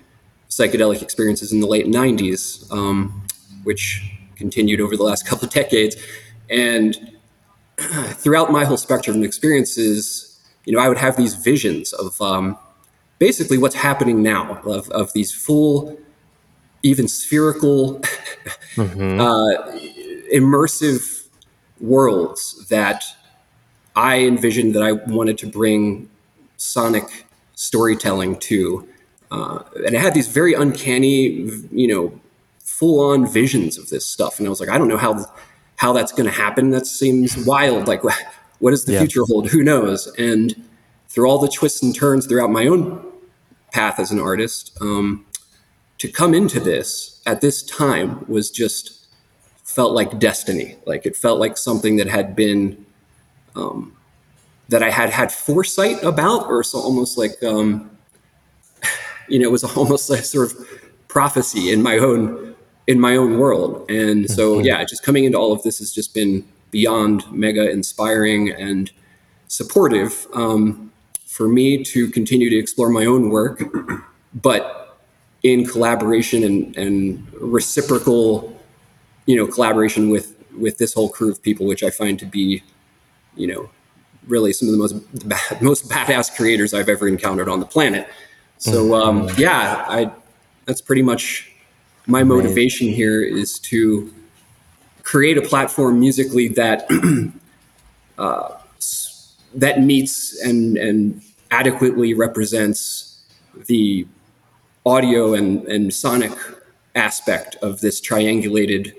psychedelic 0.49 1.01
experiences 1.01 1.51
in 1.51 1.59
the 1.59 1.67
late 1.67 1.85
90s, 1.85 2.69
um, 2.71 3.23
which 3.63 4.11
continued 4.35 4.81
over 4.81 4.97
the 4.97 5.03
last 5.03 5.25
couple 5.27 5.47
of 5.47 5.53
decades. 5.53 5.95
And 6.49 7.16
throughout 8.13 8.51
my 8.51 8.65
whole 8.65 8.77
spectrum 8.77 9.17
of 9.17 9.23
experiences, 9.23 10.39
you 10.65 10.73
know, 10.73 10.79
I 10.79 10.89
would 10.89 10.97
have 10.97 11.15
these 11.15 11.35
visions 11.35 11.93
of 11.93 12.19
um, 12.21 12.57
basically 13.19 13.57
what's 13.57 13.75
happening 13.75 14.21
now, 14.21 14.61
of, 14.65 14.89
of 14.89 15.13
these 15.13 15.33
full, 15.33 15.97
even 16.83 17.07
spherical, 17.07 17.97
uh, 18.77 19.53
immersive 20.33 21.27
worlds 21.79 22.67
that 22.69 23.03
I 23.95 24.19
envisioned 24.19 24.75
that 24.75 24.83
I 24.83 24.91
wanted 24.91 25.37
to 25.39 25.47
bring 25.47 26.09
sonic 26.57 27.25
storytelling 27.55 28.37
to. 28.39 28.87
Uh, 29.31 29.63
and 29.85 29.95
I 29.95 29.99
had 29.99 30.13
these 30.13 30.27
very 30.27 30.53
uncanny, 30.53 31.49
you 31.71 31.87
know, 31.87 32.19
full 32.59 32.99
on 32.99 33.27
visions 33.27 33.77
of 33.77 33.89
this 33.89 34.05
stuff. 34.05 34.37
And 34.37 34.47
I 34.47 34.49
was 34.49 34.59
like, 34.59 34.69
I 34.69 34.77
don't 34.77 34.87
know 34.87 34.97
how 34.97 35.25
how 35.77 35.93
that's 35.93 36.11
going 36.11 36.25
to 36.25 36.31
happen. 36.35 36.71
That 36.71 36.85
seems 36.85 37.37
wild. 37.37 37.87
Like, 37.87 38.03
what 38.59 38.71
does 38.71 38.85
the 38.85 38.93
Yeah. 38.93 38.99
future 38.99 39.23
hold? 39.23 39.49
Who 39.49 39.63
knows? 39.63 40.07
And 40.17 40.55
through 41.07 41.29
all 41.29 41.37
the 41.39 41.47
twists 41.47 41.81
and 41.81 41.95
turns 41.95 42.25
throughout 42.25 42.51
my 42.51 42.67
own 42.67 43.03
path 43.71 43.99
as 43.99 44.11
an 44.11 44.19
artist, 44.19 44.71
um, 44.81 45.25
to 45.99 46.07
come 46.07 46.33
into 46.33 46.59
this 46.59 47.21
at 47.25 47.41
this 47.41 47.63
time 47.63 48.25
was 48.27 48.51
just 48.51 49.07
felt 49.63 49.93
like 49.93 50.19
destiny. 50.19 50.75
Like 50.85 51.05
it 51.05 51.15
felt 51.15 51.39
like 51.39 51.57
something 51.57 51.97
that 51.97 52.07
had 52.07 52.35
been 52.35 52.85
um, 53.55 53.93
that 54.69 54.83
I 54.83 54.89
had 54.89 55.09
had 55.11 55.31
foresight 55.31 56.01
about, 56.03 56.47
or 56.47 56.63
so 56.63 56.79
almost 56.79 57.17
like 57.17 57.41
um, 57.43 57.89
you 59.27 59.39
know, 59.39 59.47
it 59.47 59.51
was 59.51 59.63
almost 59.63 60.09
like 60.13 60.23
sort 60.25 60.51
of 60.51 60.67
prophecy 61.07 61.71
in 61.71 61.81
my 61.81 61.97
own 61.97 62.46
in 62.87 62.99
my 62.99 63.15
own 63.15 63.37
world. 63.37 63.89
And 63.89 64.29
so, 64.31 64.59
yeah, 64.59 64.83
just 64.85 65.03
coming 65.03 65.25
into 65.25 65.37
all 65.37 65.51
of 65.51 65.61
this 65.63 65.79
has 65.79 65.93
just 65.93 66.13
been 66.13 66.45
beyond 66.71 67.29
mega 67.31 67.69
inspiring 67.69 68.49
and 68.49 68.91
supportive 69.47 70.25
um, 70.33 70.91
for 71.25 71.47
me 71.47 71.83
to 71.83 72.09
continue 72.09 72.49
to 72.49 72.57
explore 72.57 72.89
my 72.89 73.05
own 73.05 73.29
work, 73.29 73.61
but 74.33 74.97
in 75.43 75.65
collaboration 75.65 76.43
and, 76.43 76.75
and 76.77 77.27
reciprocal, 77.33 78.57
you 79.25 79.35
know, 79.35 79.45
collaboration 79.45 80.09
with 80.09 80.33
with 80.57 80.79
this 80.79 80.93
whole 80.93 81.09
crew 81.09 81.29
of 81.29 81.41
people, 81.43 81.67
which 81.67 81.83
I 81.83 81.91
find 81.91 82.17
to 82.17 82.25
be, 82.25 82.63
you 83.35 83.45
know, 83.45 83.69
really 84.27 84.51
some 84.51 84.67
of 84.67 84.71
the 84.71 84.79
most 84.79 84.93
bad, 85.27 85.61
most 85.61 85.89
badass 85.89 86.35
creators 86.35 86.73
I've 86.73 86.89
ever 86.89 87.07
encountered 87.07 87.49
on 87.49 87.59
the 87.59 87.65
planet. 87.65 88.07
So 88.57 88.95
um, 88.95 89.29
yeah, 89.37 89.85
I 89.87 90.11
that's 90.65 90.81
pretty 90.81 91.03
much 91.03 91.51
my 92.07 92.23
motivation 92.23 92.87
here 92.87 93.21
is 93.21 93.59
to 93.59 94.11
create 95.03 95.37
a 95.37 95.41
platform 95.41 95.99
musically 95.99 96.47
that 96.47 96.89
uh, 98.17 98.57
that 99.53 99.81
meets 99.81 100.41
and 100.41 100.77
and 100.77 101.21
adequately 101.51 102.13
represents 102.13 103.23
the 103.67 104.07
audio 104.85 105.33
and, 105.33 105.67
and 105.67 105.93
sonic 105.93 106.31
aspect 106.95 107.55
of 107.61 107.81
this 107.81 108.01
triangulated 108.01 108.93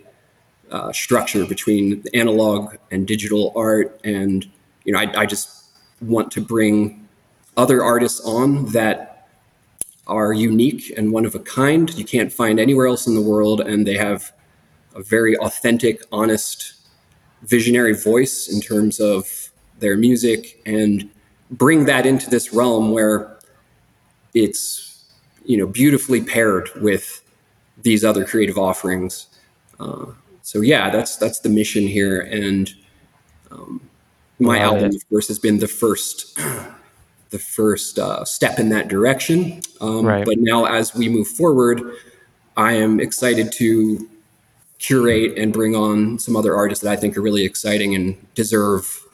uh, 0.71 0.93
structure 0.93 1.47
between 1.47 2.05
analog 2.15 2.77
and 2.91 3.07
digital 3.07 3.53
art. 3.57 3.99
And, 4.05 4.49
you 4.85 4.93
know, 4.93 4.99
I, 4.99 5.23
I 5.23 5.27
just 5.27 5.65
want 6.01 6.31
to 6.33 6.41
bring 6.41 7.09
other 7.57 7.83
artists 7.83 8.21
on 8.21 8.67
that 8.73 9.18
are 10.09 10.33
unique 10.33 10.93
and 10.97 11.13
one 11.13 11.25
of 11.27 11.35
a 11.35 11.41
kind. 11.41 11.93
You 11.95 12.05
can't 12.05 12.33
find 12.33 12.59
anywhere 12.59 12.87
else 12.87 13.07
in 13.07 13.15
the 13.15 13.23
world. 13.23 13.61
And 13.61 13.87
they 13.87 13.97
have 13.97 14.33
a 14.95 15.03
very 15.03 15.37
authentic, 15.39 16.03
honest, 16.11 16.75
visionary 17.43 17.95
voice 17.95 18.49
in 18.49 18.61
terms 18.61 19.01
of 19.01 19.51
their 19.79 19.97
music 19.97 20.61
and 20.67 21.09
bring 21.51 21.85
that 21.87 22.05
into 22.07 22.29
this 22.29 22.53
realm 22.53 22.91
where 22.91 23.39
it's 24.35 25.05
you 25.45 25.57
know 25.57 25.67
beautifully 25.67 26.21
paired 26.21 26.69
with 26.81 27.23
these 27.83 28.05
other 28.05 28.25
creative 28.25 28.59
offerings 28.59 29.29
uh, 29.81 30.07
so 30.43 30.61
yeah 30.61 30.91
that's 30.91 31.17
that's 31.17 31.41
the 31.41 31.49
mission 31.49 31.87
here 31.87 32.21
and 32.21 32.75
um, 33.51 33.81
my 34.39 34.59
album 34.59 34.95
of 34.95 35.09
course 35.09 35.29
has 35.29 35.39
been 35.39 35.59
the 35.59 35.69
first 35.69 36.39
the 37.31 37.39
first 37.39 37.99
uh, 37.99 38.25
step 38.25 38.59
in 38.59 38.69
that 38.71 38.89
direction 38.89 39.61
um, 39.81 40.05
Right. 40.07 40.25
but 40.25 40.37
now 40.39 40.65
as 40.65 40.95
we 40.95 41.09
move 41.09 41.29
forward 41.29 41.83
i 42.57 42.73
am 42.73 43.01
excited 43.01 43.53
to 43.53 44.09
curate 44.79 45.37
and 45.39 45.53
bring 45.53 45.75
on 45.75 46.19
some 46.19 46.37
other 46.37 46.55
artists 46.57 46.85
that 46.85 46.91
i 46.93 46.97
think 46.97 47.17
are 47.17 47.23
really 47.23 47.45
exciting 47.45 47.95
and 47.95 48.17
deserve 48.35 49.05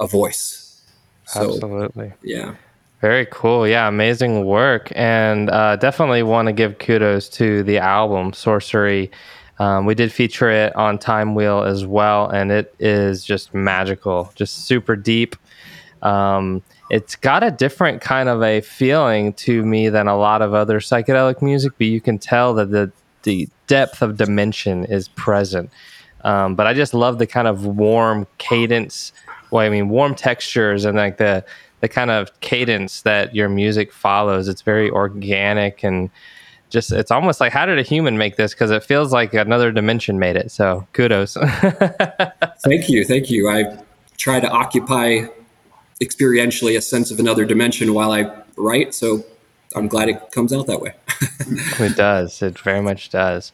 a 0.00 0.06
voice 0.06 0.80
so 1.26 1.52
Absolutely. 1.54 2.12
yeah 2.22 2.54
Very 3.00 3.26
cool. 3.30 3.64
Yeah, 3.68 3.86
amazing 3.86 4.44
work. 4.44 4.90
And 4.96 5.50
uh, 5.50 5.76
definitely 5.76 6.24
want 6.24 6.46
to 6.46 6.52
give 6.52 6.78
kudos 6.78 7.28
to 7.38 7.62
the 7.62 7.78
album, 7.78 8.32
Sorcery. 8.32 9.08
Um, 9.60 9.86
we 9.86 9.94
did 9.94 10.10
feature 10.10 10.50
it 10.50 10.74
on 10.74 10.98
Time 10.98 11.36
Wheel 11.36 11.62
as 11.62 11.86
well, 11.86 12.28
and 12.30 12.50
it 12.50 12.74
is 12.80 13.22
just 13.24 13.54
magical, 13.54 14.32
just 14.34 14.66
super 14.66 14.96
deep. 14.96 15.36
Um, 16.02 16.60
it's 16.90 17.16
got 17.16 17.42
a 17.42 17.50
different 17.50 18.00
kind 18.00 18.28
of 18.28 18.42
a 18.42 18.60
feeling 18.60 19.32
to 19.34 19.64
me 19.64 19.88
than 19.88 20.08
a 20.08 20.16
lot 20.16 20.42
of 20.42 20.54
other 20.54 20.80
psychedelic 20.80 21.42
music, 21.42 21.72
but 21.78 21.86
you 21.86 22.00
can 22.00 22.18
tell 22.18 22.54
that 22.54 22.70
the, 22.70 22.90
the 23.24 23.48
depth 23.66 24.02
of 24.02 24.16
dimension 24.16 24.84
is 24.84 25.08
present. 25.08 25.70
Um, 26.22 26.54
but 26.54 26.66
I 26.66 26.74
just 26.74 26.94
love 26.94 27.18
the 27.18 27.26
kind 27.26 27.46
of 27.46 27.64
warm 27.64 28.26
cadence. 28.38 29.12
Well, 29.50 29.64
I 29.64 29.68
mean, 29.68 29.88
warm 29.88 30.14
textures 30.14 30.84
and 30.84 30.96
like 30.96 31.18
the 31.18 31.44
the 31.80 31.88
kind 31.88 32.10
of 32.10 32.40
cadence 32.40 33.02
that 33.02 33.36
your 33.36 33.48
music 33.48 33.92
follows. 33.92 34.48
It's 34.48 34.62
very 34.62 34.90
organic 34.90 35.84
and 35.84 36.10
just 36.70 36.92
it's 36.92 37.10
almost 37.10 37.40
like 37.40 37.52
how 37.52 37.66
did 37.66 37.78
a 37.78 37.82
human 37.82 38.18
make 38.18 38.36
this? 38.36 38.52
Because 38.52 38.70
it 38.70 38.82
feels 38.82 39.12
like 39.12 39.32
another 39.32 39.70
dimension 39.70 40.18
made 40.18 40.36
it. 40.36 40.50
So 40.50 40.86
kudos. 40.92 41.34
Thank 42.64 42.88
you, 42.88 43.04
thank 43.04 43.30
you. 43.30 43.48
I 43.48 43.78
try 44.16 44.40
to 44.40 44.48
occupy 44.48 45.26
experientially 46.00 46.76
a 46.76 46.80
sense 46.80 47.10
of 47.10 47.18
another 47.18 47.44
dimension 47.44 47.94
while 47.94 48.12
I 48.12 48.30
write, 48.56 48.94
so 48.94 49.24
I'm 49.74 49.88
glad 49.88 50.08
it 50.08 50.30
comes 50.32 50.52
out 50.52 50.66
that 50.66 50.80
way. 50.80 50.94
it 51.80 51.96
does. 51.96 52.40
It 52.42 52.58
very 52.58 52.80
much 52.80 53.10
does. 53.10 53.52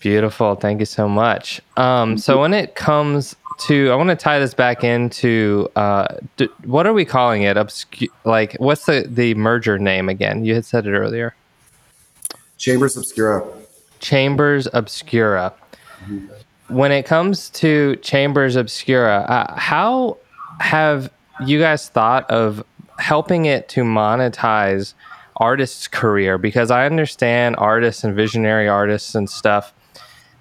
Beautiful. 0.00 0.54
Thank 0.54 0.80
you 0.80 0.86
so 0.86 1.08
much. 1.08 1.60
Um, 1.76 2.18
so 2.18 2.40
when 2.40 2.52
it 2.54 2.74
comes 2.74 3.34
to, 3.60 3.90
I 3.90 3.96
want 3.96 4.10
to 4.10 4.16
tie 4.16 4.38
this 4.38 4.54
back 4.54 4.84
into 4.84 5.68
uh, 5.76 6.16
d- 6.36 6.48
what 6.64 6.86
are 6.86 6.92
we 6.92 7.04
calling 7.04 7.42
it? 7.42 7.56
Obscu- 7.56 8.10
like, 8.24 8.54
what's 8.58 8.84
the 8.84 9.06
the 9.08 9.34
merger 9.34 9.78
name 9.78 10.08
again? 10.08 10.44
You 10.44 10.54
had 10.54 10.64
said 10.64 10.86
it 10.86 10.92
earlier. 10.92 11.34
Chambers 12.58 12.96
Obscura. 12.96 13.44
Chambers 13.98 14.68
Obscura. 14.72 15.52
When 16.68 16.92
it 16.92 17.04
comes 17.04 17.50
to 17.50 17.96
Chambers 17.96 18.56
Obscura, 18.56 19.24
uh, 19.28 19.58
how 19.58 20.18
have 20.60 21.10
you 21.44 21.58
guys 21.58 21.88
thought 21.88 22.30
of 22.30 22.64
helping 22.98 23.44
it 23.44 23.68
to 23.70 23.82
monetize 23.82 24.94
artists' 25.36 25.88
career? 25.88 26.38
Because 26.38 26.70
I 26.70 26.86
understand 26.86 27.56
artists 27.58 28.04
and 28.04 28.14
visionary 28.14 28.68
artists 28.68 29.14
and 29.14 29.28
stuff 29.28 29.72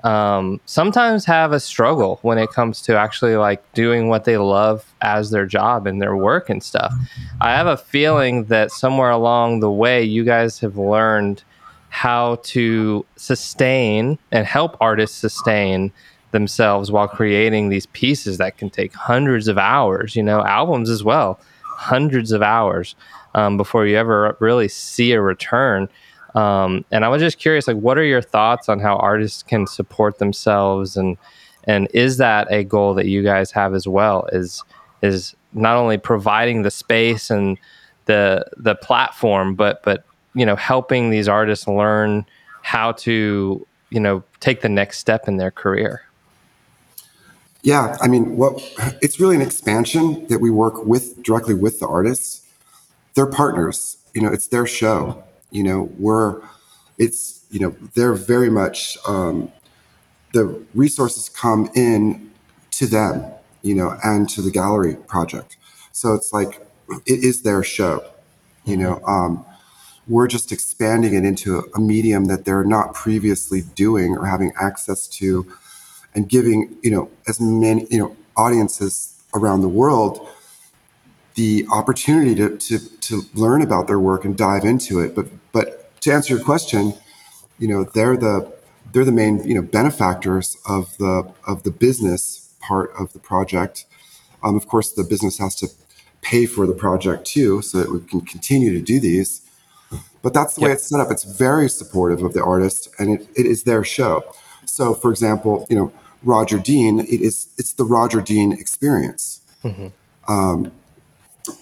um, 0.06 0.62
sometimes 0.66 1.26
have 1.26 1.52
a 1.52 1.60
struggle 1.60 2.20
when 2.22 2.38
it 2.38 2.52
comes 2.52 2.80
to 2.84 2.96
actually 2.96 3.38
like 3.38 3.74
doing 3.74 4.08
what 4.08 4.24
they 4.24 4.38
love 4.38 4.94
as 5.02 5.32
their 5.32 5.48
job 5.48 5.88
and 5.88 6.00
their 6.00 6.16
work 6.16 6.48
and 6.48 6.62
stuff. 6.62 6.94
I 7.42 7.56
have 7.56 7.66
a 7.66 7.76
feeling 7.76 8.46
that 8.46 8.70
somewhere 8.72 9.10
along 9.10 9.62
the 9.62 9.72
way, 9.72 10.04
you 10.04 10.24
guys 10.24 10.60
have 10.60 10.78
learned 10.78 11.44
how 11.90 12.36
to 12.44 13.04
sustain 13.16 14.20
and 14.32 14.46
help 14.46 14.78
artists 14.80 15.18
sustain 15.18 15.92
themselves 16.36 16.92
while 16.92 17.08
creating 17.08 17.70
these 17.70 17.86
pieces 17.88 18.38
that 18.38 18.58
can 18.58 18.70
take 18.70 18.94
hundreds 18.94 19.48
of 19.48 19.58
hours, 19.58 20.16
you 20.16 20.22
know, 20.22 20.44
albums 20.44 20.90
as 20.90 21.02
well, 21.02 21.40
hundreds 21.64 22.34
of 22.34 22.42
hours 22.42 22.96
um, 23.36 23.56
before 23.56 23.88
you 23.88 23.96
ever 23.96 24.36
really 24.42 24.68
see 24.68 25.14
a 25.14 25.22
return. 25.22 25.88
Um, 26.36 26.84
and 26.92 27.06
I 27.06 27.08
was 27.08 27.22
just 27.22 27.40
curious, 27.40 27.68
like, 27.68 27.78
what 27.78 27.98
are 27.98 28.04
your 28.04 28.22
thoughts 28.22 28.68
on 28.68 28.82
how 28.82 28.98
artists 28.98 29.42
can 29.42 29.66
support 29.66 30.20
themselves, 30.20 30.98
and 30.98 31.18
and 31.64 31.88
is 31.94 32.18
that 32.18 32.52
a 32.52 32.66
goal 32.66 32.94
that 32.96 33.08
you 33.08 33.24
guys 33.24 33.52
have 33.52 33.74
as 33.74 33.88
well? 33.88 34.28
Is 34.34 34.62
is 35.02 35.34
not 35.54 35.78
only 35.78 35.98
providing 35.98 36.64
the 36.64 36.72
space 36.72 37.30
and 37.30 37.58
the 38.06 38.46
the 38.58 38.76
platform, 38.76 39.56
but 39.56 39.82
but 39.84 40.04
you 40.34 40.46
know, 40.46 40.58
helping 40.58 41.10
these 41.10 41.30
artists 41.30 41.68
learn 41.68 42.26
how 42.62 42.92
to 42.92 43.66
you 43.90 44.00
know 44.02 44.22
take 44.42 44.60
the 44.60 44.70
next 44.70 45.00
step 45.00 45.30
in 45.30 45.38
their 45.38 45.52
career. 45.52 46.02
Yeah, 47.66 47.98
I 48.00 48.08
mean, 48.10 48.38
what 48.38 48.64
it's 49.02 49.20
really 49.20 49.36
an 49.36 49.42
expansion 49.42 50.28
that 50.28 50.40
we 50.40 50.52
work 50.52 50.86
with 50.86 51.24
directly 51.24 51.56
with 51.56 51.80
the 51.80 51.88
artists. 51.88 52.44
They're 53.16 53.28
partners. 53.28 53.98
You 54.14 54.22
know, 54.22 54.32
it's 54.32 54.48
their 54.48 54.68
show. 54.68 55.24
You 55.52 55.64
know, 55.64 55.92
we're 55.98 56.42
it's 57.00 57.46
you 57.52 57.60
know 57.60 57.76
they're 57.96 58.14
very 58.14 58.52
much 58.52 59.00
um, 59.08 59.52
the 60.34 60.46
resources 60.76 61.30
come 61.30 61.70
in 61.76 62.32
to 62.74 62.88
them. 62.88 63.26
You 63.64 63.76
know, 63.76 63.98
and 64.04 64.30
to 64.30 64.44
the 64.44 64.52
gallery 64.52 64.96
project. 64.96 65.58
So 65.92 66.14
it's 66.14 66.34
like 66.34 66.68
it 67.08 67.24
is 67.24 67.44
their 67.44 67.64
show. 67.64 68.06
You 68.66 68.78
know, 68.78 69.02
um, 69.08 69.46
we're 70.08 70.28
just 70.28 70.52
expanding 70.52 71.16
it 71.16 71.26
into 71.26 71.64
a 71.76 71.80
medium 71.82 72.26
that 72.26 72.46
they're 72.46 72.64
not 72.64 72.94
previously 72.94 73.62
doing 73.62 74.18
or 74.18 74.28
having 74.28 74.54
access 74.62 75.08
to 75.08 75.52
and 76.16 76.30
giving 76.30 76.76
you 76.82 76.90
know 76.90 77.10
as 77.28 77.40
many 77.40 77.86
you 77.90 77.98
know 77.98 78.16
audiences 78.38 79.22
around 79.34 79.62
the 79.62 79.70
world 79.70 80.28
the 81.36 81.66
opportunity 81.72 82.34
to, 82.34 82.58
to 82.58 82.80
to 83.02 83.22
learn 83.34 83.62
about 83.62 83.88
their 83.88 84.00
work 84.00 84.26
and 84.26 84.38
dive 84.38 84.64
into 84.64 85.00
it 85.00 85.16
but 85.16 85.28
but 85.52 86.00
to 86.02 86.12
answer 86.12 86.36
your 86.36 86.44
question 86.44 86.94
you 87.60 87.68
know 87.68 87.84
they're 87.84 88.18
the 88.18 88.52
they're 88.94 89.06
the 89.06 89.12
main 89.12 89.44
you 89.48 89.54
know 89.54 89.62
benefactors 89.62 90.58
of 90.68 90.96
the 90.98 91.32
of 91.46 91.64
the 91.64 91.72
business 91.72 92.54
part 92.62 92.92
of 92.98 93.12
the 93.14 93.20
project 93.20 93.86
um, 94.44 94.56
of 94.56 94.68
course 94.68 94.94
the 94.94 95.04
business 95.04 95.38
has 95.38 95.56
to 95.56 95.68
pay 96.22 96.46
for 96.46 96.66
the 96.66 96.74
project 96.74 97.26
too 97.26 97.62
so 97.62 97.78
that 97.80 97.92
we 97.92 98.00
can 98.00 98.22
continue 98.22 98.72
to 98.74 98.82
do 98.82 99.00
these 99.00 99.42
but 100.26 100.34
that's 100.34 100.56
the 100.56 100.62
way 100.62 100.72
it's 100.72 100.90
set 100.90 101.00
up. 101.00 101.12
It's 101.12 101.24
very 101.24 101.70
supportive 101.70 102.24
of 102.24 102.34
the 102.34 102.44
artist, 102.44 102.90
and 102.98 103.12
it, 103.12 103.28
it 103.36 103.46
is 103.46 103.62
their 103.62 103.84
show. 103.84 104.24
So, 104.66 104.96
for 104.96 105.12
example, 105.12 105.68
you 105.70 105.76
know 105.76 105.94
Roger 106.26 106.58
Dean, 106.60 107.00
it 107.00 107.22
is 107.22 107.48
it's 107.58 107.74
the 107.74 107.86
Roger 107.86 108.22
Dean 108.22 108.52
experience. 108.52 109.42
Um, 110.28 110.72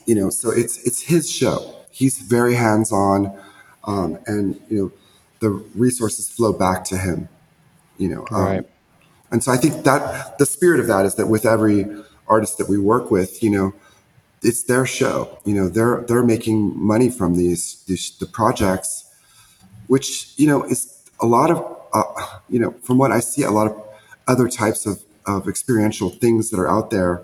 you 0.06 0.16
know, 0.16 0.30
so 0.30 0.50
it's 0.50 0.78
it's 0.88 1.02
his 1.04 1.30
show. 1.30 1.76
He's 1.92 2.20
very 2.20 2.56
hands 2.56 2.92
on, 2.92 3.38
um, 3.84 4.18
and 4.26 4.60
you 4.70 4.78
know 4.78 4.92
the 5.40 5.50
resources 5.76 6.30
flow 6.30 6.54
back 6.54 6.84
to 6.86 6.98
him. 6.98 7.28
You 7.98 8.10
know, 8.10 8.26
um, 8.32 8.44
Right. 8.44 8.66
and 9.32 9.44
so 9.44 9.52
I 9.52 9.58
think 9.58 9.84
that 9.84 10.38
the 10.40 10.46
spirit 10.46 10.80
of 10.80 10.88
that 10.88 11.06
is 11.06 11.16
that 11.16 11.28
with 11.28 11.46
every 11.46 11.86
artist 12.28 12.58
that 12.58 12.70
we 12.70 12.78
work 12.78 13.12
with, 13.12 13.44
you 13.44 13.50
know, 13.50 13.74
it's 14.42 14.64
their 14.64 14.86
show. 14.86 15.38
You 15.46 15.54
know, 15.56 15.70
they're 15.70 16.04
they're 16.08 16.24
making 16.24 16.74
money 16.80 17.10
from 17.10 17.36
these 17.36 17.84
these 17.88 18.12
the 18.18 18.26
projects, 18.26 19.06
which 19.88 20.34
you 20.38 20.48
know 20.48 20.64
is 20.64 21.04
a 21.20 21.26
lot 21.26 21.52
of 21.52 21.58
uh, 21.94 22.04
you 22.50 22.60
know 22.60 22.72
from 22.82 22.98
what 22.98 23.12
I 23.12 23.20
see, 23.20 23.44
a 23.44 23.52
lot 23.52 23.68
of 23.68 23.76
other 24.28 24.48
types 24.48 24.86
of 24.86 25.04
of 25.26 25.48
experiential 25.48 26.10
things 26.10 26.50
that 26.50 26.60
are 26.60 26.70
out 26.70 26.90
there. 26.90 27.24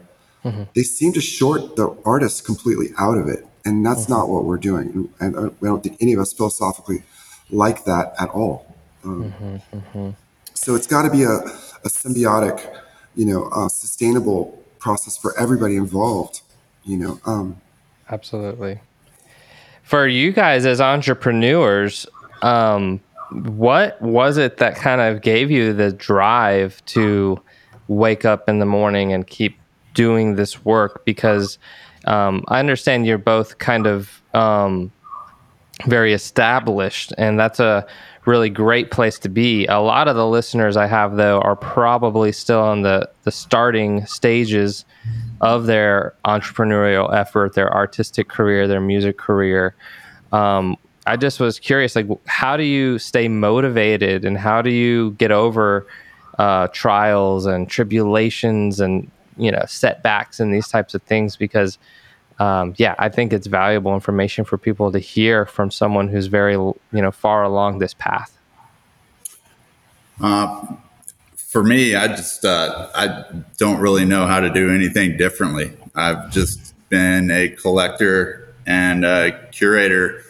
They 0.74 0.84
seem 0.84 1.12
to 1.14 1.22
short 1.22 1.76
the 1.76 1.96
artist 2.06 2.46
completely 2.46 2.88
out 2.98 3.18
of 3.18 3.28
it, 3.28 3.46
and 3.66 3.86
that's 3.86 4.08
not 4.08 4.30
what 4.30 4.46
we're 4.46 4.58
doing. 4.58 5.10
And 5.20 5.36
I 5.36 5.40
I 5.48 5.52
don't 5.62 5.84
think 5.84 5.98
any 6.00 6.14
of 6.14 6.20
us 6.20 6.32
philosophically 6.34 7.04
like 7.50 7.84
that 7.86 8.14
at 8.20 8.30
all. 8.30 8.66
Um, 9.04 9.34
So 10.54 10.76
it's 10.76 10.88
got 10.88 11.04
to 11.04 11.10
be 11.10 11.24
a, 11.24 11.36
a 11.86 11.90
symbiotic, 11.90 12.58
you 13.16 13.26
know, 13.26 13.50
uh, 13.50 13.70
sustainable 13.70 14.62
process 14.78 15.18
for 15.18 15.38
everybody 15.40 15.76
involved. 15.76 16.42
You 16.84 16.98
know, 16.98 17.20
um, 17.26 17.58
Absolutely. 18.10 18.80
For 19.84 20.08
you 20.08 20.32
guys 20.32 20.66
as 20.66 20.80
entrepreneurs, 20.82 22.06
um, 22.42 23.02
what 23.32 24.02
was 24.02 24.38
it 24.38 24.58
that 24.58 24.76
kind 24.76 25.02
of 25.02 25.22
gave 25.22 25.52
you 25.52 25.74
the 25.74 25.92
drive 25.92 26.84
to 26.88 27.40
wake 27.88 28.26
up 28.26 28.50
in 28.50 28.60
the 28.60 28.66
morning 28.66 29.14
and 29.14 29.28
keep 29.28 29.60
doing 29.94 30.36
this 30.36 30.64
work? 30.66 31.04
Because 31.06 31.58
um, 32.06 32.44
I 32.48 32.60
understand 32.60 33.06
you're 33.06 33.18
both 33.18 33.58
kind 33.58 33.88
of 33.88 34.22
um, 34.34 34.92
very 35.86 36.14
established, 36.14 37.14
and 37.18 37.40
that's 37.40 37.60
a 37.60 37.86
really 38.26 38.50
great 38.50 38.92
place 38.92 39.18
to 39.20 39.30
be. 39.30 39.66
A 39.68 39.80
lot 39.80 40.08
of 40.08 40.16
the 40.16 40.28
listeners 40.28 40.78
I 40.78 40.88
have, 40.88 41.16
though, 41.16 41.42
are 41.42 41.56
probably 41.56 42.32
still 42.32 42.72
in 42.74 42.82
the, 42.82 43.10
the 43.24 43.32
starting 43.32 44.06
stages 44.06 44.86
of 45.42 45.66
their 45.66 46.14
entrepreneurial 46.26 47.14
effort, 47.14 47.56
their 47.56 47.74
artistic 47.74 48.28
career, 48.28 48.68
their 48.68 48.82
music 48.82 49.18
career. 49.18 49.76
Um, 50.32 50.78
I 51.10 51.16
just 51.16 51.40
was 51.40 51.58
curious, 51.58 51.96
like, 51.96 52.06
how 52.28 52.56
do 52.56 52.62
you 52.62 53.00
stay 53.00 53.28
motivated 53.28 54.26
and 54.26 54.38
how 54.38 54.62
do 54.62 54.70
you 54.70 55.16
get 55.18 55.32
over 55.32 55.88
uh, 56.38 56.68
trials 56.68 57.48
and 57.48 57.68
tribulations 57.68 58.80
and, 58.80 59.10
you 59.36 59.52
know, 59.52 59.64
setbacks 59.68 60.40
and 60.40 60.54
these 60.54 60.68
types 60.68 60.94
of 60.94 61.02
things? 61.02 61.36
Because, 61.36 61.80
um, 62.38 62.76
yeah, 62.78 62.94
I 63.00 63.10
think 63.10 63.34
it's 63.34 63.48
valuable 63.48 63.96
information 63.96 64.46
for 64.46 64.60
people 64.60 64.92
to 64.92 65.00
hear 65.00 65.48
from 65.48 65.72
someone 65.72 66.10
who's 66.10 66.28
very, 66.28 66.54
you 66.54 66.78
know, 66.92 67.12
far 67.12 67.42
along 67.42 67.80
this 67.80 67.96
path. 67.96 68.38
Uh, 70.22 70.76
for 71.36 71.64
me, 71.64 71.96
I 71.96 72.08
just 72.10 72.46
uh, 72.46 72.90
I 72.94 73.26
don't 73.58 73.80
really 73.80 74.06
know 74.06 74.28
how 74.28 74.40
to 74.42 74.52
do 74.52 74.70
anything 74.70 75.18
differently. 75.18 75.76
I've 75.96 76.30
just 76.30 76.76
been 76.90 77.32
a 77.32 77.50
collector 77.50 78.54
and 78.68 79.04
a 79.04 79.32
curator 79.52 80.24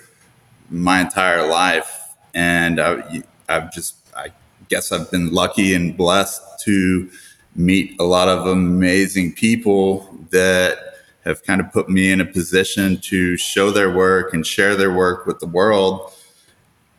my 0.70 1.02
entire 1.02 1.48
life, 1.48 2.08
and 2.34 2.80
I, 2.80 3.24
I've 3.48 3.72
just 3.72 3.96
I 4.16 4.32
guess 4.70 4.92
I've 4.92 5.10
been 5.12 5.32
lucky 5.32 5.74
and 5.74 5.96
blessed 5.96 6.42
to 6.66 7.10
meet 7.56 8.00
a 8.00 8.04
lot 8.04 8.30
of 8.30 8.48
amazing 8.48 9.34
people 9.34 10.08
that 10.32 10.78
have 11.26 11.44
kind 11.44 11.60
of 11.60 11.72
put 11.72 11.90
me 11.90 12.12
in 12.12 12.22
a 12.22 12.26
position 12.26 12.98
to 13.02 13.38
show 13.38 13.72
their 13.72 13.94
work 13.94 14.34
and 14.34 14.46
share 14.46 14.76
their 14.76 14.94
work 14.94 15.26
with 15.26 15.40
the 15.40 15.48
world. 15.48 16.14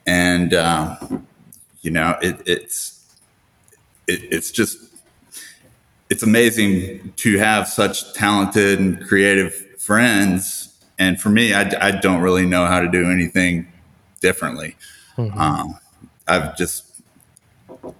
And 0.07 0.53
um, 0.55 1.27
you 1.83 1.91
know, 1.91 2.17
it, 2.21 2.41
it's 2.47 3.05
it, 4.07 4.21
it's 4.31 4.51
just 4.51 4.79
it's 6.11 6.23
amazing 6.23 7.13
to 7.17 7.39
have 7.39 7.69
such 7.69 8.13
talented 8.15 8.81
and 8.81 9.07
creative 9.07 9.55
friends. 9.81 10.70
And 11.01 11.19
for 11.19 11.31
me, 11.31 11.55
I, 11.55 11.63
I 11.81 11.91
don't 11.93 12.21
really 12.21 12.45
know 12.45 12.67
how 12.67 12.79
to 12.79 12.89
do 12.89 13.11
anything 13.11 13.67
differently. 14.21 14.77
Mm-hmm. 15.17 15.41
Um, 15.41 15.79
I've 16.29 16.57
just 16.59 16.85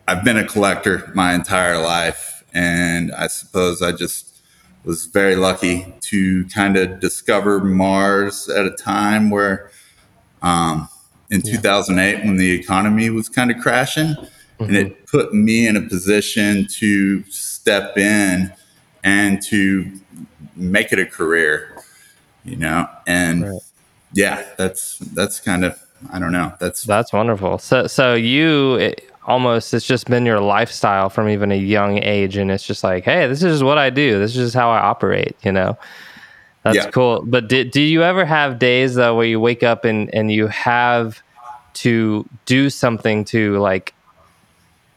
I've 0.07 0.23
been 0.23 0.37
a 0.37 0.47
collector 0.47 1.11
my 1.15 1.33
entire 1.33 1.79
life, 1.79 2.45
and 2.53 3.11
I 3.13 3.29
suppose 3.29 3.81
I 3.81 3.93
just 3.93 4.43
was 4.85 5.07
very 5.07 5.35
lucky 5.35 5.95
to 6.01 6.45
kind 6.49 6.77
of 6.77 7.01
discover 7.01 7.61
Mars 7.61 8.51
at 8.51 8.67
a 8.67 8.71
time 8.71 9.31
where, 9.31 9.71
um, 10.43 10.87
in 11.31 11.41
yeah. 11.43 11.53
2008, 11.53 12.25
when 12.27 12.37
the 12.37 12.53
economy 12.53 13.09
was 13.09 13.31
kind 13.31 13.51
of 13.51 13.59
crashing, 13.63 14.09
mm-hmm. 14.09 14.65
and 14.65 14.77
it 14.77 15.07
put 15.07 15.33
me 15.33 15.67
in 15.67 15.75
a 15.75 15.83
position 15.83 16.67
to 16.79 17.23
step 17.25 17.97
in 17.97 18.53
and 19.03 19.43
to 19.45 19.91
make 20.55 20.93
it 20.93 20.99
a 20.99 21.07
career, 21.07 21.70
you 22.51 22.57
know, 22.57 22.89
and 23.07 23.49
right. 23.49 23.61
yeah, 24.13 24.45
that's 24.59 24.99
that's 24.99 25.41
kind 25.41 25.65
of 25.65 25.81
I 26.13 26.19
don't 26.19 26.33
know. 26.33 26.53
That's 26.59 26.85
that's 26.85 27.13
wonderful. 27.13 27.59
So 27.59 27.87
so 27.87 28.15
you 28.15 28.75
it, 28.75 29.11
almost 29.27 29.73
it's 29.73 29.87
just 29.87 30.07
been 30.09 30.27
your 30.27 30.41
lifestyle 30.41 31.09
from 31.09 31.29
even 31.29 31.53
a 31.53 31.57
young 31.57 31.99
age, 32.03 32.37
and 32.37 32.51
it's 32.51 32.67
just 32.67 32.83
like, 32.83 33.05
hey, 33.05 33.27
this 33.29 33.43
is 33.43 33.63
what 33.63 33.79
I 33.79 33.91
do. 33.91 34.19
This 34.19 34.33
is 34.33 34.37
just 34.37 34.55
how 34.55 34.71
I 34.71 34.79
operate. 34.79 35.37
You 35.43 35.53
know. 35.53 35.79
That's 36.63 36.77
yeah. 36.77 36.91
cool. 36.91 37.23
But 37.25 37.49
did, 37.49 37.71
do 37.71 37.81
you 37.81 38.03
ever 38.03 38.25
have 38.25 38.59
days 38.59 38.95
though 38.95 39.17
where 39.17 39.27
you 39.27 39.41
wake 39.41 39.63
up 39.63 39.85
and, 39.87 40.13
and 40.15 40.31
you 40.31 40.47
have 40.49 41.23
to 41.73 42.29
do 42.45 42.69
something 42.69 43.25
to 43.27 43.59
like 43.59 43.95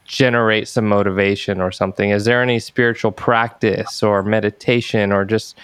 generate 0.04 0.68
some 0.68 0.86
motivation 0.86 1.60
or 1.60 1.72
something? 1.72 2.10
Is 2.10 2.26
there 2.26 2.42
any 2.42 2.58
spiritual 2.58 3.12
practice 3.12 4.02
or 4.02 4.22
meditation 4.22 5.10
or 5.10 5.24
just 5.24 5.56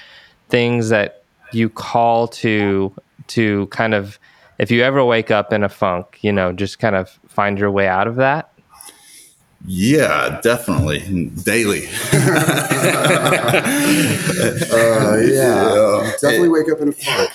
things 0.48 0.88
that 0.88 1.19
you 1.52 1.68
call 1.68 2.28
to 2.28 2.94
to 3.28 3.66
kind 3.68 3.94
of 3.94 4.18
if 4.58 4.70
you 4.70 4.82
ever 4.82 5.02
wake 5.04 5.30
up 5.30 5.52
in 5.52 5.62
a 5.62 5.68
funk, 5.68 6.18
you 6.20 6.32
know, 6.32 6.52
just 6.52 6.78
kind 6.78 6.94
of 6.94 7.18
find 7.26 7.58
your 7.58 7.70
way 7.70 7.88
out 7.88 8.06
of 8.06 8.16
that? 8.16 8.52
Yeah, 9.66 10.40
definitely. 10.42 11.00
Daily. 11.44 11.86
uh, 12.12 12.30
yeah. 15.20 15.74
yeah. 15.74 16.12
Definitely 16.20 16.46
it, 16.46 16.50
wake 16.50 16.70
up 16.72 16.80
in 16.80 16.88
a 16.88 16.92
funk. 16.92 17.30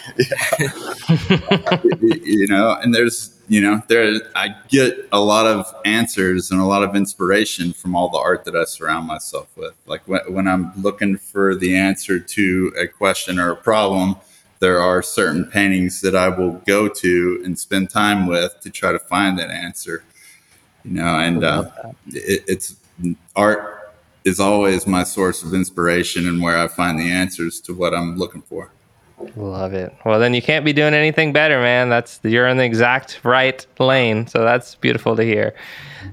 Yeah. 2.02 2.18
you 2.24 2.48
know, 2.48 2.78
and 2.82 2.96
there's, 2.96 3.36
you 3.48 3.62
know, 3.62 3.84
there 3.88 4.22
I 4.36 4.56
get 4.70 5.08
a 5.12 5.20
lot 5.20 5.46
of 5.46 5.72
answers 5.86 6.50
and 6.50 6.60
a 6.60 6.66
lot 6.66 6.84
of 6.84 6.96
inspiration 6.96 7.74
from 7.74 7.96
all 7.96 8.10
the 8.10 8.18
art 8.18 8.44
that 8.46 8.56
I 8.56 8.64
surround 8.64 9.06
myself 9.06 9.56
with. 9.56 9.76
Like 9.86 10.02
when, 10.08 10.22
when 10.28 10.48
I'm 10.48 10.74
looking 10.82 11.18
for 11.18 11.54
the 11.54 11.78
answer 11.78 12.20
to 12.20 12.74
a 12.76 12.88
question 12.88 13.38
or 13.38 13.52
a 13.52 13.56
problem, 13.56 14.16
there 14.60 14.80
are 14.80 15.04
certain 15.04 15.46
paintings 15.46 16.02
that 16.02 16.16
I 16.16 16.30
will 16.30 16.54
go 16.66 16.88
to 16.88 17.42
and 17.46 17.60
spend 17.60 17.92
time 17.92 18.26
with 18.26 18.60
to 18.62 18.72
try 18.72 18.92
to 18.92 19.00
find 19.00 19.38
that 19.38 19.52
answer 19.52 20.04
you 20.86 20.94
know, 20.94 21.20
and 21.20 21.44
uh, 21.44 21.70
it, 22.08 22.44
it's 22.48 22.76
art 23.36 23.94
is 24.24 24.40
always 24.40 24.88
my 24.88 25.04
source 25.04 25.44
of 25.44 25.54
inspiration 25.54 26.28
and 26.28 26.42
where 26.42 26.58
I 26.58 26.68
find 26.68 27.00
the 27.00 27.12
answers 27.12 27.60
to 27.62 27.74
what 27.74 27.94
I'm 27.94 28.18
looking 28.18 28.42
for. 28.42 28.72
Love 29.38 29.74
it. 29.74 29.96
Well, 30.04 30.20
then 30.20 30.34
you 30.34 30.42
can't 30.42 30.66
be 30.66 30.74
doing 30.74 30.94
anything 30.94 31.32
better, 31.32 31.62
man. 31.62 31.90
That's 31.90 32.20
you're 32.24 32.48
in 32.48 32.58
the 32.58 32.66
exact 32.66 33.22
right 33.24 33.66
lane. 33.80 34.28
So 34.28 34.44
that's 34.44 34.76
beautiful 34.76 35.16
to 35.16 35.24
hear. 35.24 35.56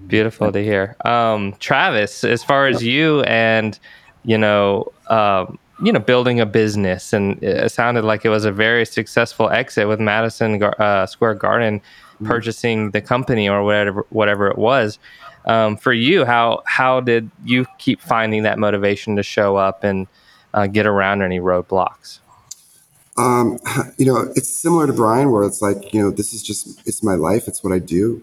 Beautiful 0.06 0.52
to 0.52 0.62
hear. 0.62 0.96
Um, 1.04 1.54
Travis, 1.58 2.22
as 2.22 2.44
far 2.44 2.68
as 2.68 2.82
you 2.84 3.22
and 3.22 3.78
you 4.24 4.38
know, 4.38 4.92
um, 5.08 5.58
you 5.82 5.92
know, 5.92 5.98
building 5.98 6.38
a 6.38 6.46
business, 6.46 7.12
and 7.12 7.42
it 7.42 7.72
sounded 7.72 8.04
like 8.04 8.24
it 8.24 8.28
was 8.28 8.44
a 8.44 8.52
very 8.52 8.86
successful 8.86 9.50
exit 9.50 9.88
with 9.88 9.98
Madison 9.98 10.62
uh, 10.62 11.06
Square 11.06 11.34
Garden. 11.34 11.80
Purchasing 12.24 12.90
the 12.90 13.00
company 13.00 13.48
or 13.48 13.62
whatever 13.64 14.06
whatever 14.10 14.48
it 14.48 14.58
was. 14.58 14.98
Um, 15.44 15.76
for 15.76 15.92
you, 15.92 16.24
how 16.24 16.62
how 16.66 17.00
did 17.00 17.30
you 17.44 17.66
keep 17.78 18.00
finding 18.00 18.44
that 18.44 18.58
motivation 18.58 19.16
to 19.16 19.22
show 19.22 19.56
up 19.56 19.84
and 19.84 20.06
uh, 20.54 20.66
get 20.66 20.86
around 20.86 21.22
any 21.22 21.40
roadblocks? 21.40 22.20
Um, 23.16 23.58
you 23.98 24.06
know, 24.06 24.32
it's 24.34 24.48
similar 24.48 24.86
to 24.86 24.92
Brian, 24.92 25.30
where 25.30 25.44
it's 25.44 25.62
like, 25.62 25.92
you 25.92 26.00
know, 26.00 26.10
this 26.10 26.32
is 26.32 26.42
just 26.42 26.86
it's 26.86 27.02
my 27.02 27.14
life, 27.14 27.48
it's 27.48 27.62
what 27.64 27.72
I 27.72 27.78
do. 27.78 28.22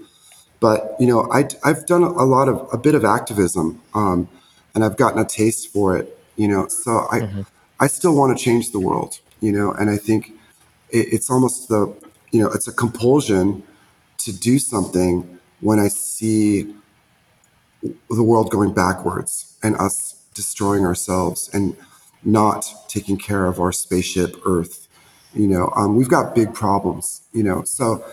But 0.60 0.95
you 1.00 1.08
know, 1.08 1.32
I 1.32 1.47
I've 1.64 1.86
done 1.86 2.04
a 2.04 2.24
lot 2.24 2.47
of 2.50 2.68
a 2.74 2.78
bit 2.78 2.95
of 2.95 3.06
activism, 3.06 3.82
um, 3.93 4.28
and 4.76 4.84
I've 4.84 4.97
gotten 4.97 5.20
a 5.20 5.26
taste 5.26 5.70
for 5.70 5.97
it. 5.97 6.18
You 6.36 6.47
know, 6.47 6.68
so 6.68 7.08
I 7.12 7.20
mm-hmm. 7.22 7.41
I 7.80 7.88
still 7.88 8.16
want 8.16 8.38
to 8.38 8.43
change 8.43 8.72
the 8.72 8.80
world. 8.80 9.20
You 9.39 9.54
know, 9.54 9.72
and 9.72 9.89
I 9.89 9.95
think 9.95 10.34
it, 10.89 11.08
it's 11.14 11.30
almost 11.30 11.70
the 11.70 11.93
you 12.32 12.41
know 12.41 12.50
it's 12.50 12.68
a 12.68 12.74
compulsion 12.74 13.64
to 14.20 14.34
do 14.34 14.59
something 14.59 15.39
when 15.61 15.80
I 15.80 15.88
see 15.88 16.74
the 17.82 18.24
world 18.24 18.51
going 18.51 18.74
backwards 18.74 19.57
and 19.63 19.76
us 19.78 20.22
destroying 20.34 20.86
ourselves 20.86 21.49
and 21.53 21.76
not 22.24 22.65
taking 22.88 23.17
care 23.17 23.45
of 23.45 23.59
our 23.59 23.72
spaceship 23.72 24.36
Earth. 24.45 24.88
You 25.34 25.47
know, 25.47 25.72
um, 25.76 25.95
we've 25.95 26.09
got 26.09 26.36
big 26.36 26.53
problems. 26.53 27.22
You 27.34 27.43
know, 27.43 27.63
so 27.63 28.03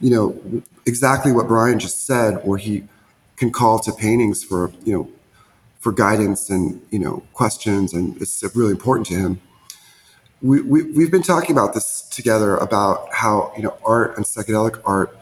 you 0.00 0.10
know 0.10 0.62
exactly 0.86 1.32
what 1.32 1.46
Brian 1.48 1.78
just 1.78 2.06
said, 2.06 2.40
where 2.44 2.58
he 2.58 2.84
can 3.36 3.50
call 3.50 3.78
to 3.80 3.92
paintings 3.92 4.44
for 4.44 4.72
you 4.84 4.92
know 4.92 5.12
for 5.80 5.92
guidance 5.92 6.50
and 6.50 6.82
you 6.90 6.98
know 6.98 7.22
questions, 7.32 7.94
and 7.94 8.20
it's 8.20 8.42
really 8.54 8.72
important 8.72 9.06
to 9.08 9.14
him. 9.14 9.40
We, 10.42 10.60
we 10.60 10.82
we've 10.82 11.10
been 11.10 11.22
talking 11.22 11.56
about 11.56 11.74
this 11.74 12.02
together 12.10 12.56
about 12.56 13.12
how 13.12 13.52
you 13.56 13.62
know 13.62 13.76
art 13.84 14.16
and 14.16 14.26
psychedelic 14.26 14.80
art 14.84 15.16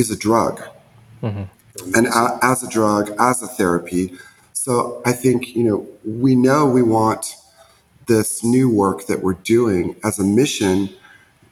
is 0.00 0.10
a 0.10 0.16
drug. 0.16 0.60
Mm-hmm. 1.22 1.94
And 1.94 2.06
a, 2.08 2.38
as 2.42 2.62
a 2.62 2.68
drug, 2.68 3.14
as 3.18 3.42
a 3.42 3.46
therapy. 3.46 4.12
So 4.52 5.00
I 5.04 5.12
think, 5.12 5.54
you 5.54 5.62
know, 5.62 5.86
we 6.04 6.34
know 6.34 6.66
we 6.66 6.82
want 6.82 7.36
this 8.06 8.42
new 8.42 8.68
work 8.68 9.06
that 9.06 9.22
we're 9.22 9.34
doing 9.34 9.96
as 10.02 10.18
a 10.18 10.24
mission. 10.24 10.90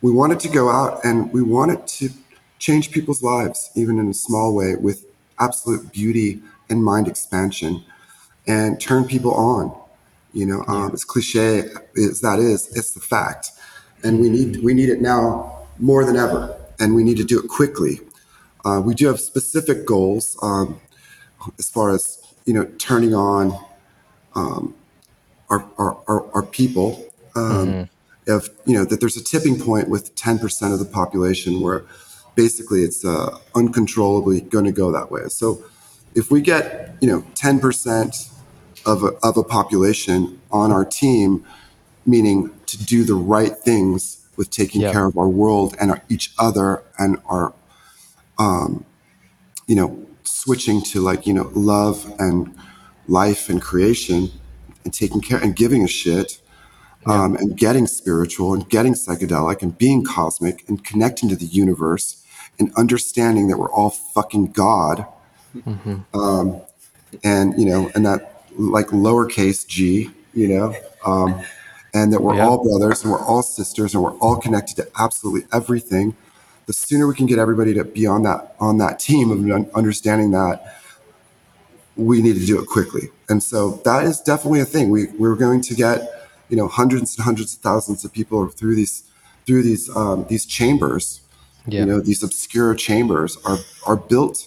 We 0.02 0.10
want 0.10 0.32
it 0.32 0.40
to 0.40 0.48
go 0.48 0.68
out 0.68 1.04
and 1.04 1.32
we 1.32 1.42
want 1.42 1.70
it 1.70 1.86
to 1.98 2.10
change 2.58 2.90
people's 2.90 3.22
lives, 3.22 3.70
even 3.74 3.98
in 3.98 4.08
a 4.08 4.14
small 4.14 4.54
way, 4.54 4.74
with 4.74 5.04
absolute 5.38 5.92
beauty 5.92 6.42
and 6.68 6.82
mind 6.82 7.06
expansion 7.06 7.84
and 8.46 8.80
turn 8.80 9.04
people 9.06 9.34
on. 9.34 9.74
You 10.32 10.46
know, 10.46 10.64
um, 10.66 10.90
as 10.92 11.04
cliche 11.04 11.64
as 11.96 12.20
that 12.20 12.38
is, 12.38 12.76
it's 12.76 12.92
the 12.92 13.00
fact. 13.00 13.50
And 14.04 14.20
we 14.20 14.28
need 14.28 14.62
we 14.62 14.74
need 14.74 14.88
it 14.88 15.00
now 15.00 15.66
more 15.78 16.04
than 16.04 16.16
ever. 16.16 16.56
And 16.80 16.94
we 16.94 17.02
need 17.02 17.16
to 17.16 17.24
do 17.24 17.40
it 17.40 17.48
quickly 17.48 18.00
Uh, 18.64 18.80
we 18.84 18.94
do 18.94 19.06
have 19.06 19.20
specific 19.20 19.86
goals 19.86 20.36
um, 20.42 20.80
as 21.58 21.70
far 21.70 21.90
as 21.94 22.18
you 22.44 22.52
know 22.54 22.64
turning 22.78 23.14
on 23.14 23.58
um, 24.34 24.74
our, 25.50 25.64
our, 25.78 25.98
our, 26.08 26.30
our 26.34 26.42
people. 26.42 27.06
Um, 27.34 27.68
If 28.26 28.48
you 28.66 28.74
know 28.74 28.84
that 28.84 29.00
there's 29.00 29.16
a 29.16 29.24
tipping 29.24 29.58
point 29.58 29.88
with 29.88 30.14
10% 30.14 30.72
of 30.72 30.78
the 30.78 30.84
population 30.84 31.60
where 31.60 31.84
basically 32.34 32.82
it's 32.82 33.04
uh, 33.04 33.38
uncontrollably 33.54 34.40
going 34.42 34.64
to 34.66 34.72
go 34.72 34.92
that 34.92 35.10
way. 35.10 35.22
So 35.28 35.62
if 36.14 36.30
we 36.30 36.40
get 36.42 36.94
you 37.00 37.08
know 37.08 37.20
10% 37.34 38.30
of 38.86 39.02
a, 39.02 39.08
of 39.22 39.36
a 39.36 39.42
population 39.44 40.40
on 40.50 40.72
our 40.72 40.84
team, 40.84 41.44
meaning 42.06 42.50
to 42.66 42.76
do 42.84 43.04
the 43.04 43.14
right 43.14 43.56
things 43.56 44.26
with 44.36 44.50
taking 44.50 44.82
Yeah. 44.82 44.92
care 44.92 45.06
of 45.06 45.16
our 45.16 45.28
world 45.28 45.74
and 45.80 45.90
our, 45.90 46.02
each 46.08 46.32
other 46.38 46.82
and 46.98 47.18
our 47.26 47.52
you 48.38 49.74
know, 49.76 50.06
switching 50.24 50.82
to 50.82 51.00
like, 51.00 51.26
you 51.26 51.32
know, 51.34 51.50
love 51.54 52.12
and 52.18 52.54
life 53.06 53.48
and 53.48 53.60
creation 53.60 54.30
and 54.84 54.92
taking 54.94 55.20
care 55.20 55.38
and 55.38 55.56
giving 55.56 55.82
a 55.84 55.88
shit 55.88 56.40
um, 57.06 57.36
and 57.36 57.56
getting 57.56 57.86
spiritual 57.86 58.54
and 58.54 58.68
getting 58.68 58.94
psychedelic 58.94 59.62
and 59.62 59.76
being 59.78 60.04
cosmic 60.04 60.68
and 60.68 60.84
connecting 60.84 61.28
to 61.28 61.36
the 61.36 61.46
universe 61.46 62.24
and 62.58 62.72
understanding 62.76 63.48
that 63.48 63.58
we're 63.58 63.70
all 63.70 63.90
fucking 63.90 64.52
God. 64.52 65.06
Um, 66.14 66.60
and, 67.24 67.58
you 67.58 67.66
know, 67.66 67.90
and 67.94 68.04
that 68.06 68.42
like 68.56 68.88
lowercase 68.88 69.66
g, 69.66 70.10
you 70.34 70.48
know, 70.48 70.74
um, 71.04 71.42
and 71.94 72.12
that 72.12 72.22
we're 72.22 72.34
Yeah. 72.34 72.46
all 72.48 72.62
brothers 72.62 73.02
and 73.02 73.12
we're 73.12 73.24
all 73.24 73.42
sisters 73.42 73.94
and 73.94 74.02
we're 74.02 74.16
all 74.18 74.36
connected 74.36 74.76
to 74.76 74.88
absolutely 74.98 75.46
everything 75.52 76.14
the 76.68 76.74
sooner 76.74 77.08
we 77.08 77.14
can 77.14 77.24
get 77.24 77.38
everybody 77.38 77.72
to 77.72 77.82
be 77.82 78.06
on 78.06 78.22
that 78.24 78.54
on 78.60 78.76
that 78.76 79.00
team 79.00 79.30
of 79.30 79.74
understanding 79.74 80.30
that 80.32 80.76
we 81.96 82.20
need 82.20 82.34
to 82.34 82.44
do 82.46 82.60
it 82.60 82.66
quickly. 82.68 83.08
And 83.30 83.42
so 83.42 83.80
that 83.84 84.04
is 84.04 84.20
definitely 84.20 84.60
a 84.60 84.66
thing. 84.66 84.90
We 84.90 85.06
we're 85.18 85.34
going 85.34 85.62
to 85.62 85.74
get 85.74 86.28
you 86.50 86.56
know 86.58 86.68
hundreds 86.68 87.16
and 87.16 87.24
hundreds 87.24 87.54
of 87.54 87.60
thousands 87.60 88.04
of 88.04 88.12
people 88.12 88.46
through 88.48 88.76
these 88.76 89.02
through 89.46 89.62
these 89.62 89.88
um, 89.96 90.26
these 90.28 90.44
chambers. 90.46 91.22
Yeah. 91.66 91.80
you 91.80 91.86
know 91.86 92.00
these 92.00 92.22
obscure 92.22 92.74
chambers 92.74 93.38
are 93.44 93.58
are 93.86 93.96
built 93.96 94.46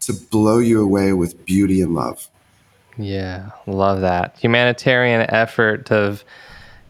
to 0.00 0.12
blow 0.12 0.58
you 0.58 0.82
away 0.82 1.14
with 1.14 1.44
beauty 1.46 1.80
and 1.80 1.94
love. 1.94 2.28
Yeah, 2.98 3.50
love 3.66 4.02
that. 4.02 4.36
Humanitarian 4.38 5.22
effort 5.30 5.90
of, 5.90 6.24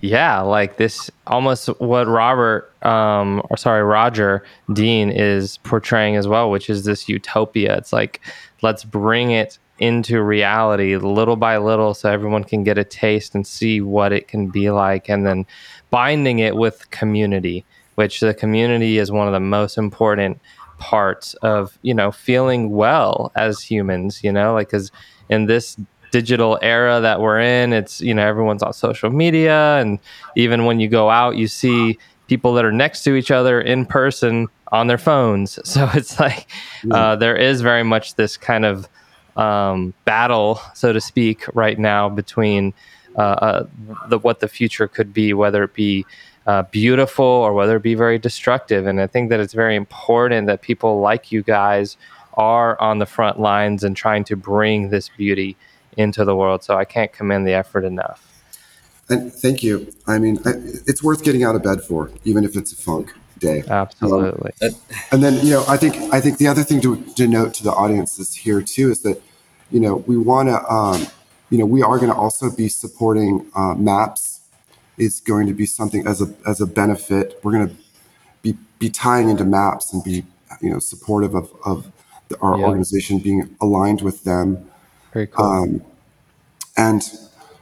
yeah, 0.03 0.41
like 0.41 0.79
this 0.79 1.13
almost 1.29 1.69
what 1.81 2.09
Robert, 2.09 2.73
um, 2.85 3.41
or 3.49 3.57
sorry, 3.57 3.85
Roger 3.85 4.45
Dean 4.73 5.11
is 5.11 5.59
portraying 5.59 6.17
as 6.17 6.27
well, 6.27 6.51
which 6.51 6.69
is 6.69 6.85
this 6.85 7.09
utopia. 7.09 7.77
It's 7.79 7.93
like 7.93 8.21
let's 8.63 8.83
bring 8.83 9.31
it 9.31 9.59
into 9.79 10.21
reality 10.21 10.97
little 10.97 11.37
by 11.37 11.57
little, 11.59 11.95
so 11.95 12.11
everyone 12.11 12.43
can 12.43 12.65
get 12.65 12.79
a 12.79 12.85
taste 12.85 13.37
and 13.37 13.47
see 13.47 13.81
what 13.81 14.13
it 14.13 14.27
can 14.27 14.49
be 14.49 14.71
like, 14.71 15.09
and 15.09 15.25
then 15.25 15.47
binding 15.91 16.41
it 16.41 16.57
with 16.57 16.91
community, 16.91 17.65
which 17.95 18.19
the 18.19 18.35
community 18.35 18.99
is 18.99 19.13
one 19.13 19.29
of 19.29 19.33
the 19.33 19.41
most 19.41 19.79
important 19.79 20.41
parts 20.79 21.35
of 21.43 21.79
you 21.83 21.95
know 21.95 22.11
feeling 22.11 22.71
well 22.71 23.31
as 23.37 23.63
humans 23.63 24.25
you 24.25 24.33
know 24.33 24.53
like 24.53 24.67
because 24.67 24.91
in 25.29 25.47
this 25.47 25.77
digital 26.13 26.59
era 26.63 27.01
that 27.01 27.21
we're 27.21 27.41
in 27.41 27.73
it's 27.73 28.01
you 28.01 28.15
know 28.15 28.27
everyone's 28.27 28.63
on 28.63 28.73
social 28.73 29.11
media 29.11 29.79
and 29.79 29.99
even 30.37 30.65
when 30.65 30.79
you 30.79 30.89
go 30.89 31.11
out 31.11 31.37
you 31.37 31.49
see 31.49 31.99
people 32.29 32.55
that 32.55 32.65
are 32.65 32.73
next 32.73 33.03
to 33.03 33.15
each 33.15 33.31
other 33.31 33.61
in 33.61 33.85
person 33.85 34.47
on 34.71 34.87
their 34.87 34.99
phones 34.99 35.59
so 35.69 35.89
it's 35.95 36.21
like 36.21 36.47
uh, 36.93 37.17
there 37.17 37.37
is 37.37 37.61
very 37.61 37.83
much 37.83 38.15
this 38.15 38.37
kind 38.37 38.65
of 38.65 38.89
um, 39.37 39.93
battle 40.05 40.61
so 40.75 40.93
to 40.93 41.01
speak 41.01 41.45
right 41.55 41.79
now 41.79 42.09
between 42.09 42.73
uh, 43.17 43.21
uh, 43.21 43.67
the 44.09 44.19
what 44.19 44.41
the 44.41 44.49
future 44.49 44.87
could 44.87 45.13
be 45.13 45.33
whether 45.33 45.65
it 45.65 45.75
be 45.75 46.07
uh, 46.47 46.63
beautiful 46.65 47.25
or 47.25 47.53
whether 47.53 47.77
it 47.77 47.83
be 47.83 47.95
very 47.95 48.19
destructive. 48.19 48.87
And 48.87 49.01
I 49.01 49.07
think 49.07 49.31
that 49.31 49.41
it's 49.41 49.53
very 49.53 49.77
important 49.77 50.47
that 50.49 50.63
people 50.63 51.01
like 51.01 51.31
you 51.31 51.43
guys 51.43 51.97
are 52.35 52.81
on 52.81 52.99
the 52.99 53.07
front 53.07 53.39
lines 53.39 53.85
and 53.85 53.97
trying 53.97 54.25
to 54.25 54.37
bring 54.37 54.89
this 54.89 55.09
beauty 55.09 55.57
into 55.97 56.25
the 56.25 56.35
world. 56.37 56.63
So 56.65 56.77
I 56.77 56.85
can't 56.85 57.13
commend 57.13 57.47
the 57.47 57.53
effort 57.53 57.85
enough. 57.85 58.21
and 59.11 59.33
thank 59.33 59.63
you 59.63 59.75
i 60.07 60.17
mean 60.19 60.39
I, 60.47 60.51
it's 60.91 61.03
worth 61.03 61.23
getting 61.25 61.43
out 61.47 61.55
of 61.57 61.63
bed 61.65 61.83
for 61.89 62.11
even 62.25 62.45
if 62.45 62.57
it's 62.57 62.73
a 62.73 62.77
funk 62.77 63.13
day 63.41 63.65
Absolutely. 63.69 64.53
And 65.11 65.21
then, 65.25 65.35
you 65.45 65.51
know, 65.55 65.65
I 65.69 65.77
think 65.77 65.95
I 66.17 66.21
think 66.21 66.39
the 66.39 66.47
other 66.47 66.63
thing 66.63 66.81
to 66.83 66.91
denote 67.17 67.53
to 67.55 67.65
the 67.65 67.73
audiences 67.73 68.29
here 68.45 68.63
too 68.63 68.91
is 68.95 69.03
that, 69.03 69.21
you 69.73 69.81
know, 69.81 69.97
we 70.11 70.17
want 70.17 70.49
to, 70.49 70.59
um, 70.73 71.05
you 71.51 71.59
know, 71.59 71.67
we 71.67 71.83
are 71.83 71.99
going 71.99 72.13
to 72.13 72.17
also 72.25 72.47
be 72.63 72.69
supporting 72.69 73.33
uh, 73.57 73.75
Maps. 73.75 74.23
Is 74.99 75.21
going 75.21 75.47
to 75.49 75.55
be 75.55 75.67
something 75.67 76.07
as 76.07 76.23
a 76.23 76.29
as 76.47 76.61
a 76.61 76.67
benefit. 76.67 77.41
We're 77.43 77.53
going 77.59 77.69
to 77.71 77.75
be 78.43 78.53
be 78.79 78.89
tying 78.91 79.29
into 79.29 79.45
Maps 79.45 79.93
and 79.93 80.05
be, 80.05 80.23
you 80.61 80.71
know, 80.71 80.79
supportive 80.79 81.35
of 81.35 81.51
of 81.65 81.91
the, 82.29 82.37
our 82.39 82.57
Yeah. 82.57 82.67
organization 82.67 83.19
being 83.19 83.57
aligned 83.61 84.03
with 84.03 84.23
them. 84.23 84.47
Very 85.13 85.27
cool. 85.27 85.45
Um, 85.45 85.83
and 86.77 87.03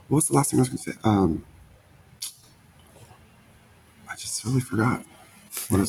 what 0.08 0.16
was 0.16 0.28
the 0.28 0.34
last 0.34 0.50
thing 0.50 0.60
I 0.60 0.62
was 0.62 0.68
going 0.68 0.78
to 0.78 0.90
say? 0.92 0.96
Um, 1.04 1.44
I 4.08 4.14
just 4.16 4.44
really 4.44 4.60
forgot. 4.60 5.04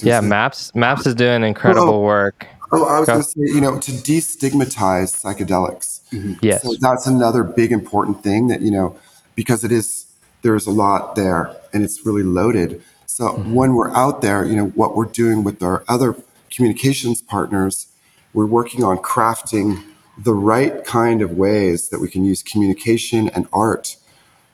Yeah. 0.02 0.22
Maps 0.22 0.74
Maps 0.76 1.06
is 1.06 1.16
doing 1.16 1.44
incredible 1.44 1.96
Oh. 1.96 2.02
work. 2.02 2.46
Oh, 2.74 2.86
I 2.86 3.00
was 3.00 3.08
going 3.08 3.22
to 3.22 3.28
say, 3.28 3.54
you 3.54 3.60
know, 3.62 3.78
to 3.80 3.92
destigmatize 3.92 5.12
psychedelics. 5.22 6.00
Yes. 6.42 6.64
So 6.64 6.74
that's 6.80 7.06
another 7.06 7.44
big 7.44 7.72
important 7.72 8.24
thing 8.24 8.48
that, 8.48 8.62
you 8.62 8.72
know, 8.72 8.98
because 9.36 9.64
it 9.66 9.72
is, 9.74 10.06
there's 10.42 10.68
a 10.68 10.72
lot 10.72 11.16
there 11.16 11.54
and 11.74 11.84
it's 11.84 12.06
really 12.06 12.24
loaded. 12.24 12.82
So 13.08 13.26
Mm-hmm. 13.30 13.54
when 13.54 13.74
we're 13.76 13.92
out 13.92 14.22
there, 14.22 14.46
you 14.46 14.56
know, 14.56 14.68
what 14.68 14.96
we're 14.96 15.06
doing 15.06 15.44
with 15.44 15.62
our 15.62 15.84
other 15.90 16.16
communications 16.50 17.22
partners, 17.22 17.88
we're 18.34 18.46
working 18.46 18.84
on 18.86 18.98
crafting 19.00 19.84
the 20.24 20.34
right 20.34 20.86
kind 20.86 21.22
of 21.22 21.32
ways 21.32 21.90
that 21.90 22.00
we 22.00 22.10
can 22.10 22.24
use 22.24 22.44
communication 22.44 23.30
and 23.30 23.48
art 23.52 23.98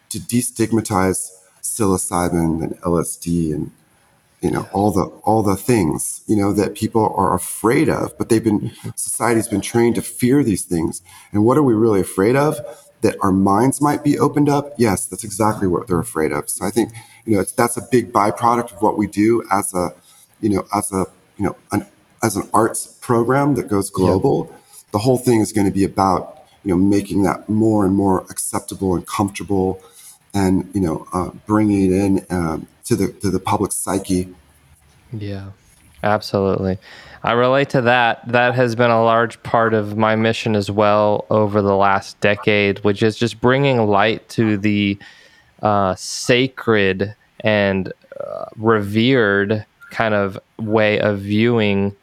to 0.10 0.20
destigmatize 0.20 1.32
psilocybin 1.62 2.64
and 2.64 2.80
LSD 2.82 3.54
and 3.54 3.72
you 4.42 4.52
know 4.52 4.70
all 4.72 4.92
the 4.92 5.04
all 5.24 5.42
the 5.44 5.56
things 5.56 6.22
you 6.28 6.36
know 6.36 6.54
that 6.54 6.76
people 6.76 7.14
are 7.18 7.34
afraid 7.36 7.90
of 7.90 8.16
but 8.18 8.30
they've 8.30 8.44
been 8.44 8.62
mm-hmm. 8.62 8.90
society's 8.96 9.48
been 9.48 9.62
trained 9.62 9.96
to 9.96 10.02
fear 10.02 10.44
these 10.44 10.64
things. 10.64 11.02
And 11.32 11.44
what 11.44 11.58
are 11.58 11.64
we 11.64 11.74
really 11.74 12.02
afraid 12.02 12.36
of? 12.36 12.60
That 13.02 13.16
our 13.22 13.32
minds 13.32 13.80
might 13.80 14.04
be 14.04 14.18
opened 14.18 14.50
up? 14.50 14.74
Yes 14.78 15.06
that's 15.06 15.24
exactly 15.24 15.68
what 15.68 15.88
they're 15.88 16.00
afraid 16.00 16.32
of. 16.32 16.50
So 16.50 16.66
i 16.66 16.70
think 16.70 16.94
you 17.26 17.36
know 17.36 17.42
it's, 17.42 17.52
that's 17.52 17.78
a 17.78 17.82
big 17.92 18.14
byproduct 18.14 18.74
of 18.74 18.82
what 18.82 18.98
we 18.98 19.08
do 19.08 19.44
as 19.52 19.74
a 19.74 19.94
you 20.40 20.50
know 20.50 20.68
as 20.74 20.92
a 20.94 21.08
you 21.38 21.46
know 21.46 21.56
an, 21.72 21.86
as 22.24 22.36
an 22.38 22.48
arts 22.54 22.98
program 23.02 23.56
that 23.56 23.68
goes 23.68 23.90
global 23.90 24.54
the 24.92 25.00
whole 25.00 25.18
thing 25.18 25.42
is 25.42 25.52
going 25.52 25.68
to 25.68 25.74
be 25.74 25.84
about 25.84 26.44
you 26.64 26.72
know 26.72 26.78
making 26.78 27.24
that 27.24 27.48
more 27.50 27.86
and 27.86 27.96
more 27.96 28.22
acceptable 28.30 28.96
and 28.96 29.06
comfortable 29.08 29.82
and 30.34 30.70
you 30.74 30.82
know 30.82 31.08
uh, 31.14 31.30
bringing 31.46 31.92
it 31.92 31.96
in 31.96 32.26
um, 32.30 32.68
to 32.84 32.96
the 32.96 33.12
to 33.22 33.30
the 33.30 33.40
public 33.40 33.72
psyche 33.72 34.34
Yeah, 35.14 35.52
absolutely. 36.04 36.78
I 37.24 37.32
relate 37.34 37.70
to 37.70 37.82
that. 37.82 38.28
That 38.28 38.56
has 38.56 38.76
been 38.76 38.92
a 38.92 39.04
large 39.04 39.42
part 39.44 39.74
of 39.74 39.98
my 39.98 40.16
mission 40.16 40.56
as 40.56 40.70
well 40.70 41.26
over 41.30 41.62
the 41.62 41.76
last 41.76 42.20
decade, 42.20 42.80
which 42.84 43.02
is 43.02 43.18
just 43.18 43.42
bringing 43.42 43.88
light 43.88 44.28
to 44.30 44.58
the 44.58 44.98
uh, 45.62 45.96
sacred 45.96 47.16
and 47.42 47.92
uh, 48.20 48.46
revered 48.56 49.66
kind 49.92 50.14
of 50.14 50.40
way 50.58 51.00
of 51.00 51.20
viewing 51.20 51.96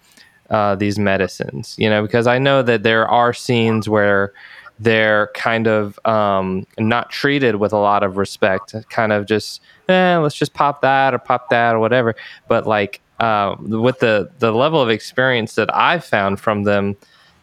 uh, 0.54 0.76
these 0.76 1.00
medicines. 1.00 1.74
You 1.78 1.90
know, 1.90 2.02
because 2.02 2.28
I 2.28 2.38
know 2.38 2.62
that 2.62 2.84
there 2.84 3.08
are 3.08 3.32
scenes 3.34 3.88
where 3.88 4.32
they're 4.78 5.28
kind 5.34 5.66
of 5.66 5.98
um, 6.06 6.64
not 6.78 7.10
treated 7.10 7.56
with 7.56 7.72
a 7.72 7.78
lot 7.78 8.04
of 8.04 8.16
respect. 8.16 8.72
Kind 8.88 9.12
of 9.12 9.26
just, 9.26 9.60
eh, 9.88 10.16
let's 10.16 10.36
just 10.36 10.54
pop 10.54 10.80
that 10.82 11.12
or 11.12 11.18
pop 11.18 11.50
that 11.50 11.74
or 11.74 11.80
whatever. 11.80 12.14
But 12.46 12.68
like 12.68 13.00
uh, 13.18 13.56
with 13.58 13.98
the 13.98 14.30
the 14.38 14.52
level 14.52 14.80
of 14.80 14.90
experience 14.90 15.56
that 15.56 15.74
I've 15.74 16.04
found 16.04 16.38
from 16.38 16.62
them, 16.62 16.96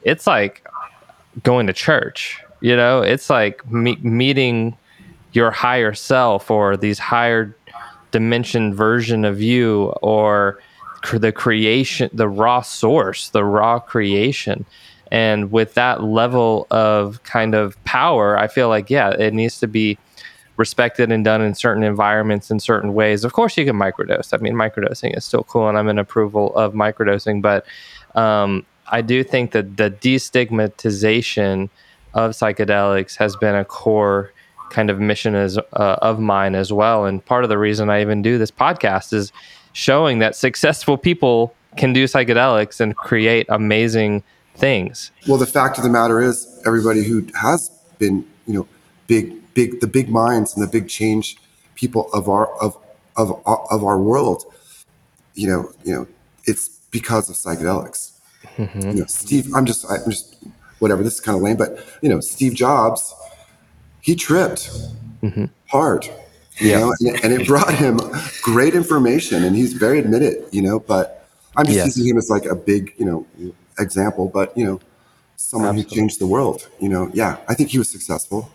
it's 0.03 0.26
like 0.26 0.66
going 1.43 1.68
to 1.68 1.74
church. 1.74 2.39
You 2.62 2.78
know, 2.78 3.01
it's 3.01 3.30
like 3.30 3.70
me- 3.70 3.99
meeting 4.01 4.78
your 5.34 5.51
higher 5.51 5.93
self 5.93 6.49
or 6.49 6.78
these 6.78 6.99
higher 6.99 7.53
dimension 8.12 8.74
version 8.74 9.26
of 9.26 9.41
you 9.41 9.93
or 10.01 10.59
the 11.14 11.32
creation 11.32 12.10
the 12.14 12.28
raw 12.30 12.62
source 12.62 13.30
the 13.30 13.43
raw 13.43 13.80
creation. 13.80 14.66
And 15.14 15.52
with 15.52 15.74
that 15.74 16.04
level 16.04 16.68
of 16.72 17.22
kind 17.24 17.54
of 17.54 17.82
power 17.84 18.38
i 18.38 18.47
feel 18.47 18.70
like 18.70 18.89
yeah 18.89 19.10
it 19.10 19.34
needs 19.34 19.60
to 19.60 19.68
be 19.68 19.97
respected 20.58 21.12
and 21.12 21.26
done 21.26 21.41
in 21.41 21.56
certain 21.56 21.82
environments 21.84 22.52
in 22.52 22.60
certain 22.60 22.93
ways. 22.93 23.24
Of 23.24 23.34
course 23.34 23.58
you 23.58 23.66
can 23.66 23.76
microdose. 23.76 24.34
I 24.34 24.38
mean 24.38 24.54
microdosing 24.54 25.18
is 25.18 25.26
still 25.26 25.43
cool 25.43 25.68
and 25.68 25.78
i'm 25.78 25.88
in 25.89 25.99
approval 25.99 26.56
of 26.56 26.74
microdosing 26.74 27.41
but 27.41 27.66
um, 28.16 28.66
I 28.91 29.02
do 29.02 29.24
think 29.24 29.52
that 29.52 29.78
the 29.78 29.89
destigmatization 29.89 31.70
of 32.14 32.32
psychedelics 32.32 33.16
has 33.18 33.36
been 33.38 33.56
a 33.56 33.64
core 33.64 34.32
kind 34.70 34.89
of 34.89 34.99
mission 34.99 35.34
as 35.34 35.58
uh, 35.58 35.97
of 36.02 36.20
mine 36.20 36.56
as 36.56 36.72
well. 36.74 37.06
And 37.06 37.24
part 37.26 37.43
of 37.43 37.49
the 37.49 37.58
reason 37.58 37.89
I 37.89 38.02
even 38.02 38.22
do 38.22 38.38
this 38.38 38.52
podcast 38.52 39.14
is 39.14 39.32
showing 39.74 40.20
that 40.20 40.36
successful 40.36 40.98
people 40.98 41.54
can 41.78 41.94
do 41.94 42.06
psychedelics 42.06 42.80
and 42.80 42.96
create 42.96 43.46
amazing 43.50 44.24
things. 44.56 45.12
Well, 45.28 45.38
the 45.38 45.46
fact 45.46 45.78
of 45.78 45.84
the 45.84 45.90
matter 45.90 46.22
is, 46.22 46.62
everybody 46.66 47.04
who 47.04 47.26
has 47.36 47.72
been, 47.98 48.26
you 48.46 48.54
know, 48.54 48.68
big, 49.08 49.54
big, 49.54 49.80
the 49.80 49.88
big 49.88 50.10
minds 50.10 50.54
and 50.54 50.64
the 50.64 50.68
big 50.68 50.90
change 50.90 51.38
people 51.76 52.12
of 52.14 52.28
our 52.30 52.54
of 52.62 52.78
of 53.16 53.42
of 53.46 53.84
our 53.84 54.00
world, 54.00 54.44
you 55.36 55.48
know, 55.48 55.72
you 55.84 55.94
know, 55.94 56.08
it's 56.46 56.70
because 56.92 57.30
of 57.30 57.36
psychedelics. 57.36 58.12
Mm-hmm. 58.58 58.82
You 58.82 58.94
know, 59.02 59.06
Steve, 59.06 59.54
I'm 59.56 59.66
just, 59.66 59.90
I'm 59.90 60.10
just, 60.10 60.36
whatever. 60.80 61.04
This 61.04 61.16
is 61.16 61.20
kind 61.22 61.36
of 61.36 61.42
lame, 61.42 61.58
but 61.58 61.80
you 62.02 62.10
know, 62.10 62.20
Steve 62.20 62.54
Jobs, 62.54 63.14
he 64.02 64.16
tripped 64.16 64.70
mm-hmm. 65.24 65.46
hard. 65.68 66.10
You 66.62 66.70
yeah. 66.70 66.80
know, 66.80 66.93
and, 66.99 67.24
and, 67.24 67.34
it 67.34 67.47
brought 67.47 67.74
him 67.74 67.99
great 68.43 68.76
information, 68.76 69.43
and 69.43 69.55
he's 69.55 69.74
very 69.74 69.99
admitted. 69.99 70.45
You 70.51 70.62
know, 70.62 70.80
but 70.80 71.28
I'm 71.57 71.66
just 71.66 71.76
yes. 71.76 71.97
using 71.97 72.12
him 72.12 72.18
as 72.18 72.30
like 72.30 72.45
a 72.45 72.55
big, 72.55 72.93
you 72.97 73.05
know, 73.05 73.26
example. 73.80 74.30
But 74.30 74.55
you 74.55 74.66
know, 74.66 74.80
someone 75.38 75.70
Absolutely. 75.70 75.95
who 75.95 76.01
changed 76.01 76.20
the 76.20 76.28
world. 76.28 76.68
You 76.80 76.89
know, 76.89 77.09
yeah, 77.14 77.38
I 77.47 77.55
think 77.55 77.70
he 77.70 77.78
was 77.78 77.89
successful. 77.89 78.51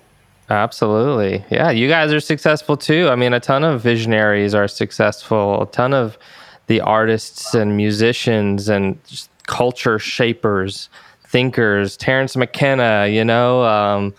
Absolutely. 0.48 1.44
Yeah, 1.50 1.70
you 1.70 1.88
guys 1.88 2.12
are 2.12 2.20
successful 2.20 2.76
too. 2.76 3.08
I 3.08 3.16
mean, 3.16 3.32
a 3.32 3.40
ton 3.40 3.64
of 3.64 3.82
visionaries 3.82 4.54
are 4.54 4.68
successful. 4.68 5.62
A 5.62 5.66
ton 5.66 5.92
of 5.92 6.16
the 6.68 6.80
artists 6.80 7.54
and 7.54 7.76
musicians 7.76 8.68
and 8.68 8.98
culture 9.46 9.98
shapers, 9.98 10.88
thinkers, 11.24 11.96
Terence 11.96 12.36
McKenna, 12.36 13.08
you 13.08 13.24
know, 13.24 13.64
um, 13.64 14.14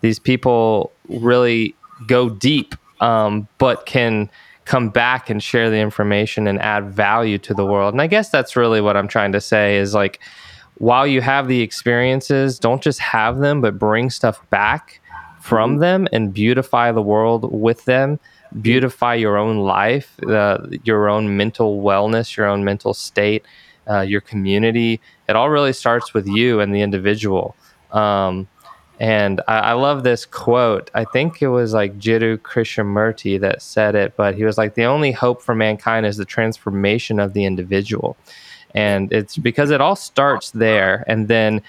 these 0.00 0.18
people 0.18 0.92
really 1.08 1.74
go 2.06 2.28
deep, 2.28 2.74
um, 3.02 3.46
but 3.58 3.86
can 3.86 4.30
come 4.64 4.88
back 4.88 5.28
and 5.28 5.42
share 5.42 5.68
the 5.68 5.78
information 5.78 6.46
and 6.46 6.60
add 6.62 6.90
value 6.90 7.36
to 7.36 7.52
the 7.52 7.66
world. 7.66 7.92
And 7.92 8.00
I 8.00 8.06
guess 8.06 8.30
that's 8.30 8.56
really 8.56 8.80
what 8.80 8.96
I'm 8.96 9.08
trying 9.08 9.32
to 9.32 9.40
say 9.40 9.76
is 9.76 9.92
like, 9.92 10.20
while 10.78 11.06
you 11.06 11.20
have 11.20 11.48
the 11.48 11.60
experiences, 11.60 12.58
don't 12.58 12.82
just 12.82 12.98
have 13.00 13.38
them, 13.38 13.60
but 13.60 13.78
bring 13.78 14.08
stuff 14.08 14.48
back 14.50 15.00
from 15.40 15.78
them 15.78 16.08
and 16.12 16.32
beautify 16.32 16.92
the 16.92 17.02
world 17.02 17.52
with 17.52 17.84
them 17.84 18.18
beautify 18.60 19.14
your 19.14 19.36
own 19.36 19.58
life, 19.58 20.18
uh, 20.28 20.58
your 20.84 21.08
own 21.08 21.36
mental 21.36 21.82
wellness, 21.82 22.36
your 22.36 22.46
own 22.46 22.64
mental 22.64 22.92
state, 22.92 23.44
uh, 23.88 24.00
your 24.00 24.20
community. 24.20 25.00
It 25.28 25.36
all 25.36 25.50
really 25.50 25.72
starts 25.72 26.12
with 26.12 26.26
you 26.26 26.60
and 26.60 26.74
the 26.74 26.82
individual. 26.82 27.56
Um, 27.92 28.48
and 29.02 29.40
I, 29.48 29.58
I, 29.58 29.72
love 29.72 30.04
this 30.04 30.24
quote. 30.24 30.88
I 30.94 31.04
think 31.04 31.42
it 31.42 31.48
was 31.48 31.74
like 31.74 31.98
Jiddu 31.98 32.38
Krishnamurti 32.38 33.40
that 33.40 33.60
said 33.60 33.96
it, 33.96 34.14
but 34.16 34.36
he 34.36 34.44
was 34.44 34.56
like, 34.56 34.74
the 34.74 34.84
only 34.84 35.10
hope 35.10 35.42
for 35.42 35.56
mankind 35.56 36.06
is 36.06 36.18
the 36.18 36.24
transformation 36.24 37.18
of 37.18 37.32
the 37.32 37.44
individual. 37.44 38.16
And 38.76 39.12
it's 39.12 39.36
because 39.36 39.72
it 39.72 39.80
all 39.80 39.96
starts 39.96 40.52
there 40.52 41.04
and 41.08 41.26
then 41.26 41.62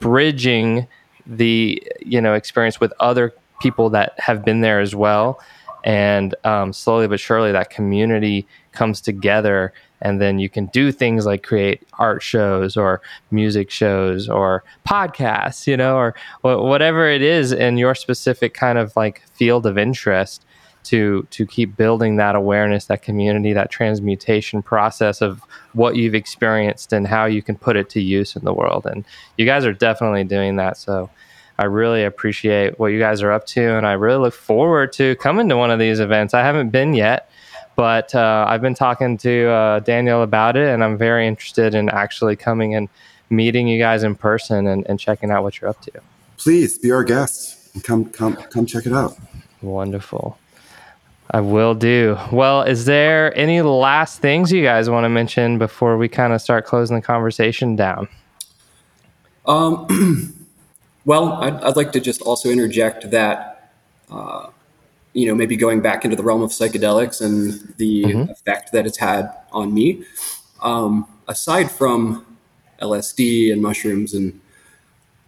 bridging 0.00 0.86
the, 1.26 1.82
you 2.04 2.20
know, 2.20 2.34
experience 2.34 2.78
with 2.78 2.92
other 3.00 3.32
people 3.62 3.88
that 3.90 4.12
have 4.20 4.44
been 4.44 4.60
there 4.60 4.80
as 4.80 4.94
well 4.94 5.40
and 5.82 6.34
um, 6.44 6.74
slowly 6.74 7.08
but 7.08 7.20
surely 7.20 7.52
that 7.52 7.70
community 7.70 8.46
comes 8.72 9.00
together 9.00 9.72
and 10.02 10.20
then 10.20 10.38
you 10.38 10.48
can 10.48 10.66
do 10.66 10.92
things 10.92 11.26
like 11.26 11.42
create 11.42 11.82
art 11.98 12.22
shows 12.22 12.76
or 12.76 13.00
music 13.30 13.70
shows 13.70 14.28
or 14.28 14.62
podcasts 14.88 15.66
you 15.66 15.76
know 15.76 15.96
or 15.96 16.14
whatever 16.42 17.08
it 17.08 17.22
is 17.22 17.52
in 17.52 17.76
your 17.76 17.94
specific 17.94 18.54
kind 18.54 18.78
of 18.78 18.94
like 18.96 19.22
field 19.34 19.66
of 19.66 19.78
interest 19.78 20.44
to 20.84 21.26
to 21.30 21.44
keep 21.46 21.76
building 21.76 22.16
that 22.16 22.36
awareness 22.36 22.86
that 22.86 23.02
community 23.02 23.52
that 23.52 23.70
transmutation 23.70 24.62
process 24.62 25.20
of 25.20 25.42
what 25.76 25.94
you've 25.94 26.14
experienced 26.14 26.92
and 26.92 27.06
how 27.06 27.26
you 27.26 27.42
can 27.42 27.54
put 27.54 27.76
it 27.76 27.90
to 27.90 28.00
use 28.00 28.34
in 28.34 28.44
the 28.44 28.52
world. 28.52 28.86
And 28.86 29.04
you 29.36 29.44
guys 29.44 29.64
are 29.64 29.74
definitely 29.74 30.24
doing 30.24 30.56
that. 30.56 30.78
So 30.78 31.10
I 31.58 31.64
really 31.64 32.02
appreciate 32.04 32.78
what 32.78 32.88
you 32.88 32.98
guys 32.98 33.22
are 33.22 33.32
up 33.32 33.46
to, 33.48 33.76
and 33.76 33.86
I 33.86 33.92
really 33.92 34.18
look 34.18 34.34
forward 34.34 34.92
to 34.94 35.16
coming 35.16 35.48
to 35.48 35.56
one 35.56 35.70
of 35.70 35.78
these 35.78 36.00
events. 36.00 36.34
I 36.34 36.42
haven't 36.42 36.70
been 36.70 36.94
yet, 36.94 37.30
but 37.76 38.14
uh, 38.14 38.46
I've 38.48 38.62
been 38.62 38.74
talking 38.74 39.16
to 39.18 39.48
uh, 39.48 39.80
Daniel 39.80 40.22
about 40.22 40.56
it, 40.56 40.68
and 40.68 40.82
I'm 40.82 40.98
very 40.98 41.26
interested 41.26 41.74
in 41.74 41.88
actually 41.90 42.36
coming 42.36 42.74
and 42.74 42.88
meeting 43.30 43.68
you 43.68 43.78
guys 43.78 44.02
in 44.02 44.14
person 44.14 44.66
and, 44.66 44.86
and 44.88 44.98
checking 44.98 45.30
out 45.30 45.42
what 45.42 45.60
you're 45.60 45.70
up 45.70 45.80
to. 45.82 45.92
Please 46.38 46.78
be 46.78 46.90
our 46.90 47.04
guest 47.04 47.74
and 47.74 47.84
come 47.84 48.06
come 48.06 48.36
come 48.36 48.66
check 48.66 48.86
it 48.86 48.92
out. 48.92 49.16
Wonderful. 49.62 50.38
I 51.30 51.40
will 51.40 51.74
do. 51.74 52.16
Well, 52.30 52.62
is 52.62 52.84
there 52.84 53.36
any 53.36 53.60
last 53.60 54.20
things 54.20 54.52
you 54.52 54.62
guys 54.62 54.88
want 54.88 55.04
to 55.04 55.08
mention 55.08 55.58
before 55.58 55.98
we 55.98 56.08
kind 56.08 56.32
of 56.32 56.40
start 56.40 56.66
closing 56.66 56.96
the 56.96 57.02
conversation 57.02 57.76
down? 57.76 58.08
Um 59.44 60.32
Well, 61.06 61.34
I'd, 61.34 61.54
I'd 61.62 61.76
like 61.76 61.92
to 61.92 62.00
just 62.00 62.20
also 62.20 62.50
interject 62.50 63.12
that, 63.12 63.70
uh, 64.10 64.48
you 65.16 65.26
know, 65.26 65.34
maybe 65.34 65.56
going 65.56 65.80
back 65.80 66.04
into 66.04 66.14
the 66.14 66.22
realm 66.22 66.42
of 66.42 66.50
psychedelics 66.50 67.22
and 67.22 67.74
the 67.78 68.02
mm-hmm. 68.02 68.30
effect 68.30 68.70
that 68.72 68.86
it's 68.86 68.98
had 68.98 69.32
on 69.50 69.72
me. 69.72 70.04
Um, 70.60 71.08
aside 71.26 71.70
from 71.70 72.36
LSD 72.82 73.50
and 73.50 73.62
mushrooms 73.62 74.12
and 74.12 74.38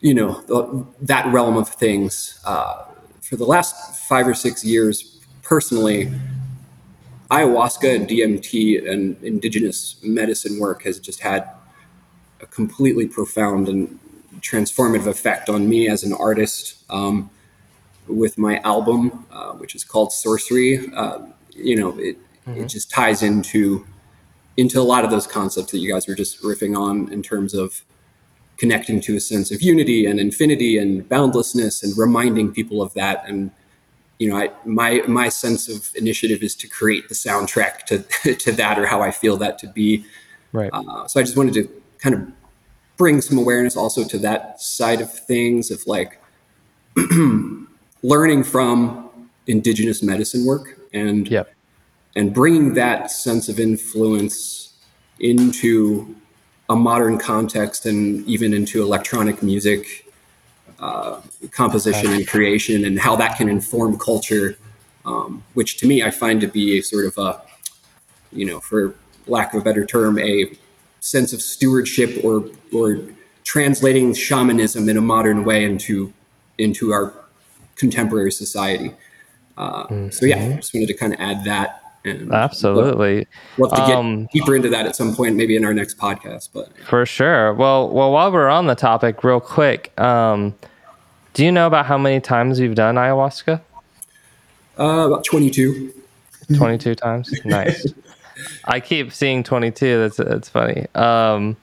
you 0.00 0.12
know 0.12 0.42
the, 0.42 0.84
that 1.00 1.26
realm 1.32 1.56
of 1.56 1.70
things, 1.70 2.38
uh, 2.44 2.84
for 3.22 3.36
the 3.36 3.46
last 3.46 3.96
five 4.06 4.28
or 4.28 4.34
six 4.34 4.62
years, 4.62 5.18
personally, 5.42 6.12
ayahuasca 7.30 7.96
and 7.96 8.06
DMT 8.06 8.86
and 8.86 9.16
indigenous 9.24 9.96
medicine 10.02 10.60
work 10.60 10.82
has 10.82 11.00
just 11.00 11.20
had 11.20 11.48
a 12.42 12.46
completely 12.46 13.08
profound 13.08 13.68
and 13.68 13.98
transformative 14.40 15.06
effect 15.06 15.48
on 15.48 15.66
me 15.66 15.88
as 15.88 16.04
an 16.04 16.12
artist 16.12 16.76
um, 16.90 17.30
with 18.08 18.38
my 18.38 18.58
album, 18.58 19.26
uh, 19.30 19.52
which 19.52 19.74
is 19.74 19.84
called 19.84 20.12
Sorcery. 20.12 20.90
Uh, 20.94 21.20
you 21.50 21.76
know, 21.76 21.98
it, 21.98 22.18
mm-hmm. 22.46 22.60
it 22.60 22.66
just 22.66 22.90
ties 22.90 23.22
into 23.22 23.86
into 24.56 24.80
a 24.80 24.82
lot 24.82 25.04
of 25.04 25.10
those 25.10 25.26
concepts 25.26 25.70
that 25.70 25.78
you 25.78 25.92
guys 25.92 26.08
were 26.08 26.16
just 26.16 26.42
riffing 26.42 26.76
on 26.76 27.10
in 27.12 27.22
terms 27.22 27.54
of 27.54 27.84
connecting 28.56 29.00
to 29.00 29.16
a 29.16 29.20
sense 29.20 29.52
of 29.52 29.62
unity 29.62 30.04
and 30.04 30.18
infinity 30.18 30.76
and 30.76 31.08
boundlessness 31.08 31.82
and 31.84 31.96
reminding 31.96 32.52
people 32.52 32.82
of 32.82 32.92
that 32.94 33.22
and 33.28 33.52
you 34.18 34.28
know 34.28 34.36
I, 34.36 34.50
my 34.64 35.00
my 35.06 35.28
sense 35.28 35.68
of 35.68 35.90
initiative 35.94 36.42
is 36.42 36.56
to 36.56 36.68
create 36.68 37.08
the 37.08 37.14
soundtrack 37.14 37.84
to 37.86 38.34
to 38.34 38.52
that 38.52 38.78
or 38.78 38.86
how 38.86 39.00
I 39.00 39.12
feel 39.12 39.36
that 39.36 39.58
to 39.60 39.68
be 39.68 40.04
right 40.52 40.70
uh, 40.72 41.06
so 41.06 41.20
I 41.20 41.22
just 41.22 41.36
wanted 41.36 41.54
to 41.54 41.82
kind 41.98 42.14
of 42.16 42.26
bring 42.96 43.20
some 43.20 43.38
awareness 43.38 43.76
also 43.76 44.04
to 44.04 44.18
that 44.18 44.60
side 44.60 45.00
of 45.00 45.12
things 45.12 45.70
of 45.70 45.86
like 45.86 46.20
learning 48.02 48.44
from 48.44 49.10
indigenous 49.46 50.02
medicine 50.02 50.44
work 50.44 50.78
and 50.92 51.28
yep. 51.28 51.52
and 52.14 52.32
bringing 52.32 52.74
that 52.74 53.10
sense 53.10 53.48
of 53.48 53.58
influence 53.58 54.74
into 55.20 56.14
a 56.68 56.76
modern 56.76 57.18
context 57.18 57.86
and 57.86 58.26
even 58.26 58.52
into 58.52 58.82
electronic 58.82 59.42
music 59.42 60.06
uh, 60.78 61.20
composition 61.50 62.12
and 62.12 62.28
creation 62.28 62.84
and 62.84 63.00
how 63.00 63.16
that 63.16 63.36
can 63.36 63.48
inform 63.48 63.98
culture 63.98 64.56
um, 65.04 65.42
which 65.54 65.78
to 65.78 65.86
me 65.86 66.02
i 66.02 66.10
find 66.10 66.40
to 66.40 66.46
be 66.46 66.78
a 66.78 66.82
sort 66.82 67.06
of 67.06 67.16
a 67.18 67.40
you 68.32 68.44
know 68.44 68.60
for 68.60 68.94
lack 69.26 69.54
of 69.54 69.60
a 69.60 69.64
better 69.64 69.84
term 69.84 70.18
a 70.18 70.50
sense 71.00 71.32
of 71.32 71.40
stewardship 71.40 72.22
or 72.22 72.44
or 72.72 73.00
translating 73.44 74.14
shamanism 74.14 74.88
in 74.88 74.96
a 74.96 75.00
modern 75.00 75.44
way 75.44 75.64
into 75.64 76.12
into 76.58 76.92
our 76.92 77.14
contemporary 77.78 78.32
society. 78.32 78.92
Uh, 79.56 79.84
mm-hmm. 79.84 80.10
So 80.10 80.26
yeah, 80.26 80.44
I 80.44 80.56
just 80.56 80.74
wanted 80.74 80.86
to 80.88 80.94
kind 80.94 81.14
of 81.14 81.20
add 81.20 81.44
that. 81.44 81.82
And 82.04 82.32
Absolutely. 82.32 83.26
Love, 83.58 83.72
love 83.72 83.80
to 83.80 83.86
get 83.86 83.96
um, 83.96 84.28
deeper 84.32 84.54
into 84.54 84.68
that 84.68 84.86
at 84.86 84.94
some 84.94 85.14
point, 85.14 85.36
maybe 85.36 85.56
in 85.56 85.64
our 85.64 85.74
next 85.74 85.98
podcast. 85.98 86.50
But 86.52 86.76
for 86.78 87.04
sure. 87.04 87.52
Well, 87.54 87.88
well, 87.88 88.12
while 88.12 88.30
we're 88.30 88.48
on 88.48 88.66
the 88.66 88.76
topic, 88.76 89.24
real 89.24 89.40
quick, 89.40 89.98
um, 89.98 90.54
do 91.34 91.44
you 91.44 91.52
know 91.52 91.66
about 91.66 91.86
how 91.86 91.98
many 91.98 92.20
times 92.20 92.60
you've 92.60 92.76
done 92.76 92.94
ayahuasca? 92.94 93.60
Uh, 94.78 94.82
about 94.82 95.24
twenty-two. 95.24 95.92
Twenty-two 96.54 96.94
times. 96.94 97.32
Nice. 97.44 97.92
I 98.66 98.78
keep 98.78 99.12
seeing 99.12 99.42
22. 99.42 99.98
That's 99.98 100.16
that's 100.16 100.48
funny. 100.48 100.86
Um, 100.94 101.56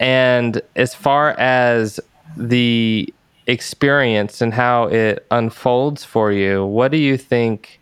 and 0.00 0.60
as 0.76 0.94
far 0.94 1.30
as 1.38 2.00
the 2.36 3.12
experience 3.48 4.40
and 4.42 4.54
how 4.54 4.84
it 4.84 5.26
unfolds 5.32 6.04
for 6.04 6.30
you, 6.32 6.64
what 6.64 6.92
do 6.92 6.98
you 6.98 7.16
think 7.16 7.80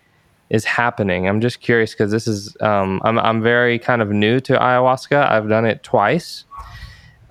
is 0.49 0.65
happening? 0.65 1.29
I'm 1.29 1.41
just 1.43 1.61
curious 1.61 1.93
because 1.93 2.13
this 2.13 2.27
is 2.29 2.57
um, 2.63 3.03
I'm 3.05 3.19
I'm 3.19 3.43
very 3.43 3.79
kind 3.79 4.01
of 4.01 4.11
new 4.11 4.41
to 4.41 4.55
ayahuasca. 4.55 5.31
I've 5.31 5.49
done 5.49 5.67
it 5.67 5.83
twice. 5.83 6.45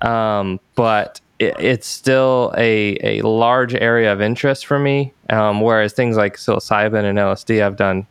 um, 0.01 0.59
but 0.75 1.21
it, 1.39 1.55
it's 1.59 1.87
still 1.87 2.53
a, 2.57 2.97
a 3.19 3.21
large 3.27 3.73
area 3.75 4.11
of 4.13 4.21
interest 4.21 4.65
for 4.65 4.79
me. 4.79 5.13
Um, 5.29 5.61
whereas 5.61 5.93
things 5.93 6.17
like 6.17 6.37
psilocybin 6.37 7.03
and 7.05 7.17
LSD, 7.17 7.63
I've 7.65 7.77
done 7.77 8.05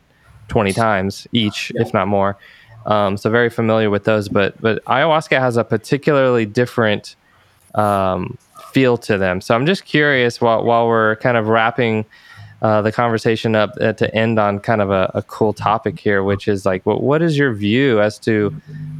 20 0.49 0.73
times 0.73 1.27
each, 1.31 1.71
if 1.75 1.93
not 1.93 2.07
more. 2.07 2.37
Um, 2.85 3.17
so 3.17 3.29
very 3.31 3.49
familiar 3.49 3.89
with 3.89 4.03
those, 4.03 4.29
but 4.29 4.59
but 4.61 4.83
ayahuasca 4.85 5.39
has 5.39 5.57
a 5.57 5.63
particularly 5.63 6.45
different 6.45 7.15
um, 7.75 8.37
feel 8.75 8.97
to 8.97 9.17
them. 9.17 9.39
So 9.39 9.55
I'm 9.55 9.65
just 9.65 9.85
curious 9.85 10.41
while 10.41 10.65
while 10.65 10.85
we're 10.85 11.15
kind 11.15 11.37
of 11.37 11.47
wrapping 11.47 12.03
uh, 12.61 12.81
the 12.81 12.91
conversation 12.91 13.55
up 13.55 13.71
uh, 13.79 13.93
to 13.93 14.13
end 14.13 14.37
on 14.37 14.59
kind 14.59 14.81
of 14.81 14.91
a, 14.91 15.09
a, 15.13 15.21
cool 15.21 15.53
topic 15.53 15.97
here, 15.97 16.23
which 16.23 16.47
is 16.49 16.65
like, 16.65 16.85
what, 16.85 17.01
what 17.01 17.21
is 17.21 17.37
your 17.37 17.53
view 17.53 18.01
as 18.01 18.19
to 18.19 18.49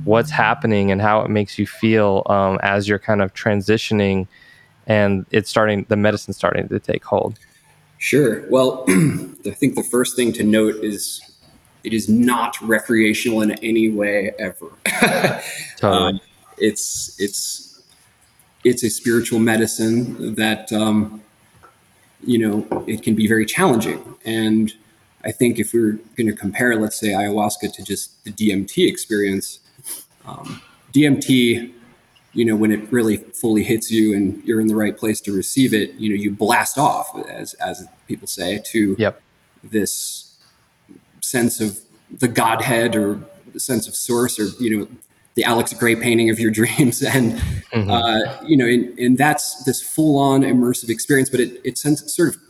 what's 0.05 0.31
happening 0.31 0.91
and 0.91 1.01
how 1.01 1.19
it 1.21 1.29
makes 1.29 1.59
you 1.59 1.67
feel 1.67 2.23
um, 2.27 2.57
as 2.63 2.87
you're 2.87 2.99
kind 2.99 3.21
of 3.21 3.33
transitioning 3.33 4.27
and 4.87 5.25
it's 5.31 5.49
starting, 5.49 5.85
the 5.89 5.97
medicine 5.97 6.33
starting 6.33 6.69
to 6.69 6.79
take 6.79 7.03
hold? 7.03 7.37
Sure. 7.97 8.47
Well, 8.49 8.85
I 8.89 9.51
think 9.51 9.75
the 9.75 9.87
first 9.91 10.15
thing 10.15 10.31
to 10.33 10.43
note 10.43 10.75
is 10.83 11.21
it 11.83 11.91
is 11.91 12.07
not 12.07 12.61
recreational 12.61 13.41
in 13.41 13.51
any 13.63 13.89
way 13.89 14.31
ever. 14.39 14.69
totally. 15.77 16.13
Um, 16.13 16.21
it's 16.57 17.15
it's 17.19 17.64
it's 18.65 18.83
a 18.83 18.89
spiritual 18.89 19.39
medicine 19.39 20.35
that 20.35 20.73
um, 20.73 21.21
you 22.21 22.39
know 22.39 22.83
it 22.87 23.03
can 23.03 23.15
be 23.15 23.27
very 23.27 23.45
challenging. 23.45 24.03
And 24.25 24.73
I 25.23 25.31
think 25.31 25.59
if 25.59 25.73
we're 25.73 25.99
going 26.17 26.27
to 26.27 26.33
compare, 26.33 26.75
let's 26.75 26.99
say 26.99 27.09
ayahuasca 27.09 27.73
to 27.73 27.83
just 27.83 28.23
the 28.25 28.31
DMT 28.31 28.87
experience, 28.87 29.59
um, 30.25 30.61
DMT, 30.93 31.71
you 32.33 32.45
know, 32.45 32.55
when 32.55 32.71
it 32.71 32.91
really 32.91 33.17
fully 33.17 33.63
hits 33.63 33.89
you 33.91 34.15
and 34.15 34.43
you're 34.43 34.59
in 34.59 34.67
the 34.67 34.75
right 34.75 34.97
place 34.97 35.21
to 35.21 35.31
receive 35.31 35.73
it, 35.73 35.93
you 35.93 36.09
know, 36.09 36.15
you 36.15 36.31
blast 36.31 36.77
off, 36.77 37.15
as 37.29 37.53
as 37.55 37.87
people 38.07 38.27
say, 38.27 38.61
to 38.65 38.95
yep. 38.97 39.21
this 39.63 40.37
sense 41.21 41.61
of 41.61 41.79
the 42.11 42.27
Godhead 42.27 42.95
or 42.95 43.19
the 43.53 43.59
sense 43.59 43.87
of 43.87 43.95
source 43.95 44.39
or, 44.39 44.47
you 44.59 44.77
know, 44.77 44.87
the 45.35 45.43
Alex 45.43 45.73
Grey 45.73 45.95
painting 45.95 46.29
of 46.29 46.39
your 46.39 46.51
dreams. 46.59 47.01
And, 47.01 47.33
mm-hmm. 47.33 47.89
uh, 47.89 48.43
you 48.45 48.57
know, 48.57 48.65
and, 48.65 48.97
and, 48.97 49.17
that's 49.17 49.63
this 49.63 49.81
full 49.81 50.17
on 50.17 50.41
immersive 50.41 50.89
experience, 50.89 51.29
but 51.29 51.39
it, 51.39 51.61
it 51.63 51.77
sends, 51.77 52.13
sort 52.13 52.29
of, 52.29 52.41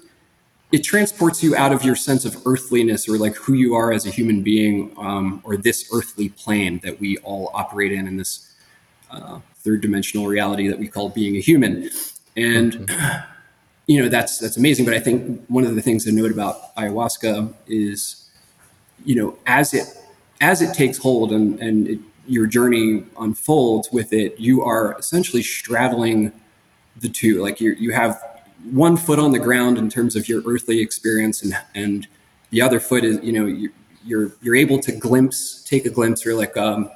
it 0.71 0.83
transports 0.83 1.43
you 1.43 1.55
out 1.55 1.71
of 1.71 1.83
your 1.83 1.95
sense 1.95 2.25
of 2.25 2.35
earthliness 2.45 3.07
or 3.07 3.17
like 3.17 3.35
who 3.35 3.53
you 3.53 3.75
are 3.75 3.91
as 3.91 4.05
a 4.05 4.09
human 4.09 4.41
being 4.41 4.93
um, 4.97 5.41
or 5.43 5.57
this 5.57 5.89
earthly 5.93 6.29
plane 6.29 6.79
that 6.83 6.99
we 6.99 7.17
all 7.19 7.51
operate 7.53 7.91
in 7.91 8.07
in 8.07 8.17
this 8.17 8.53
uh, 9.11 9.39
third 9.57 9.81
dimensional 9.81 10.27
reality 10.27 10.67
that 10.67 10.79
we 10.79 10.87
call 10.87 11.09
being 11.09 11.35
a 11.35 11.39
human. 11.39 11.89
And, 12.35 12.73
mm-hmm. 12.73 13.31
you 13.87 14.01
know, 14.01 14.09
that's, 14.09 14.39
that's 14.39 14.57
amazing. 14.57 14.85
But 14.85 14.95
I 14.95 14.99
think 14.99 15.45
one 15.47 15.63
of 15.63 15.75
the 15.75 15.81
things 15.81 16.05
to 16.05 16.11
note 16.11 16.31
about 16.31 16.75
ayahuasca 16.75 17.53
is, 17.67 18.29
you 19.03 19.15
know, 19.15 19.37
as 19.45 19.73
it 19.73 19.87
as 20.41 20.61
it 20.61 20.73
takes 20.73 20.97
hold 20.97 21.31
and 21.31 21.59
and 21.59 21.87
it, 21.87 21.99
your 22.27 22.47
journey 22.47 23.05
unfolds 23.19 23.89
with 23.91 24.13
it, 24.13 24.39
you 24.39 24.63
are 24.63 24.97
essentially 24.97 25.43
straddling 25.43 26.31
the 26.97 27.09
two. 27.09 27.41
Like 27.41 27.59
you 27.61 27.71
you 27.71 27.91
have 27.91 28.21
one 28.71 28.97
foot 28.97 29.19
on 29.19 29.31
the 29.31 29.39
ground 29.39 29.77
in 29.77 29.89
terms 29.89 30.15
of 30.15 30.27
your 30.27 30.41
earthly 30.45 30.81
experience, 30.81 31.43
and 31.43 31.57
and 31.73 32.07
the 32.49 32.61
other 32.61 32.79
foot 32.79 33.03
is 33.03 33.23
you 33.23 33.31
know 33.31 33.45
you, 33.45 33.71
you're 34.03 34.31
you're 34.41 34.55
able 34.55 34.79
to 34.79 34.91
glimpse 34.91 35.63
take 35.63 35.85
a 35.85 35.89
glimpse 35.89 36.25
or 36.25 36.33
like 36.33 36.55
um, 36.57 36.89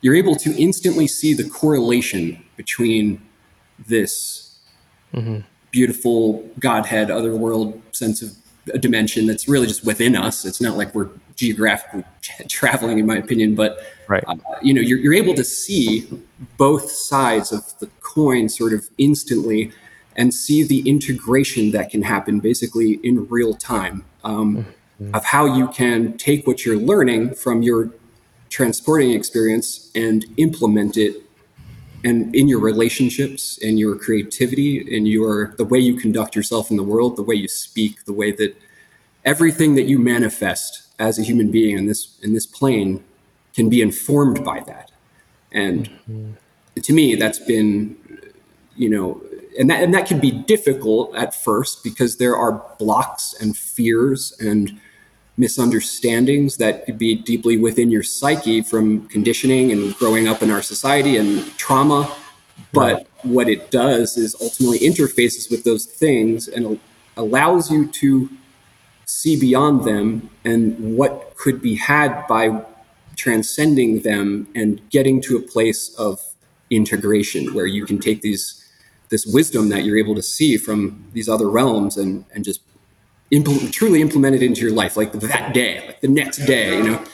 you're 0.00 0.14
able 0.14 0.34
to 0.36 0.54
instantly 0.56 1.06
see 1.06 1.34
the 1.34 1.48
correlation 1.48 2.42
between 2.56 3.20
this 3.86 4.58
mm-hmm. 5.14 5.40
beautiful 5.70 6.48
Godhead, 6.58 7.10
otherworld 7.10 7.80
sense 7.92 8.22
of 8.22 8.36
dimension 8.78 9.26
that's 9.26 9.48
really 9.48 9.66
just 9.66 9.84
within 9.84 10.16
us. 10.16 10.44
It's 10.44 10.60
not 10.60 10.76
like 10.76 10.94
we're 10.94 11.08
geographically 11.36 12.04
traveling, 12.48 12.98
in 12.98 13.06
my 13.06 13.16
opinion, 13.16 13.54
but 13.54 13.78
right. 14.08 14.24
Uh, 14.26 14.36
you 14.62 14.74
know, 14.74 14.80
you're, 14.80 14.98
you're 14.98 15.14
able 15.14 15.34
to 15.34 15.44
see 15.44 16.08
both 16.56 16.90
sides 16.90 17.52
of 17.52 17.78
the 17.78 17.88
coin 18.00 18.48
sort 18.48 18.72
of 18.72 18.88
instantly 18.98 19.72
and 20.16 20.34
see 20.34 20.62
the 20.62 20.88
integration 20.88 21.70
that 21.70 21.90
can 21.90 22.02
happen 22.02 22.40
basically 22.40 22.94
in 23.02 23.26
real 23.28 23.54
time 23.54 24.04
um, 24.24 24.66
mm-hmm. 25.00 25.14
of 25.14 25.24
how 25.24 25.44
you 25.46 25.68
can 25.68 26.16
take 26.18 26.46
what 26.46 26.64
you're 26.64 26.76
learning 26.76 27.34
from 27.34 27.62
your 27.62 27.90
transporting 28.50 29.12
experience 29.12 29.90
and 29.94 30.26
implement 30.36 30.96
it 30.96 31.22
and 32.04 32.34
in 32.34 32.48
your 32.48 32.60
relationships 32.60 33.58
and 33.62 33.78
your 33.78 33.96
creativity 33.96 34.96
and 34.96 35.06
your 35.06 35.54
the 35.56 35.64
way 35.64 35.78
you 35.78 35.94
conduct 35.94 36.34
yourself 36.34 36.70
in 36.70 36.76
the 36.76 36.82
world 36.82 37.16
the 37.16 37.22
way 37.22 37.34
you 37.34 37.48
speak 37.48 38.04
the 38.04 38.12
way 38.12 38.30
that 38.30 38.56
everything 39.24 39.74
that 39.74 39.84
you 39.84 39.98
manifest 39.98 40.82
as 40.98 41.18
a 41.18 41.22
human 41.22 41.50
being 41.50 41.76
in 41.76 41.86
this 41.86 42.18
in 42.22 42.32
this 42.32 42.46
plane 42.46 43.02
can 43.54 43.68
be 43.68 43.82
informed 43.82 44.44
by 44.44 44.60
that 44.60 44.90
and 45.52 45.90
mm-hmm. 45.90 46.32
to 46.80 46.92
me 46.92 47.14
that's 47.14 47.38
been 47.38 47.96
you 48.76 48.88
know 48.88 49.22
and 49.58 49.68
that 49.68 49.82
and 49.82 49.92
that 49.92 50.06
can 50.06 50.20
be 50.20 50.30
difficult 50.30 51.14
at 51.14 51.34
first 51.34 51.82
because 51.84 52.16
there 52.16 52.36
are 52.36 52.64
blocks 52.78 53.34
and 53.40 53.56
fears 53.56 54.32
and 54.40 54.80
misunderstandings 55.40 56.58
that 56.58 56.84
could 56.84 56.98
be 56.98 57.14
deeply 57.14 57.56
within 57.56 57.90
your 57.90 58.02
psyche 58.02 58.60
from 58.60 59.08
conditioning 59.08 59.72
and 59.72 59.96
growing 59.96 60.28
up 60.28 60.42
in 60.42 60.50
our 60.50 60.60
society 60.60 61.16
and 61.16 61.44
trauma. 61.56 62.14
But 62.72 63.08
what 63.22 63.48
it 63.48 63.70
does 63.70 64.18
is 64.18 64.36
ultimately 64.40 64.78
interfaces 64.80 65.50
with 65.50 65.64
those 65.64 65.86
things 65.86 66.46
and 66.46 66.78
allows 67.16 67.70
you 67.70 67.86
to 67.86 68.28
see 69.06 69.40
beyond 69.40 69.84
them 69.84 70.28
and 70.44 70.96
what 70.96 71.34
could 71.36 71.62
be 71.62 71.74
had 71.74 72.26
by 72.28 72.62
transcending 73.16 74.02
them 74.02 74.46
and 74.54 74.80
getting 74.90 75.22
to 75.22 75.36
a 75.38 75.40
place 75.40 75.94
of 75.94 76.20
integration 76.70 77.54
where 77.54 77.66
you 77.66 77.84
can 77.86 77.98
take 77.98 78.20
these 78.20 78.56
this 79.08 79.26
wisdom 79.26 79.70
that 79.70 79.82
you're 79.84 79.98
able 79.98 80.14
to 80.14 80.22
see 80.22 80.56
from 80.56 81.04
these 81.14 81.28
other 81.28 81.50
realms 81.50 81.96
and 81.96 82.24
and 82.32 82.44
just 82.44 82.60
implement, 83.30 83.72
truly 83.72 84.00
implement 84.00 84.36
it 84.36 84.42
into 84.42 84.60
your 84.60 84.72
life, 84.72 84.96
like 84.96 85.12
that 85.12 85.54
day, 85.54 85.86
like 85.86 86.00
the 86.00 86.08
next 86.08 86.38
day, 86.46 86.76
you 86.76 86.82
know. 86.82 87.04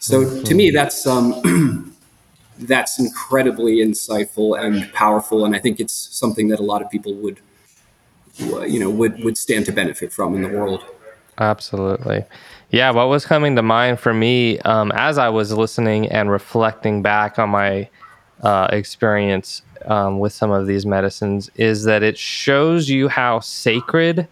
So 0.00 0.42
to 0.42 0.54
me, 0.54 0.70
that's 0.70 1.06
um, 1.06 1.94
that's 2.58 2.98
incredibly 2.98 3.76
insightful 3.76 4.58
and 4.58 4.92
powerful, 4.92 5.44
and 5.44 5.54
I 5.54 5.58
think 5.58 5.80
it's 5.80 5.92
something 5.94 6.48
that 6.48 6.60
a 6.60 6.62
lot 6.62 6.82
of 6.82 6.90
people 6.90 7.14
would, 7.14 7.40
you 8.38 8.78
know, 8.78 8.90
would 8.90 9.22
would 9.24 9.36
stand 9.36 9.66
to 9.66 9.72
benefit 9.72 10.12
from 10.12 10.34
in 10.34 10.42
the 10.42 10.48
world. 10.48 10.84
Absolutely. 11.38 12.24
Yeah, 12.70 12.90
what 12.90 13.08
was 13.08 13.24
coming 13.24 13.56
to 13.56 13.62
mind 13.62 14.00
for 14.00 14.12
me 14.12 14.58
um, 14.60 14.92
as 14.92 15.18
I 15.18 15.28
was 15.28 15.52
listening 15.52 16.08
and 16.08 16.30
reflecting 16.30 17.00
back 17.00 17.38
on 17.38 17.50
my 17.50 17.88
uh, 18.42 18.68
experience 18.72 19.62
um, 19.86 20.18
with 20.18 20.32
some 20.32 20.50
of 20.50 20.66
these 20.66 20.84
medicines 20.84 21.50
is 21.54 21.84
that 21.84 22.02
it 22.02 22.18
shows 22.18 22.88
you 22.88 23.08
how 23.08 23.40
sacred 23.40 24.28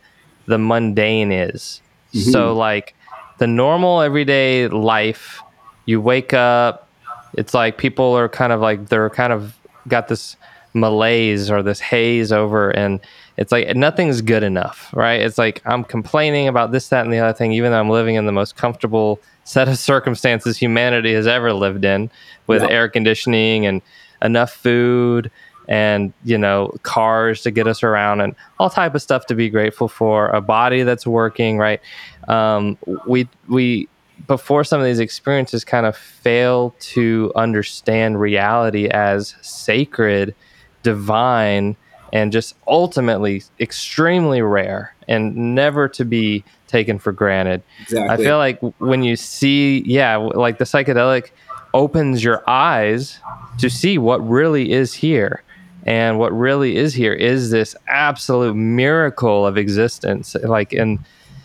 the 0.46 0.58
mundane 0.58 1.32
is. 1.32 1.80
Mm-hmm. 2.12 2.30
So 2.30 2.54
like 2.54 2.94
the 3.38 3.46
normal 3.46 4.00
everyday 4.00 4.68
life, 4.68 5.42
you 5.84 6.00
wake 6.00 6.32
up, 6.32 6.88
it's 7.34 7.54
like 7.54 7.78
people 7.78 8.16
are 8.16 8.28
kind 8.28 8.52
of 8.52 8.60
like 8.60 8.88
they're 8.88 9.10
kind 9.10 9.32
of 9.32 9.56
got 9.88 10.08
this 10.08 10.36
malaise 10.74 11.50
or 11.50 11.62
this 11.62 11.80
haze 11.80 12.32
over 12.32 12.70
and 12.70 13.00
it's 13.36 13.52
like 13.52 13.76
nothing's 13.76 14.22
good 14.22 14.42
enough, 14.42 14.90
right? 14.94 15.20
It's 15.20 15.38
like 15.38 15.60
I'm 15.66 15.84
complaining 15.84 16.48
about 16.48 16.72
this, 16.72 16.88
that, 16.88 17.04
and 17.04 17.12
the 17.12 17.18
other 17.18 17.36
thing, 17.36 17.52
even 17.52 17.70
though 17.70 17.80
I'm 17.80 17.90
living 17.90 18.14
in 18.14 18.26
the 18.26 18.32
most 18.32 18.56
comfortable 18.56 19.20
set 19.44 19.68
of 19.68 19.78
circumstances 19.92 20.56
humanity 20.56 21.12
has 21.12 21.26
ever 21.26 21.52
lived 21.52 21.84
in 21.84 22.10
with 22.46 22.62
yeah. 22.62 22.70
air 22.70 22.88
conditioning 22.88 23.66
and 23.66 23.82
enough 24.22 24.52
food 24.52 25.30
and 25.68 26.12
you 26.24 26.38
know 26.38 26.72
cars 26.82 27.42
to 27.42 27.50
get 27.50 27.66
us 27.66 27.82
around 27.82 28.20
and 28.20 28.34
all 28.58 28.70
type 28.70 28.94
of 28.94 29.02
stuff 29.02 29.26
to 29.26 29.34
be 29.34 29.50
grateful 29.50 29.88
for 29.88 30.28
a 30.28 30.40
body 30.40 30.82
that's 30.82 31.06
working 31.06 31.58
right? 31.58 31.80
Um, 32.28 32.78
we 33.06 33.28
we 33.48 33.88
before 34.26 34.64
some 34.64 34.80
of 34.80 34.86
these 34.86 34.98
experiences 34.98 35.64
kind 35.64 35.86
of 35.86 35.96
fail 35.96 36.74
to 36.80 37.32
understand 37.36 38.20
reality 38.20 38.88
as 38.88 39.36
sacred 39.42 40.34
divine 40.82 41.76
and 42.12 42.32
just 42.32 42.54
ultimately 42.66 43.42
extremely 43.60 44.40
rare 44.40 44.94
and 45.08 45.54
never 45.54 45.88
to 45.88 46.04
be 46.04 46.44
taken 46.66 46.98
for 46.98 47.12
granted. 47.12 47.62
Exactly. 47.82 48.08
i 48.08 48.16
feel 48.16 48.38
like 48.38 48.60
when 48.78 49.02
you 49.02 49.16
see 49.16 49.82
yeah 49.86 50.16
like 50.16 50.58
the 50.58 50.64
psychedelic 50.64 51.30
opens 51.74 52.24
your 52.24 52.42
eyes 52.48 53.20
to 53.58 53.68
see 53.68 53.98
what 53.98 54.26
really 54.26 54.72
is 54.72 54.94
here 54.94 55.42
and 55.86 56.18
what 56.18 56.32
really 56.32 56.76
is 56.76 56.94
here 56.94 57.12
is 57.12 57.50
this 57.50 57.76
absolute 57.86 58.54
miracle 58.54 59.46
of 59.46 59.56
existence. 59.56 60.34
Like, 60.34 60.72
and 60.72 60.98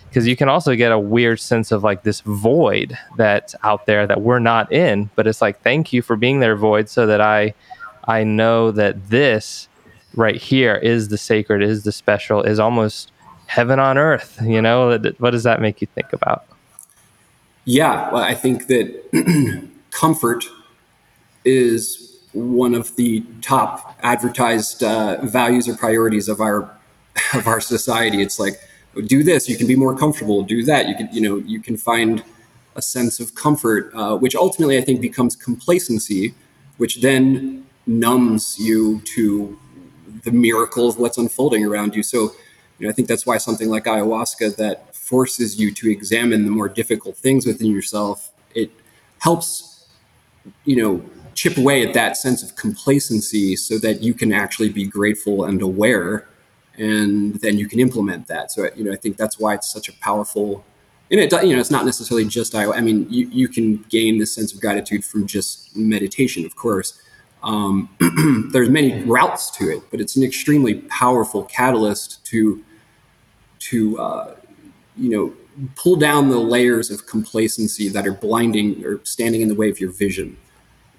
because 0.09 0.27
you 0.27 0.35
can 0.35 0.49
also 0.49 0.75
get 0.75 0.91
a 0.91 0.99
weird 0.99 1.39
sense 1.39 1.71
of 1.71 1.83
like 1.83 2.01
this 2.01 2.21
void 2.21 2.97
that's 3.17 3.55
out 3.63 3.85
there 3.85 4.07
that 4.07 4.21
we're 4.21 4.39
not 4.39 4.71
in, 4.73 5.11
but 5.15 5.27
it's 5.27 5.41
like, 5.41 5.61
thank 5.61 5.93
you 5.93 6.01
for 6.01 6.15
being 6.15 6.39
there, 6.39 6.55
void, 6.55 6.89
so 6.89 7.05
that 7.05 7.21
I 7.21 7.53
I 8.05 8.23
know 8.23 8.71
that 8.71 9.09
this 9.09 9.69
right 10.15 10.35
here 10.35 10.75
is 10.75 11.09
the 11.09 11.19
sacred, 11.19 11.61
is 11.61 11.83
the 11.83 11.91
special, 11.91 12.41
is 12.41 12.59
almost 12.59 13.11
heaven 13.45 13.79
on 13.79 13.99
earth. 13.99 14.39
You 14.43 14.61
know, 14.61 14.97
what 15.19 15.31
does 15.31 15.43
that 15.43 15.61
make 15.61 15.81
you 15.81 15.87
think 15.93 16.11
about? 16.13 16.45
Yeah, 17.65 18.11
well, 18.11 18.23
I 18.23 18.33
think 18.33 18.65
that 18.67 19.69
comfort 19.91 20.45
is 21.45 22.00
one 22.33 22.73
of 22.73 22.95
the 22.95 23.23
top 23.41 23.97
advertised 24.01 24.83
uh, 24.83 25.23
values 25.23 25.67
or 25.67 25.75
priorities 25.75 26.29
of 26.29 26.39
our 26.39 26.77
of 27.33 27.47
our 27.47 27.61
society. 27.61 28.21
It's 28.21 28.39
like 28.39 28.59
do 29.07 29.23
this, 29.23 29.47
you 29.47 29.57
can 29.57 29.67
be 29.67 29.75
more 29.75 29.97
comfortable. 29.97 30.43
Do 30.43 30.63
that, 30.65 30.87
you 30.87 30.95
can 30.95 31.09
you 31.11 31.21
know 31.21 31.37
you 31.37 31.59
can 31.59 31.77
find 31.77 32.23
a 32.75 32.81
sense 32.81 33.19
of 33.19 33.35
comfort, 33.35 33.91
uh, 33.93 34.17
which 34.17 34.35
ultimately 34.35 34.77
I 34.77 34.81
think 34.81 35.01
becomes 35.01 35.35
complacency, 35.35 36.33
which 36.77 37.01
then 37.01 37.65
numbs 37.85 38.57
you 38.59 39.01
to 39.01 39.59
the 40.23 40.31
miracle 40.31 40.87
of 40.87 40.97
what's 40.97 41.17
unfolding 41.17 41.65
around 41.65 41.95
you. 41.95 42.03
So, 42.03 42.31
you 42.77 42.87
know, 42.87 42.89
I 42.89 42.93
think 42.93 43.07
that's 43.07 43.25
why 43.25 43.37
something 43.37 43.69
like 43.69 43.85
ayahuasca 43.85 44.55
that 44.57 44.95
forces 44.95 45.59
you 45.59 45.73
to 45.73 45.89
examine 45.89 46.45
the 46.45 46.51
more 46.51 46.69
difficult 46.69 47.17
things 47.17 47.45
within 47.45 47.67
yourself, 47.67 48.31
it 48.55 48.71
helps, 49.19 49.87
you 50.63 50.75
know, 50.75 51.03
chip 51.33 51.57
away 51.57 51.85
at 51.85 51.93
that 51.93 52.17
sense 52.17 52.43
of 52.43 52.55
complacency 52.55 53.55
so 53.55 53.77
that 53.79 54.01
you 54.01 54.13
can 54.13 54.33
actually 54.33 54.69
be 54.69 54.85
grateful 54.85 55.45
and 55.45 55.61
aware 55.61 56.27
and 56.77 57.35
then 57.35 57.57
you 57.57 57.67
can 57.67 57.79
implement 57.79 58.27
that. 58.27 58.51
So, 58.51 58.69
you 58.75 58.83
know, 58.83 58.91
I 58.91 58.95
think 58.95 59.17
that's 59.17 59.37
why 59.39 59.53
it's 59.53 59.71
such 59.71 59.89
a 59.89 59.93
powerful 59.93 60.65
and 61.11 61.19
it 61.19 61.31
you 61.43 61.53
know 61.53 61.59
it's 61.59 61.69
not 61.69 61.85
necessarily 61.85 62.25
just 62.25 62.55
I. 62.55 62.71
I 62.71 62.79
mean, 62.79 63.05
you, 63.09 63.27
you 63.27 63.49
can 63.49 63.83
gain 63.89 64.17
this 64.17 64.33
sense 64.33 64.53
of 64.53 64.61
gratitude 64.61 65.03
from 65.03 65.27
just 65.27 65.75
meditation, 65.75 66.45
of 66.45 66.55
course, 66.55 67.01
um, 67.43 67.89
there's 68.53 68.69
many 68.69 69.03
routes 69.03 69.51
to 69.57 69.69
it, 69.69 69.83
but 69.91 69.99
it's 69.99 70.15
an 70.15 70.23
extremely 70.23 70.75
powerful 70.75 71.43
catalyst 71.43 72.23
to 72.27 72.63
to 73.59 73.99
uh, 73.99 74.35
you 74.95 75.09
know 75.09 75.33
pull 75.75 75.97
down 75.97 76.29
the 76.29 76.39
layers 76.39 76.89
of 76.89 77.05
complacency 77.07 77.89
that 77.89 78.07
are 78.07 78.13
blinding 78.13 78.83
or 78.85 79.03
standing 79.03 79.41
in 79.41 79.49
the 79.49 79.55
way 79.55 79.69
of 79.69 79.79
your 79.79 79.91
vision 79.91 80.37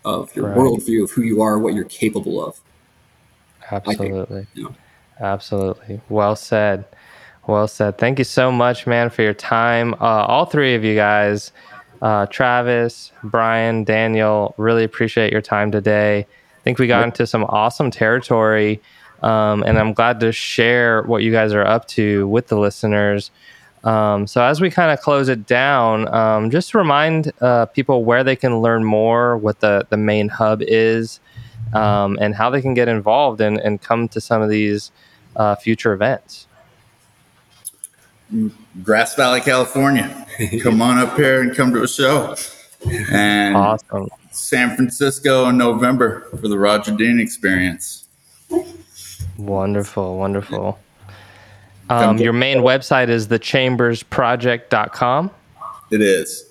of 0.04 0.34
your 0.34 0.48
right. 0.48 0.56
worldview 0.56 1.04
of 1.04 1.10
who 1.10 1.22
you 1.22 1.42
are, 1.42 1.58
what 1.58 1.74
you're 1.74 1.84
capable 1.84 2.44
of. 2.44 2.60
Absolutely. 3.70 4.46
Know. 4.54 4.74
Absolutely. 5.20 6.00
Well 6.08 6.36
said. 6.36 6.84
Well 7.46 7.68
said. 7.68 7.98
Thank 7.98 8.18
you 8.18 8.24
so 8.24 8.52
much, 8.52 8.86
man, 8.86 9.10
for 9.10 9.22
your 9.22 9.34
time. 9.34 9.94
Uh, 9.94 10.26
all 10.26 10.46
three 10.46 10.74
of 10.74 10.84
you 10.84 10.94
guys 10.94 11.52
uh, 12.02 12.26
Travis, 12.26 13.12
Brian, 13.22 13.84
Daniel, 13.84 14.54
really 14.58 14.82
appreciate 14.82 15.32
your 15.32 15.40
time 15.40 15.70
today. 15.70 16.18
I 16.18 16.62
think 16.64 16.78
we 16.78 16.88
got 16.88 17.04
into 17.04 17.26
some 17.26 17.44
awesome 17.44 17.90
territory, 17.92 18.80
um, 19.22 19.62
and 19.62 19.78
I'm 19.78 19.92
glad 19.92 20.18
to 20.20 20.32
share 20.32 21.02
what 21.02 21.22
you 21.22 21.30
guys 21.30 21.52
are 21.52 21.64
up 21.64 21.86
to 21.88 22.26
with 22.26 22.48
the 22.48 22.58
listeners. 22.58 23.30
Um, 23.84 24.26
so, 24.26 24.42
as 24.42 24.60
we 24.60 24.70
kind 24.70 24.92
of 24.92 25.00
close 25.00 25.28
it 25.28 25.46
down, 25.46 26.12
um, 26.14 26.50
just 26.50 26.74
remind 26.74 27.32
uh, 27.40 27.66
people 27.66 28.04
where 28.04 28.22
they 28.22 28.36
can 28.36 28.60
learn 28.60 28.84
more, 28.84 29.36
what 29.36 29.60
the, 29.60 29.86
the 29.90 29.96
main 29.96 30.28
hub 30.28 30.62
is, 30.62 31.18
um, 31.74 32.16
and 32.20 32.34
how 32.34 32.48
they 32.50 32.62
can 32.62 32.74
get 32.74 32.88
involved 32.88 33.40
and, 33.40 33.58
and 33.58 33.82
come 33.82 34.08
to 34.08 34.20
some 34.20 34.40
of 34.40 34.48
these 34.48 34.92
uh, 35.36 35.56
future 35.56 35.92
events. 35.92 36.46
Grass 38.82 39.14
Valley, 39.14 39.40
California. 39.40 40.26
come 40.62 40.80
on 40.80 40.98
up 40.98 41.16
here 41.16 41.42
and 41.42 41.54
come 41.54 41.72
to 41.72 41.82
a 41.82 41.88
show. 41.88 42.34
And 43.10 43.56
awesome. 43.56 44.08
San 44.30 44.74
Francisco 44.74 45.48
in 45.48 45.58
November 45.58 46.26
for 46.30 46.48
the 46.48 46.58
Roger 46.58 46.96
Dean 46.96 47.20
experience. 47.20 48.08
Wonderful, 49.36 50.18
wonderful. 50.18 50.78
Um, 51.92 52.18
your 52.18 52.32
main 52.32 52.58
website 52.58 53.08
is 53.08 53.28
thechambersproject.com. 53.28 55.30
It 55.90 56.00
is. 56.00 56.48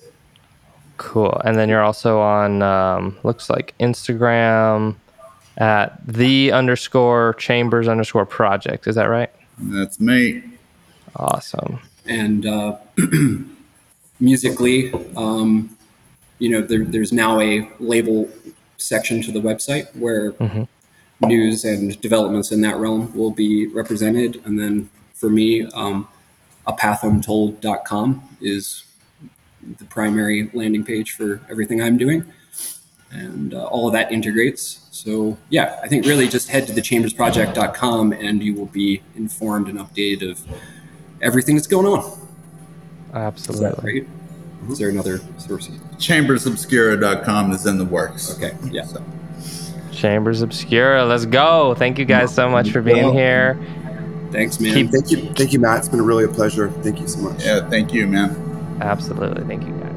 Cool. 0.98 1.40
And 1.44 1.58
then 1.58 1.68
you're 1.68 1.82
also 1.82 2.20
on, 2.20 2.62
um, 2.62 3.18
looks 3.24 3.50
like 3.50 3.74
Instagram 3.80 4.94
at 5.58 6.06
the 6.06 6.52
underscore 6.52 7.34
chambers 7.34 7.88
underscore 7.88 8.24
project. 8.24 8.86
Is 8.86 8.94
that 8.94 9.06
right? 9.06 9.30
That's 9.58 10.00
me. 10.00 10.44
Awesome. 11.16 11.80
And 12.06 12.46
uh, 12.46 12.76
musically, 14.20 14.92
um, 15.16 15.76
you 16.38 16.50
know, 16.50 16.62
there, 16.62 16.84
there's 16.84 17.12
now 17.12 17.40
a 17.40 17.68
label 17.80 18.28
section 18.76 19.22
to 19.22 19.32
the 19.32 19.40
website 19.40 19.94
where 19.96 20.32
mm-hmm. 20.32 20.64
news 21.26 21.64
and 21.64 22.00
developments 22.00 22.50
in 22.50 22.60
that 22.62 22.76
realm 22.76 23.16
will 23.16 23.30
be 23.30 23.66
represented. 23.66 24.40
And 24.44 24.58
then 24.58 24.88
for 25.22 25.30
me, 25.30 25.64
um, 25.66 26.08
apathuntold.com 26.66 28.36
is 28.40 28.84
the 29.78 29.84
primary 29.84 30.50
landing 30.52 30.84
page 30.84 31.12
for 31.12 31.40
everything 31.48 31.80
I'm 31.80 31.96
doing. 31.96 32.24
And 33.12 33.54
uh, 33.54 33.66
all 33.66 33.86
of 33.86 33.92
that 33.92 34.10
integrates. 34.10 34.80
So, 34.90 35.38
yeah, 35.48 35.78
I 35.80 35.86
think 35.86 36.06
really 36.06 36.26
just 36.26 36.48
head 36.48 36.66
to 36.66 36.72
thechambersproject.com 36.72 38.14
and 38.14 38.42
you 38.42 38.54
will 38.54 38.66
be 38.66 39.02
informed 39.14 39.68
and 39.68 39.78
updated 39.78 40.28
of 40.28 40.40
everything 41.20 41.54
that's 41.54 41.68
going 41.68 41.86
on. 41.86 42.18
Absolutely. 43.12 44.00
Is, 44.64 44.72
is 44.72 44.78
there 44.80 44.88
another 44.88 45.20
source? 45.38 45.68
Chambersobscura.com 45.98 47.52
is 47.52 47.64
in 47.64 47.78
the 47.78 47.84
works. 47.84 48.36
Okay. 48.36 48.56
Yeah. 48.72 48.86
So. 48.86 49.04
Chambers 49.92 50.42
Obscura. 50.42 51.04
Let's 51.04 51.26
go. 51.26 51.76
Thank 51.76 51.98
you 52.00 52.06
guys 52.06 52.34
so 52.34 52.48
much 52.48 52.72
for 52.72 52.82
being 52.82 53.12
here. 53.12 53.56
Thanks, 54.32 54.58
man. 54.58 54.74
Keep, 54.74 54.90
thank 54.90 55.10
you. 55.10 55.32
Thank 55.34 55.52
you, 55.52 55.58
Matt. 55.58 55.78
It's 55.78 55.88
been 55.88 56.02
really 56.02 56.24
a 56.24 56.28
pleasure. 56.28 56.70
Thank 56.70 57.00
you 57.00 57.06
so 57.06 57.20
much. 57.20 57.44
Yeah, 57.44 57.68
thank 57.68 57.92
you, 57.92 58.06
man. 58.06 58.78
Absolutely. 58.80 59.44
Thank 59.44 59.66
you, 59.66 59.72
guys. 59.74 59.91